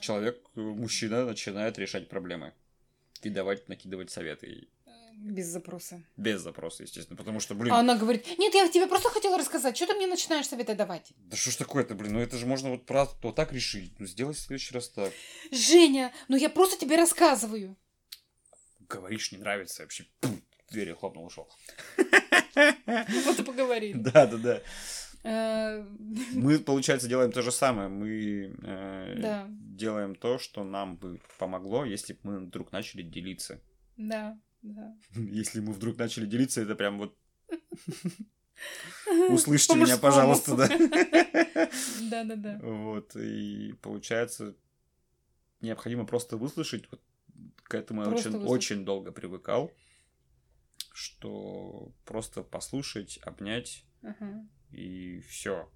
Человек, 0.00 0.44
мужчина 0.56 1.24
начинает 1.24 1.78
решать 1.78 2.08
проблемы 2.08 2.52
и 3.22 3.30
давать, 3.30 3.68
накидывать 3.68 4.10
советы. 4.10 4.68
Без 5.20 5.46
запроса. 5.46 6.00
Без 6.16 6.40
запроса, 6.40 6.84
естественно, 6.84 7.16
потому 7.16 7.40
что, 7.40 7.56
блин... 7.56 7.72
А 7.72 7.80
она 7.80 7.96
говорит, 7.96 8.24
нет, 8.38 8.54
я 8.54 8.68
тебе 8.68 8.86
просто 8.86 9.10
хотела 9.10 9.36
рассказать, 9.36 9.76
что 9.76 9.88
ты 9.88 9.94
мне 9.94 10.06
начинаешь 10.06 10.46
советы 10.46 10.76
давать? 10.76 11.12
Да 11.16 11.36
что 11.36 11.50
ж 11.50 11.56
такое-то, 11.56 11.96
блин, 11.96 12.12
ну 12.12 12.20
это 12.20 12.36
же 12.38 12.46
можно 12.46 12.70
вот, 12.70 12.86
про, 12.86 13.06
вот 13.22 13.34
так 13.34 13.52
решить. 13.52 13.98
Ну 13.98 14.06
сделай 14.06 14.32
в 14.32 14.38
следующий 14.38 14.74
раз 14.74 14.88
так. 14.90 15.12
Женя, 15.50 16.12
ну 16.28 16.36
я 16.36 16.48
просто 16.48 16.78
тебе 16.78 16.96
рассказываю. 16.96 17.76
Говоришь, 18.88 19.32
не 19.32 19.38
нравится, 19.38 19.82
вообще 19.82 20.06
пум, 20.20 20.40
дверью 20.70 20.96
хлопнул, 20.96 21.26
ушел. 21.26 21.48
Вот 22.54 23.38
и 23.38 23.42
поговорили. 23.42 23.98
Да, 23.98 24.26
да, 24.26 24.36
да. 24.36 24.62
Э, 25.24 25.82
Мы, 26.32 26.58
получается, 26.60 27.08
делаем 27.08 27.32
то 27.32 27.42
же 27.42 27.50
самое. 27.52 27.88
Мы 27.88 28.54
э, 28.62 29.14
Да. 29.20 29.46
делаем 29.48 30.14
то, 30.14 30.38
что 30.38 30.64
нам 30.64 30.96
бы 30.96 31.20
помогло, 31.38 31.84
если 31.84 32.12
бы 32.14 32.20
мы 32.22 32.38
вдруг 32.46 32.72
начали 32.72 33.02
делиться. 33.02 33.60
Да, 33.96 34.38
да. 34.62 34.96
Если 35.14 35.60
мы 35.60 35.72
вдруг 35.72 35.98
начали 35.98 36.26
делиться, 36.26 36.60
это 36.60 36.74
прям 36.74 36.98
вот... 36.98 37.16
Услышьте 39.30 39.76
меня, 39.76 39.98
пожалуйста, 39.98 40.56
да. 40.56 40.68
Да, 42.10 42.24
да, 42.24 42.36
да. 42.36 42.58
Вот, 42.62 43.14
и 43.16 43.72
получается, 43.80 44.56
необходимо 45.60 46.04
просто 46.04 46.36
выслушать. 46.36 46.90
Вот 46.90 47.00
к 47.62 47.74
этому 47.74 48.02
я 48.02 48.08
очень, 48.08 48.34
очень 48.34 48.84
долго 48.84 49.12
привыкал, 49.12 49.70
что 50.92 51.92
просто 52.04 52.42
послушать, 52.42 53.18
обнять, 53.22 53.84
и 54.70 55.20
все. 55.20 55.70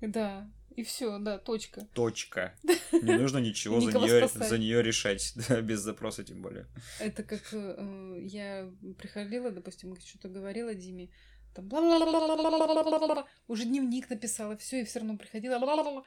Да, 0.00 0.48
и 0.78 0.84
все, 0.84 1.18
да, 1.18 1.38
точка. 1.38 1.88
Точка. 1.92 2.54
Не 2.92 3.18
нужно 3.18 3.38
ничего 3.38 3.80
за 3.80 3.98
нее, 3.98 4.28
за 4.28 4.58
нее 4.58 4.80
решать, 4.80 5.32
да, 5.48 5.60
без 5.60 5.80
запроса 5.80 6.22
тем 6.22 6.40
более. 6.40 6.68
Это 7.00 7.24
как 7.24 7.42
э, 7.52 8.20
я 8.22 8.72
приходила, 8.96 9.50
допустим, 9.50 9.96
что-то 9.96 10.28
говорила 10.28 10.72
Диме, 10.76 11.10
там 11.52 11.66
бла 11.66 13.26
уже 13.48 13.64
дневник 13.64 14.08
написала, 14.08 14.56
все, 14.56 14.82
и 14.82 14.84
все 14.84 15.00
равно 15.00 15.16
приходила. 15.16 15.58
Бла-бла-бла. 15.58 16.04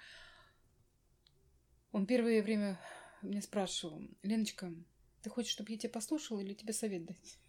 Он 1.91 2.05
первое 2.05 2.41
время 2.41 2.80
меня 3.22 3.41
спрашивал, 3.41 4.01
Леночка, 4.24 4.74
ты 5.22 5.30
хочешь, 5.30 5.51
чтобы 5.51 5.74
я 5.74 5.80
тебя 5.80 5.89
послушал, 5.89 6.39
или 6.39 6.53
тебе 6.53 6.72
совет 6.72 7.03
дать? 7.03 7.39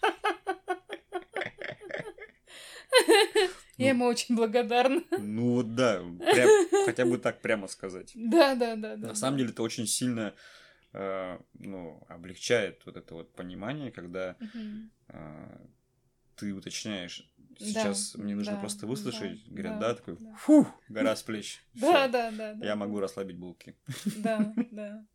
Я 3.78 3.90
ему 3.90 4.06
очень 4.06 4.34
благодарна. 4.34 5.02
Ну 5.18 5.54
вот 5.54 5.74
да, 5.74 6.02
прям- 6.18 6.50
хотя 6.84 7.04
бы 7.06 7.18
так 7.18 7.40
прямо 7.40 7.68
сказать. 7.68 8.12
Да, 8.14 8.54
да, 8.54 8.76
да, 8.76 8.96
да. 8.96 9.08
На 9.08 9.14
самом 9.14 9.38
деле 9.38 9.50
это 9.50 9.62
очень 9.62 9.86
сильно 9.86 10.34
э, 10.92 11.38
ну, 11.54 12.04
облегчает 12.08 12.84
вот 12.86 12.96
это 12.96 13.14
вот 13.14 13.32
понимание, 13.34 13.92
когда 13.92 14.36
Мгм. 14.40 14.90
э, 15.08 15.66
ты 16.36 16.52
уточняешь, 16.52 17.32
Да, 17.36 17.64
сейчас 17.64 18.14
мне 18.16 18.34
нужно 18.34 18.54
да, 18.54 18.58
просто 18.60 18.86
выслушать, 18.86 19.44
да, 19.46 19.50
говорят, 19.52 19.78
да, 19.78 19.88
да, 19.88 19.94
такой, 19.94 20.16
да. 20.18 20.34
фух, 20.36 20.68
гора 20.88 21.14
с 21.14 21.22
плеч. 21.22 21.64
Да, 21.74 22.08
да, 22.08 22.30
да, 22.32 22.54
да. 22.54 22.66
Я 22.66 22.74
могу 22.76 22.98
расслабить 23.00 23.36
булки. 23.38 23.76
Да, 24.16 24.54
да. 24.72 25.06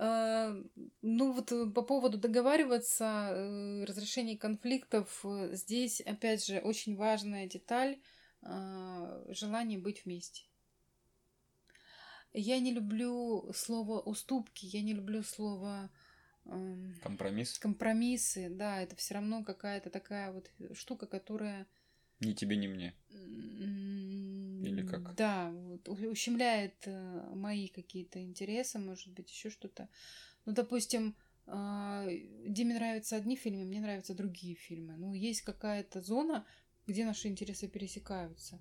А, 0.00 0.54
Ну 1.02 1.32
вот 1.32 1.50
э, 1.50 1.66
по 1.70 1.82
поводу 1.82 2.18
договариваться, 2.18 3.30
э, 3.32 3.84
разрешения 3.84 4.38
конфликтов, 4.38 5.24
э, 5.24 5.50
здесь 5.54 6.00
опять 6.00 6.46
же 6.46 6.60
очень 6.60 6.96
важная 6.96 7.46
деталь 7.46 7.98
желание 9.30 9.80
быть 9.80 10.04
вместе. 10.04 10.44
Я 12.32 12.60
не 12.60 12.72
люблю 12.72 13.50
слово 13.52 13.98
уступки, 14.00 14.64
я 14.66 14.80
не 14.80 14.94
люблю 14.94 15.24
слово 15.24 15.90
эм, 16.44 16.94
Компромисс. 17.02 17.58
компромиссы, 17.58 18.48
да, 18.48 18.80
это 18.80 18.94
все 18.94 19.14
равно 19.14 19.42
какая-то 19.42 19.90
такая 19.90 20.30
вот 20.30 20.48
штука, 20.74 21.08
которая 21.08 21.66
Ни 22.20 22.32
тебе, 22.32 22.54
ни 22.56 22.68
мне. 22.68 22.94
Или 24.62 24.86
как? 24.86 25.14
Да, 25.14 25.50
вот, 25.52 25.88
ущемляет 25.88 26.76
э, 26.86 27.30
мои 27.34 27.68
какие-то 27.68 28.22
интересы, 28.22 28.78
может 28.78 29.12
быть, 29.12 29.30
еще 29.30 29.50
что-то. 29.50 29.88
Ну, 30.44 30.52
допустим, 30.52 31.16
а, 31.46 32.06
Диме 32.46 32.74
нравятся 32.74 33.16
одни 33.16 33.36
фильмы, 33.36 33.64
мне 33.64 33.80
нравятся 33.80 34.14
другие 34.14 34.54
фильмы. 34.54 34.96
Ну, 34.96 35.14
есть 35.14 35.42
какая-то 35.42 36.02
зона, 36.02 36.46
где 36.86 37.04
наши 37.04 37.28
интересы 37.28 37.68
пересекаются. 37.68 38.60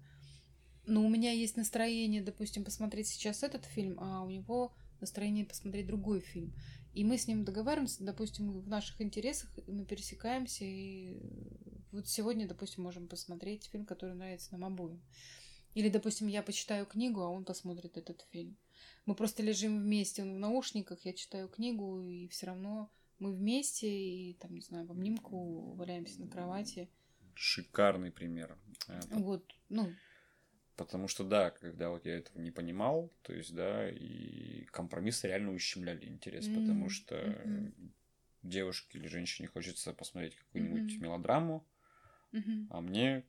Но 0.86 1.06
у 1.06 1.10
меня 1.10 1.32
есть 1.32 1.58
настроение, 1.58 2.22
допустим, 2.22 2.64
посмотреть 2.64 3.08
сейчас 3.08 3.44
этот 3.44 3.66
фильм, 3.66 4.00
а 4.00 4.24
у 4.24 4.30
него 4.30 4.74
настроение 5.02 5.46
посмотреть 5.46 5.88
другой 5.88 6.22
фильм. 6.22 6.54
И 6.94 7.04
мы 7.04 7.18
с 7.18 7.28
ним 7.28 7.44
договариваемся, 7.44 8.04
допустим, 8.04 8.60
в 8.60 8.68
наших 8.68 9.02
интересах 9.02 9.52
мы 9.68 9.86
пересекаемся, 9.86 10.64
и 10.64 11.18
вот 11.92 12.08
сегодня, 12.08 12.48
допустим, 12.48 12.84
можем 12.84 13.08
посмотреть 13.08 13.66
фильм, 13.66 13.86
который 13.86 14.16
нравится 14.16 14.54
нам 14.54 14.66
обоим. 14.66 15.02
Или, 15.78 15.90
допустим, 15.90 16.26
я 16.28 16.42
почитаю 16.42 16.88
книгу, 16.88 17.22
а 17.22 17.30
он 17.30 17.46
посмотрит 17.46 17.98
этот 17.98 18.26
фильм. 18.32 18.58
Мы 19.06 19.14
просто 19.14 19.44
лежим 19.44 19.80
вместе, 19.80 20.24
он 20.24 20.34
в 20.34 20.40
наушниках, 20.40 21.06
я 21.06 21.14
читаю 21.14 21.48
книгу, 21.48 22.02
и 22.02 22.28
все 22.30 22.48
равно 22.48 22.90
мы 23.20 23.32
вместе, 23.32 23.88
и 23.88 24.34
там, 24.34 24.56
не 24.56 24.62
знаю, 24.62 24.88
в 24.88 24.92
обнимку 24.92 25.76
валяемся 25.76 26.20
на 26.20 26.28
кровати. 26.28 26.90
Шикарный 27.36 28.10
пример. 28.10 28.58
Э, 28.88 29.02
Вот, 29.12 29.54
ну, 29.70 29.94
Потому 30.78 31.08
что, 31.08 31.24
да, 31.24 31.52
когда 31.52 31.90
вот 31.90 32.08
я 32.08 32.18
этого 32.18 32.40
не 32.40 32.50
понимал, 32.50 33.12
то 33.22 33.34
есть, 33.34 33.54
да, 33.54 33.88
и 33.88 34.66
компромиссы 34.72 35.28
реально 35.28 35.54
ущемляли 35.54 36.06
интерес, 36.08 36.48
потому 36.48 36.86
Мгм, 36.86 36.90
что 36.90 37.16
мгм. 37.46 37.92
девушке 38.42 38.98
или 38.98 39.08
женщине 39.08 39.48
хочется 39.48 39.94
посмотреть 39.94 40.36
какую-нибудь 40.36 40.96
Мгм. 40.96 41.04
мелодраму, 41.04 41.64
мгм, 42.34 42.68
а 42.70 42.82
мне 42.82 43.24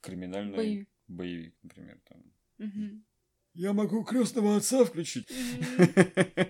криминальный 0.00 0.56
Боевик. 0.56 0.88
Боевик, 1.10 1.54
например. 1.62 2.00
Там. 2.08 2.22
мгм. 2.58 3.04
Я 3.54 3.72
могу 3.72 4.04
крестного 4.04 4.56
отца 4.56 4.84
включить. 4.84 5.28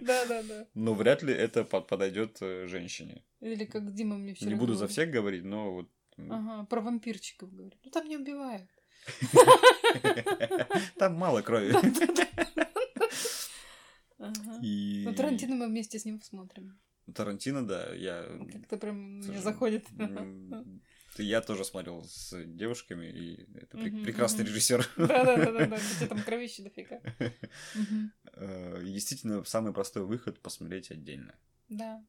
Да, 0.02 0.26
да, 0.26 0.42
да. 0.42 0.66
Но 0.74 0.94
вряд 0.94 1.22
ли 1.22 1.32
это 1.32 1.64
под- 1.64 1.86
подойдет 1.86 2.36
э, 2.42 2.66
женщине. 2.66 3.24
Или 3.40 3.64
как 3.64 3.94
Дима 3.94 4.18
мне 4.18 4.34
все 4.34 4.46
Не 4.46 4.54
буду 4.54 4.74
за 4.74 4.86
всех 4.86 5.10
говорить, 5.10 5.44
но 5.44 5.72
вот 5.72 5.90
Ага, 6.18 6.64
про 6.66 6.80
вампирчиков 6.82 7.54
говорит. 7.54 7.78
Ну 7.84 7.90
там 7.90 8.06
не 8.06 8.18
убивают. 8.18 8.68
там 10.98 11.14
мало 11.14 11.42
крови. 11.42 11.72
Ага. 14.18 14.60
И 14.62 15.02
Ну, 15.06 15.14
Тарантино 15.14 15.56
мы 15.56 15.66
вместе 15.68 15.98
с 15.98 16.04
ним 16.04 16.18
посмотрим. 16.18 16.78
Тарантино, 17.14 17.66
да, 17.66 17.94
я 17.94 18.22
Как-то 18.52 18.76
прям 18.76 19.22
Слушай, 19.22 19.40
заходит. 19.42 19.86
Я 21.18 21.40
тоже 21.42 21.64
смотрел 21.64 22.04
с 22.04 22.34
девушками, 22.44 23.06
и 23.06 23.46
это 23.58 23.76
Мгм, 23.76 24.02
прекрасный 24.02 24.44
мгм. 24.44 24.48
режиссер. 24.48 24.88
Да-да-да, 24.96 25.78
где 25.78 26.06
там 26.08 26.22
кровище 26.22 26.62
дофига. 26.62 27.00
Мгм. 27.74 28.12
Э, 28.32 28.82
Действительно, 28.84 29.44
самый 29.44 29.72
простой 29.72 30.04
выход 30.04 30.40
посмотреть 30.40 30.90
отдельно. 30.90 31.34
Да. 31.68 32.04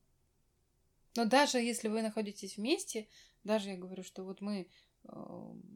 Но 1.16 1.26
даже 1.26 1.58
если 1.58 1.90
вы 1.90 2.02
находитесь 2.02 2.58
вместе, 2.58 3.08
даже 3.44 3.70
я 3.70 3.78
говорю, 3.78 4.04
что 4.04 4.24
вот 4.24 4.40
мы 4.40 4.70
э, 5.04 5.08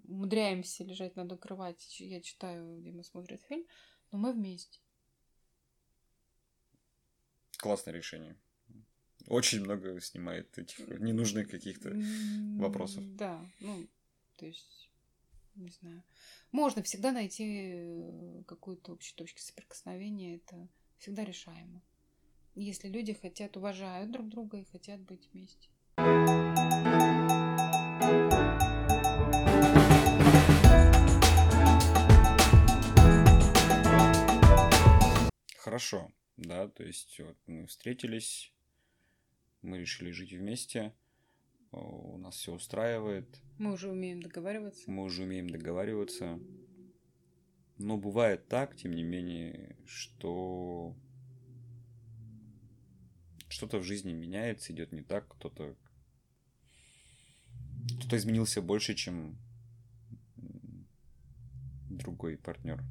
умудряемся 0.07 0.83
лежать 0.85 1.15
на 1.15 1.23
одной 1.23 1.37
кровати, 1.37 1.89
ч- 1.89 2.05
я 2.07 2.21
читаю, 2.21 2.77
где 2.79 2.91
мы 2.91 3.03
смотрим 3.03 3.39
фильм, 3.39 3.65
но 4.11 4.17
мы 4.17 4.31
вместе. 4.33 4.79
Классное 7.57 7.93
решение. 7.93 8.37
Очень 9.27 9.61
много 9.61 9.99
снимает 10.01 10.57
этих 10.57 10.79
ненужных 10.99 11.49
каких-то. 11.49 11.93
Вопросов. 12.57 13.03
Да, 13.15 13.43
ну, 13.59 13.87
то 14.37 14.45
есть, 14.45 14.89
не 15.55 15.71
знаю. 15.71 16.03
Можно 16.51 16.83
всегда 16.83 17.11
найти 17.11 17.71
э, 17.73 18.43
какую-то 18.47 18.93
общую 18.93 19.15
точку 19.15 19.39
соприкосновения, 19.39 20.37
это 20.37 20.67
всегда 20.99 21.25
решаемо. 21.25 21.81
Если 22.55 22.87
люди 22.87 23.13
хотят, 23.13 23.57
уважают 23.57 24.11
друг 24.11 24.29
друга 24.29 24.59
и 24.59 24.65
хотят 24.65 25.01
быть 25.01 25.29
вместе. 25.33 25.69
Хорошо, 35.57 36.11
да, 36.37 36.69
то 36.69 36.83
есть 36.83 37.19
вот 37.19 37.37
мы 37.47 37.65
встретились, 37.67 38.53
мы 39.65 39.77
решили 39.79 40.11
жить 40.11 40.31
вместе, 40.31 40.93
о, 41.71 42.13
у 42.13 42.17
нас 42.17 42.35
все 42.35 42.53
устраивает, 42.53 43.41
Мы 43.57 43.73
уже 43.73 43.89
умеем 43.89 44.21
договариваться. 44.21 44.89
мы 44.89 45.03
уже 45.03 45.23
умеем 45.23 45.49
договариваться. 45.49 46.39
Но 47.77 47.97
бывает 47.97 48.47
так, 48.47 48.75
тем 48.77 48.93
не 48.93 49.03
менее, 49.03 49.75
что 49.85 50.95
что-то 53.49 53.79
в 53.79 53.83
жизни 53.83 54.13
меняется, 54.13 54.71
идет 54.71 54.91
не 54.93 55.01
так, 55.01 55.27
кто-то 55.27 55.75
кто-то 57.99 58.17
изменился 58.17 58.61
больше, 58.61 58.95
чем 58.95 59.37
другой 61.89 62.37
партнер. 62.37 62.81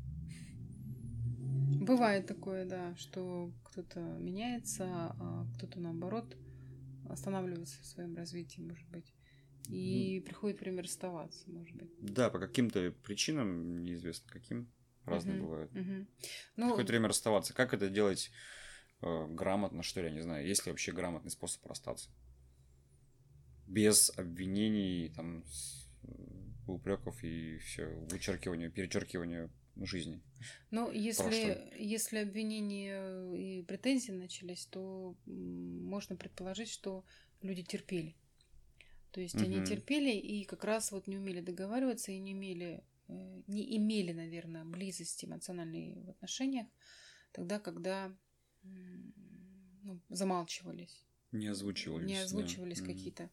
Бывает 1.81 2.27
такое, 2.27 2.65
да, 2.65 2.95
что 2.97 3.53
кто-то 3.65 4.01
меняется, 4.01 4.87
а 4.89 5.47
кто-то 5.57 5.81
наоборот 5.81 6.37
останавливается 7.09 7.81
в 7.81 7.87
своем 7.87 8.15
развитии, 8.17 8.61
может 8.61 8.89
быть. 8.89 9.13
И 9.69 10.19
mm. 10.19 10.27
приходит 10.27 10.61
время 10.61 10.83
расставаться, 10.83 11.51
может 11.51 11.75
быть. 11.77 11.91
Да, 12.01 12.29
по 12.31 12.39
каким-то 12.39 12.93
причинам, 13.03 13.83
неизвестно 13.83 14.31
каким, 14.31 14.71
разные 15.05 15.39
uh-huh. 15.39 15.43
бывают. 15.43 15.73
Uh-huh. 15.73 16.07
Ну, 16.57 16.67
приходит 16.69 16.91
время 16.91 17.09
расставаться. 17.09 17.55
Как 17.55 17.73
это 17.73 17.89
делать 17.89 18.31
э, 19.01 19.27
грамотно, 19.29 19.83
что 19.83 20.01
ли, 20.01 20.09
я 20.09 20.13
не 20.13 20.21
знаю, 20.21 20.47
есть 20.47 20.67
ли 20.67 20.73
вообще 20.73 20.93
грамотный 20.93 21.31
способ 21.31 21.65
расстаться? 21.67 22.11
Без 23.67 24.11
обвинений, 24.19 25.11
там, 25.17 25.45
э, 26.03 26.07
упреков 26.67 27.23
и 27.25 27.57
все, 27.59 27.87
вычеркивания, 28.11 28.69
перечеркивания 28.69 29.51
жизни. 29.77 30.21
Ну, 30.71 30.91
если, 30.91 31.73
если 31.79 32.19
обвинения 32.19 33.35
и 33.35 33.63
претензии 33.63 34.13
начались, 34.13 34.67
то 34.67 35.17
можно 35.27 36.17
предположить, 36.17 36.69
что 36.69 37.05
люди 37.43 37.63
терпели. 37.63 38.15
То 39.11 39.21
есть 39.21 39.37
угу. 39.37 39.45
они 39.45 39.65
терпели 39.65 40.11
и 40.11 40.45
как 40.45 40.65
раз 40.65 40.91
вот 40.93 41.07
не 41.07 41.17
умели 41.17 41.41
договариваться 41.41 42.11
и 42.13 42.19
не 42.19 42.35
умели, 42.35 42.83
э, 43.09 43.43
не 43.47 43.77
имели, 43.77 44.13
наверное, 44.13 44.65
близости 44.65 45.25
эмоциональной 45.25 45.95
в 45.95 46.11
отношениях, 46.11 46.67
тогда, 47.33 47.61
когда 47.61 48.13
ну, 48.63 50.01
замалчивались. 50.09 51.05
Не 51.33 51.49
озвучивались. 51.49 52.07
Не 52.07 52.19
озвучивались 52.19 52.81
да. 52.81 52.87
какие-то 52.87 53.31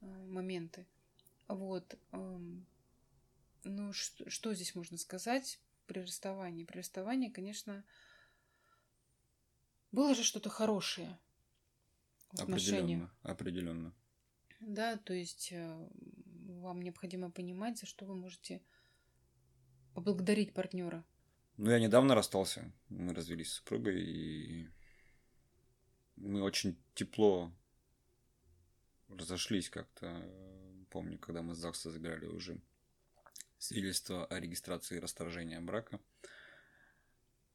э, 0.00 0.06
моменты. 0.26 0.86
Вот. 1.48 1.98
Ну, 3.64 3.92
что, 3.92 4.28
что 4.28 4.54
здесь 4.54 4.74
можно 4.74 4.98
сказать 4.98 5.60
при 5.86 6.00
расставании? 6.00 6.64
При 6.64 6.78
расставании, 6.78 7.28
конечно, 7.28 7.84
было 9.92 10.14
же 10.14 10.24
что-то 10.24 10.50
хорошее 10.50 11.18
в. 12.32 12.40
Определенно. 12.40 13.10
Определенно. 13.22 13.94
Да, 14.60 14.96
то 14.96 15.12
есть 15.12 15.50
э, 15.52 15.88
вам 16.60 16.82
необходимо 16.82 17.30
понимать, 17.30 17.78
за 17.78 17.86
что 17.86 18.04
вы 18.04 18.14
можете 18.14 18.62
поблагодарить 19.94 20.54
партнера. 20.54 21.04
Ну, 21.56 21.70
я 21.70 21.78
недавно 21.78 22.14
расстался. 22.14 22.72
Мы 22.88 23.12
развелись 23.14 23.50
с 23.50 23.54
супругой, 23.54 24.02
и 24.02 24.68
мы 26.16 26.42
очень 26.42 26.76
тепло 26.94 27.52
разошлись 29.08 29.68
как-то. 29.68 30.24
Помню, 30.90 31.18
когда 31.18 31.42
мы 31.42 31.54
с 31.54 31.58
ЗАГСа 31.58 31.90
забирали 31.90 32.26
уже 32.26 32.60
свидетельство 33.62 34.26
о 34.26 34.40
регистрации 34.40 34.98
расторжения 34.98 35.60
брака. 35.60 36.00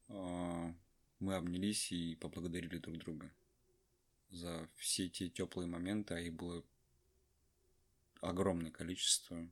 А, 0.07 0.73
мы 1.19 1.35
обнялись 1.35 1.91
и 1.91 2.15
поблагодарили 2.15 2.77
друг 2.77 2.97
друга 2.97 3.29
за 4.29 4.69
все 4.75 5.09
те 5.09 5.29
теплые 5.29 5.67
моменты, 5.67 6.13
а 6.13 6.19
их 6.19 6.33
было 6.33 6.63
огромное 8.21 8.71
количество. 8.71 9.49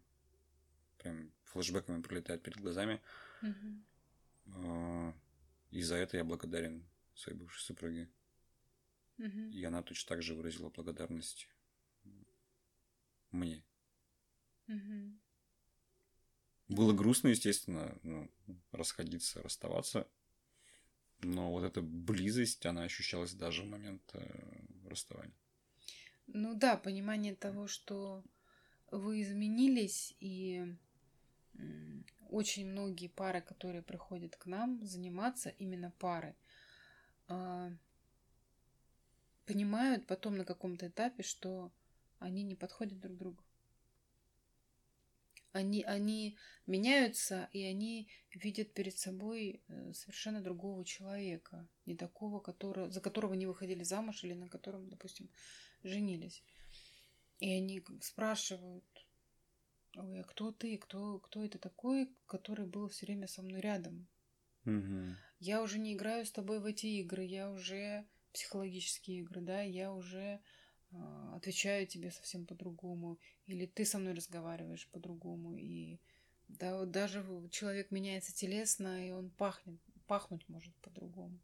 Прям 0.98 1.30
флешбеками 1.44 2.02
пролетает 2.02 2.42
перед 2.42 2.58
глазами. 2.62 3.02
Угу. 3.42 5.14
И 5.72 5.82
за 5.82 5.96
это 5.96 6.16
я 6.16 6.24
благодарен 6.24 6.88
своей 7.16 7.38
бывшей 7.38 7.64
супруге. 7.64 8.10
Угу. 9.18 9.50
И 9.52 9.64
она 9.66 9.84
точно 9.84 10.08
так 10.08 10.24
же 10.24 10.34
выразила 10.34 10.70
благодарность 10.70 11.50
мне. 13.32 13.62
Угу. 14.70 15.20
Было 16.68 16.94
грустно, 16.94 17.30
естественно, 17.30 17.98
ну, 18.04 18.30
расходиться, 18.72 19.42
расставаться. 19.44 20.08
Но 21.22 21.52
вот 21.52 21.64
эта 21.64 21.82
близость, 21.82 22.66
она 22.66 22.84
ощущалась 22.84 23.34
даже 23.34 23.64
в 23.64 23.68
момент 23.68 24.02
э, 24.14 24.90
расставания. 24.90 25.36
Ну 26.28 26.56
да, 26.56 26.76
понимание 26.76 27.36
того, 27.36 27.68
что 27.68 28.24
вы 28.92 29.22
изменились, 29.22 30.16
и 30.20 30.76
очень 32.30 32.68
многие 32.70 33.08
пары, 33.08 33.42
которые 33.42 33.82
приходят 33.82 34.36
к 34.36 34.46
нам 34.46 34.84
заниматься, 34.84 35.50
именно 35.50 35.92
пары, 36.00 36.36
а, 37.28 37.72
понимают 39.46 40.08
потом 40.08 40.38
на 40.38 40.46
каком-то 40.46 40.88
этапе, 40.88 41.24
что 41.24 41.72
они 42.20 42.44
не 42.44 42.56
подходят 42.56 43.00
друг 43.00 43.18
другу. 43.18 43.45
Они, 45.56 45.84
они 45.84 46.38
меняются, 46.68 47.48
и 47.54 47.64
они 47.64 48.10
видят 48.34 48.74
перед 48.74 48.98
собой 48.98 49.64
э, 49.70 49.94
совершенно 49.94 50.42
другого 50.42 50.84
человека, 50.84 51.66
не 51.86 51.96
такого, 51.96 52.42
который, 52.42 52.92
за 52.92 53.00
которого 53.00 53.36
не 53.36 53.46
выходили 53.46 53.84
замуж 53.84 54.26
или 54.26 54.34
на 54.34 54.50
котором, 54.50 54.90
допустим, 54.90 55.30
женились. 55.82 56.44
И 57.40 57.50
они 57.54 57.82
спрашивают, 58.02 58.84
ой, 59.96 60.20
а 60.20 60.24
кто 60.26 60.52
ты, 60.52 60.78
кто, 60.78 61.20
кто 61.20 61.46
это 61.46 61.58
такой, 61.58 62.14
который 62.26 62.66
был 62.66 62.90
все 62.90 63.06
время 63.06 63.28
со 63.28 63.42
мной 63.42 63.62
рядом? 63.62 64.10
Угу. 64.66 65.16
Я 65.40 65.62
уже 65.62 65.80
не 65.80 65.94
играю 65.94 66.26
с 66.26 66.32
тобой 66.32 66.60
в 66.60 66.66
эти 66.66 66.88
игры, 66.88 67.24
я 67.24 67.50
уже 67.50 68.06
психологические 68.34 69.20
игры, 69.20 69.40
да, 69.40 69.62
я 69.62 69.94
уже 69.94 70.20
э, 70.20 70.40
отвечаю 71.34 71.88
тебе 71.88 72.12
совсем 72.12 72.46
по-другому, 72.46 73.20
или 73.46 73.66
ты 73.66 73.86
со 73.86 73.98
мной 73.98 74.14
разговариваешь 74.14 74.88
по-другому, 74.92 75.56
и 75.56 76.00
да, 76.48 76.78
вот 76.78 76.92
даже 76.92 77.26
человек 77.52 77.92
меняется 77.92 78.34
телесно, 78.34 79.08
и 79.08 79.12
он 79.12 79.30
пахнет, 79.32 79.80
пахнуть 80.08 80.48
может 80.48 80.76
по-другому. 80.78 81.40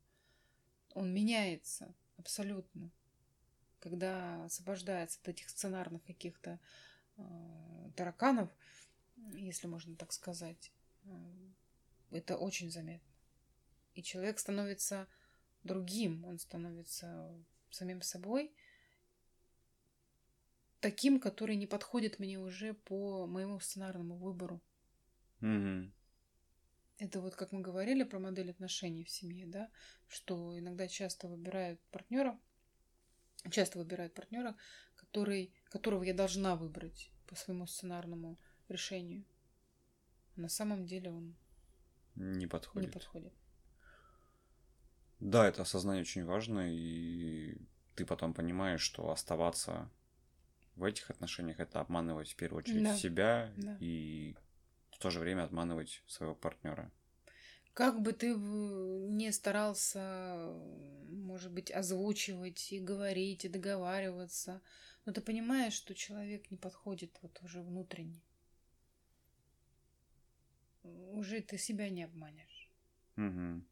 Он 0.94 1.14
меняется 1.14 1.94
абсолютно 2.18 2.92
когда 3.82 4.46
освобождается 4.46 5.20
от 5.22 5.28
этих 5.28 5.50
сценарных 5.50 6.04
каких-то 6.04 6.60
э, 7.18 7.92
тараканов, 7.96 8.50
если 9.34 9.68
можно 9.68 9.96
так 9.96 10.14
сказать, 10.14 10.72
э, 11.04 11.10
это 12.12 12.38
очень 12.38 12.72
заметно. 12.72 13.12
И 13.96 14.04
человек 14.04 14.40
становится 14.40 15.08
другим, 15.64 16.24
он 16.26 16.38
становится 16.38 17.36
самим 17.72 18.02
собой, 18.02 18.54
таким, 20.82 21.20
который 21.20 21.56
не 21.56 21.68
подходит 21.68 22.20
мне 22.20 22.40
уже 22.40 22.74
по 22.74 23.26
моему 23.28 23.60
сценарному 23.60 24.18
выбору. 24.18 24.62
Угу. 25.42 25.92
Это 26.98 27.22
вот 27.22 27.36
как 27.36 27.52
мы 27.52 27.62
говорили 27.62 28.04
про 28.04 28.20
модель 28.20 28.52
отношений 28.52 29.04
в 29.04 29.10
семье, 29.10 29.48
да, 29.48 29.70
что 30.08 30.58
иногда 30.60 30.88
часто 30.88 31.28
выбирают 31.28 31.80
партнера 31.92 32.38
часто 33.50 33.80
выбирают 33.80 34.14
партнера, 34.14 34.56
который, 34.96 35.54
которого 35.66 36.04
я 36.04 36.14
должна 36.14 36.56
выбрать 36.56 37.12
по 37.28 37.36
своему 37.36 37.66
сценарному 37.66 38.38
решению. 38.68 39.26
на 40.36 40.50
самом 40.50 40.86
деле 40.86 41.12
он 41.12 41.36
не 42.16 42.48
подходит. 42.48 42.90
Не 42.90 42.94
подходит. 42.94 43.34
Да, 45.20 45.48
это 45.48 45.62
осознание 45.62 46.02
очень 46.02 46.26
важно, 46.26 46.74
и 46.74 47.58
ты 47.96 48.06
потом 48.06 48.34
понимаешь, 48.34 48.82
что 48.82 49.12
оставаться 49.12 49.90
в 50.76 50.84
этих 50.84 51.10
отношениях 51.10 51.60
это 51.60 51.80
обманывать 51.80 52.32
в 52.32 52.36
первую 52.36 52.60
очередь 52.60 52.84
да. 52.84 52.96
себя 52.96 53.52
да. 53.58 53.78
и 53.80 54.36
в 54.92 55.00
то 55.00 55.10
же 55.10 55.20
время 55.20 55.44
обманывать 55.44 56.04
своего 56.08 56.36
партнера. 56.36 56.92
Как 57.74 58.02
бы 58.02 58.12
ты 58.12 58.36
не 58.36 59.32
старался, 59.32 60.54
может 61.10 61.54
быть, 61.54 61.72
озвучивать 61.72 62.72
и 62.74 62.80
говорить, 62.80 63.46
и 63.46 63.50
договариваться, 63.50 64.62
но 65.06 65.14
ты 65.14 65.22
понимаешь, 65.22 65.74
что 65.74 65.96
человек 65.96 66.52
не 66.52 66.58
подходит 66.58 67.18
вот 67.22 67.40
уже 67.44 67.62
внутренне. 67.62 68.22
Уже 70.84 71.42
ты 71.42 71.58
себя 71.58 71.90
не 71.90 72.04
обманешь. 72.04 72.70
Угу. 73.18 73.64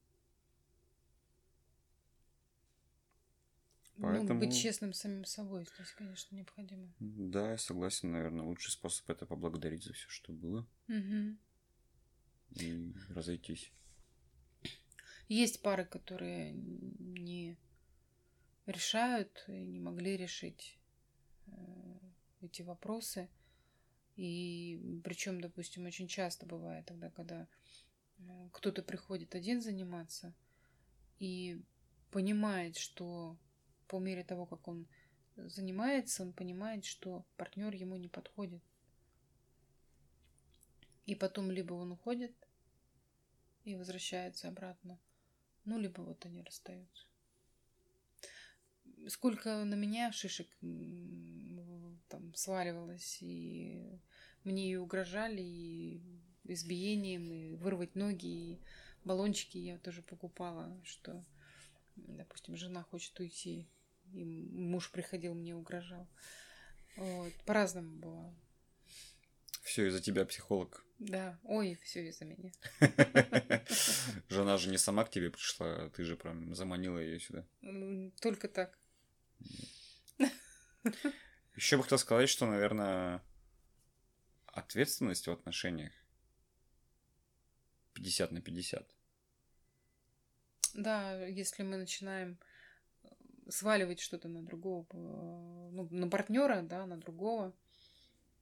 Поэтому... 4.01 4.33
Ну, 4.35 4.39
быть 4.39 4.55
честным 4.55 4.93
самим 4.93 5.25
собой 5.25 5.65
здесь, 5.65 5.91
конечно, 5.91 6.35
необходимо. 6.35 6.93
Да, 6.99 7.51
я 7.51 7.57
согласен, 7.57 8.11
наверное, 8.11 8.45
лучший 8.45 8.71
способ 8.71 9.09
это 9.09 9.25
поблагодарить 9.25 9.83
за 9.83 9.93
все, 9.93 10.07
что 10.09 10.31
было. 10.31 10.67
Угу. 10.87 11.37
И 12.61 12.93
разойтись. 13.09 13.71
Есть 15.27 15.61
пары, 15.61 15.85
которые 15.85 16.53
не 16.53 17.57
решают 18.65 19.43
и 19.47 19.65
не 19.65 19.79
могли 19.79 20.17
решить 20.17 20.79
э, 21.47 21.51
эти 22.41 22.61
вопросы. 22.61 23.29
И 24.15 25.01
причем, 25.03 25.39
допустим, 25.41 25.85
очень 25.85 26.07
часто 26.07 26.45
бывает 26.45 26.85
тогда, 26.85 27.09
когда 27.09 27.47
э, 28.17 28.49
кто-то 28.53 28.81
приходит 28.81 29.35
один 29.35 29.61
заниматься 29.61 30.33
и 31.19 31.61
понимает, 32.11 32.77
что 32.77 33.37
по 33.89 33.99
мере 33.99 34.23
того, 34.23 34.45
как 34.45 34.67
он 34.67 34.87
занимается, 35.35 36.23
он 36.23 36.31
понимает, 36.31 36.85
что 36.85 37.25
партнер 37.35 37.73
ему 37.73 37.97
не 37.97 38.07
подходит. 38.07 38.61
И 41.05 41.15
потом 41.15 41.49
либо 41.51 41.73
он 41.73 41.91
уходит 41.91 42.33
и 43.63 43.75
возвращается 43.75 44.47
обратно, 44.47 44.99
ну, 45.65 45.79
либо 45.79 46.01
вот 46.01 46.23
они 46.25 46.43
расстаются. 46.43 47.07
Сколько 49.07 49.63
на 49.65 49.75
меня 49.75 50.11
шишек 50.11 50.47
там 52.09 52.33
сваливалось, 52.35 53.17
и 53.21 53.99
мне 54.43 54.71
и 54.71 54.75
угрожали, 54.75 55.41
и 55.41 56.01
избиением, 56.43 57.31
и 57.31 57.55
вырвать 57.55 57.95
ноги, 57.95 58.27
и 58.27 58.59
баллончики 59.03 59.57
я 59.57 59.77
тоже 59.79 60.01
покупала, 60.01 60.79
что, 60.83 61.23
допустим, 61.95 62.55
жена 62.55 62.83
хочет 62.83 63.19
уйти, 63.19 63.67
и 64.13 64.25
муж 64.25 64.91
приходил, 64.91 65.33
мне 65.33 65.55
угрожал. 65.55 66.07
Вот, 66.95 67.33
по-разному 67.45 67.95
бывало. 67.97 68.35
Все 69.63 69.87
из-за 69.87 70.01
тебя, 70.01 70.25
психолог. 70.25 70.83
Да, 70.99 71.39
ой, 71.43 71.79
все 71.83 72.09
из-за 72.09 72.25
меня. 72.25 72.51
Жена 74.29 74.57
же 74.57 74.69
не 74.69 74.77
сама 74.77 75.05
к 75.05 75.11
тебе 75.11 75.29
пришла, 75.29 75.89
ты 75.89 76.03
же 76.03 76.17
прям 76.17 76.53
заманила 76.55 76.97
ее 76.97 77.19
сюда. 77.19 77.45
Только 78.21 78.49
так. 78.49 78.77
Еще 81.55 81.77
бы 81.77 81.83
хотел 81.83 81.97
сказать, 81.97 82.29
что, 82.29 82.45
наверное, 82.45 83.21
ответственность 84.47 85.27
в 85.27 85.31
отношениях 85.31 85.93
50 87.93 88.31
на 88.31 88.41
50. 88.41 88.95
Да, 90.73 91.25
если 91.25 91.63
мы 91.63 91.77
начинаем 91.77 92.39
сваливать 93.49 93.99
что-то 93.99 94.27
на 94.27 94.43
другого, 94.43 94.85
э, 94.91 95.69
ну, 95.71 95.87
на 95.91 96.09
партнера, 96.09 96.61
да, 96.61 96.85
на 96.85 96.97
другого, 96.97 97.53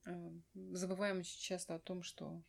э, 0.05 0.31
забываем 0.53 1.19
очень 1.19 1.39
часто 1.39 1.75
о 1.75 1.79
том, 1.79 2.03
что 2.03 2.41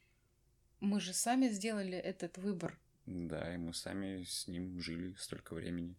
мы 0.81 1.01
же 1.01 1.13
сами 1.13 1.49
сделали 1.49 1.97
этот 1.97 2.39
выбор. 2.39 2.79
Да, 3.07 3.55
и 3.55 3.57
мы 3.57 3.73
сами 3.73 4.25
с 4.25 4.47
ним 4.47 4.81
жили 4.81 5.15
столько 5.15 5.55
времени. 5.55 5.97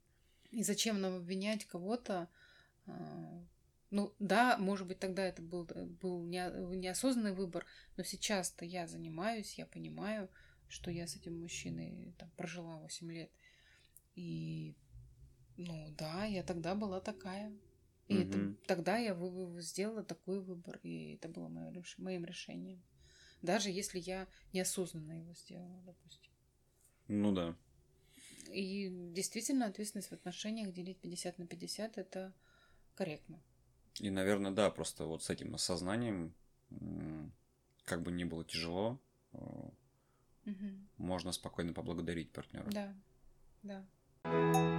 И 0.51 0.64
зачем 0.64 1.01
нам 1.01 1.16
обвинять 1.16 1.66
кого-то? 1.66 2.28
Ну 3.91 4.14
да, 4.20 4.57
может 4.60 4.88
быть, 4.88 4.99
тогда 4.99 5.26
это 5.26 5.41
был, 5.41 5.68
был 6.01 6.24
неосознанный 6.24 7.34
выбор, 7.34 7.66
но 7.97 8.03
сейчас-то 8.03 8.64
я 8.64 8.86
занимаюсь, 8.88 9.57
я 9.57 9.66
понимаю, 9.66 10.30
что 10.68 10.91
я 10.91 11.07
с 11.07 11.16
этим 11.16 11.41
мужчиной 11.41 12.14
там, 12.18 12.30
прожила 12.38 12.78
8 12.78 13.12
лет. 13.12 13.32
И, 14.16 14.76
ну 15.60 15.93
да, 15.97 16.24
я 16.24 16.41
тогда 16.41 16.74
была 16.74 17.01
такая. 17.01 17.51
И 18.07 18.18
угу. 18.18 18.22
это, 18.22 18.55
тогда 18.66 18.97
я 18.97 19.14
вы, 19.14 19.62
сделала 19.62 20.03
такой 20.03 20.39
выбор, 20.39 20.80
и 20.84 21.16
это 21.16 21.28
было 21.28 21.49
моё, 21.49 21.84
моим 21.97 22.24
решением. 22.24 22.82
Даже 23.41 23.70
если 23.70 23.99
я 23.99 24.28
неосознанно 24.53 25.20
его 25.20 25.34
сделала, 25.34 25.82
допустим. 25.82 26.32
Ну 27.10 27.34
да. 27.34 27.55
И 28.51 28.89
действительно 29.14 29.66
ответственность 29.66 30.10
в 30.10 30.14
отношениях 30.14 30.74
делить 30.74 31.01
50 31.01 31.38
на 31.38 31.45
50 31.45 31.97
это 31.97 32.34
корректно. 32.95 33.43
И, 33.99 34.10
наверное, 34.10 34.51
да, 34.51 34.70
просто 34.72 35.05
вот 35.05 35.24
с 35.24 35.30
этим 35.30 35.55
осознанием, 35.55 36.34
как 37.84 38.01
бы 38.01 38.12
ни 38.14 38.24
было 38.24 38.45
тяжело, 38.45 39.01
угу. 39.34 40.70
можно 40.97 41.34
спокойно 41.34 41.74
поблагодарить 41.74 42.32
партнера. 42.32 42.70
Да, 42.72 42.95
да. 43.62 44.78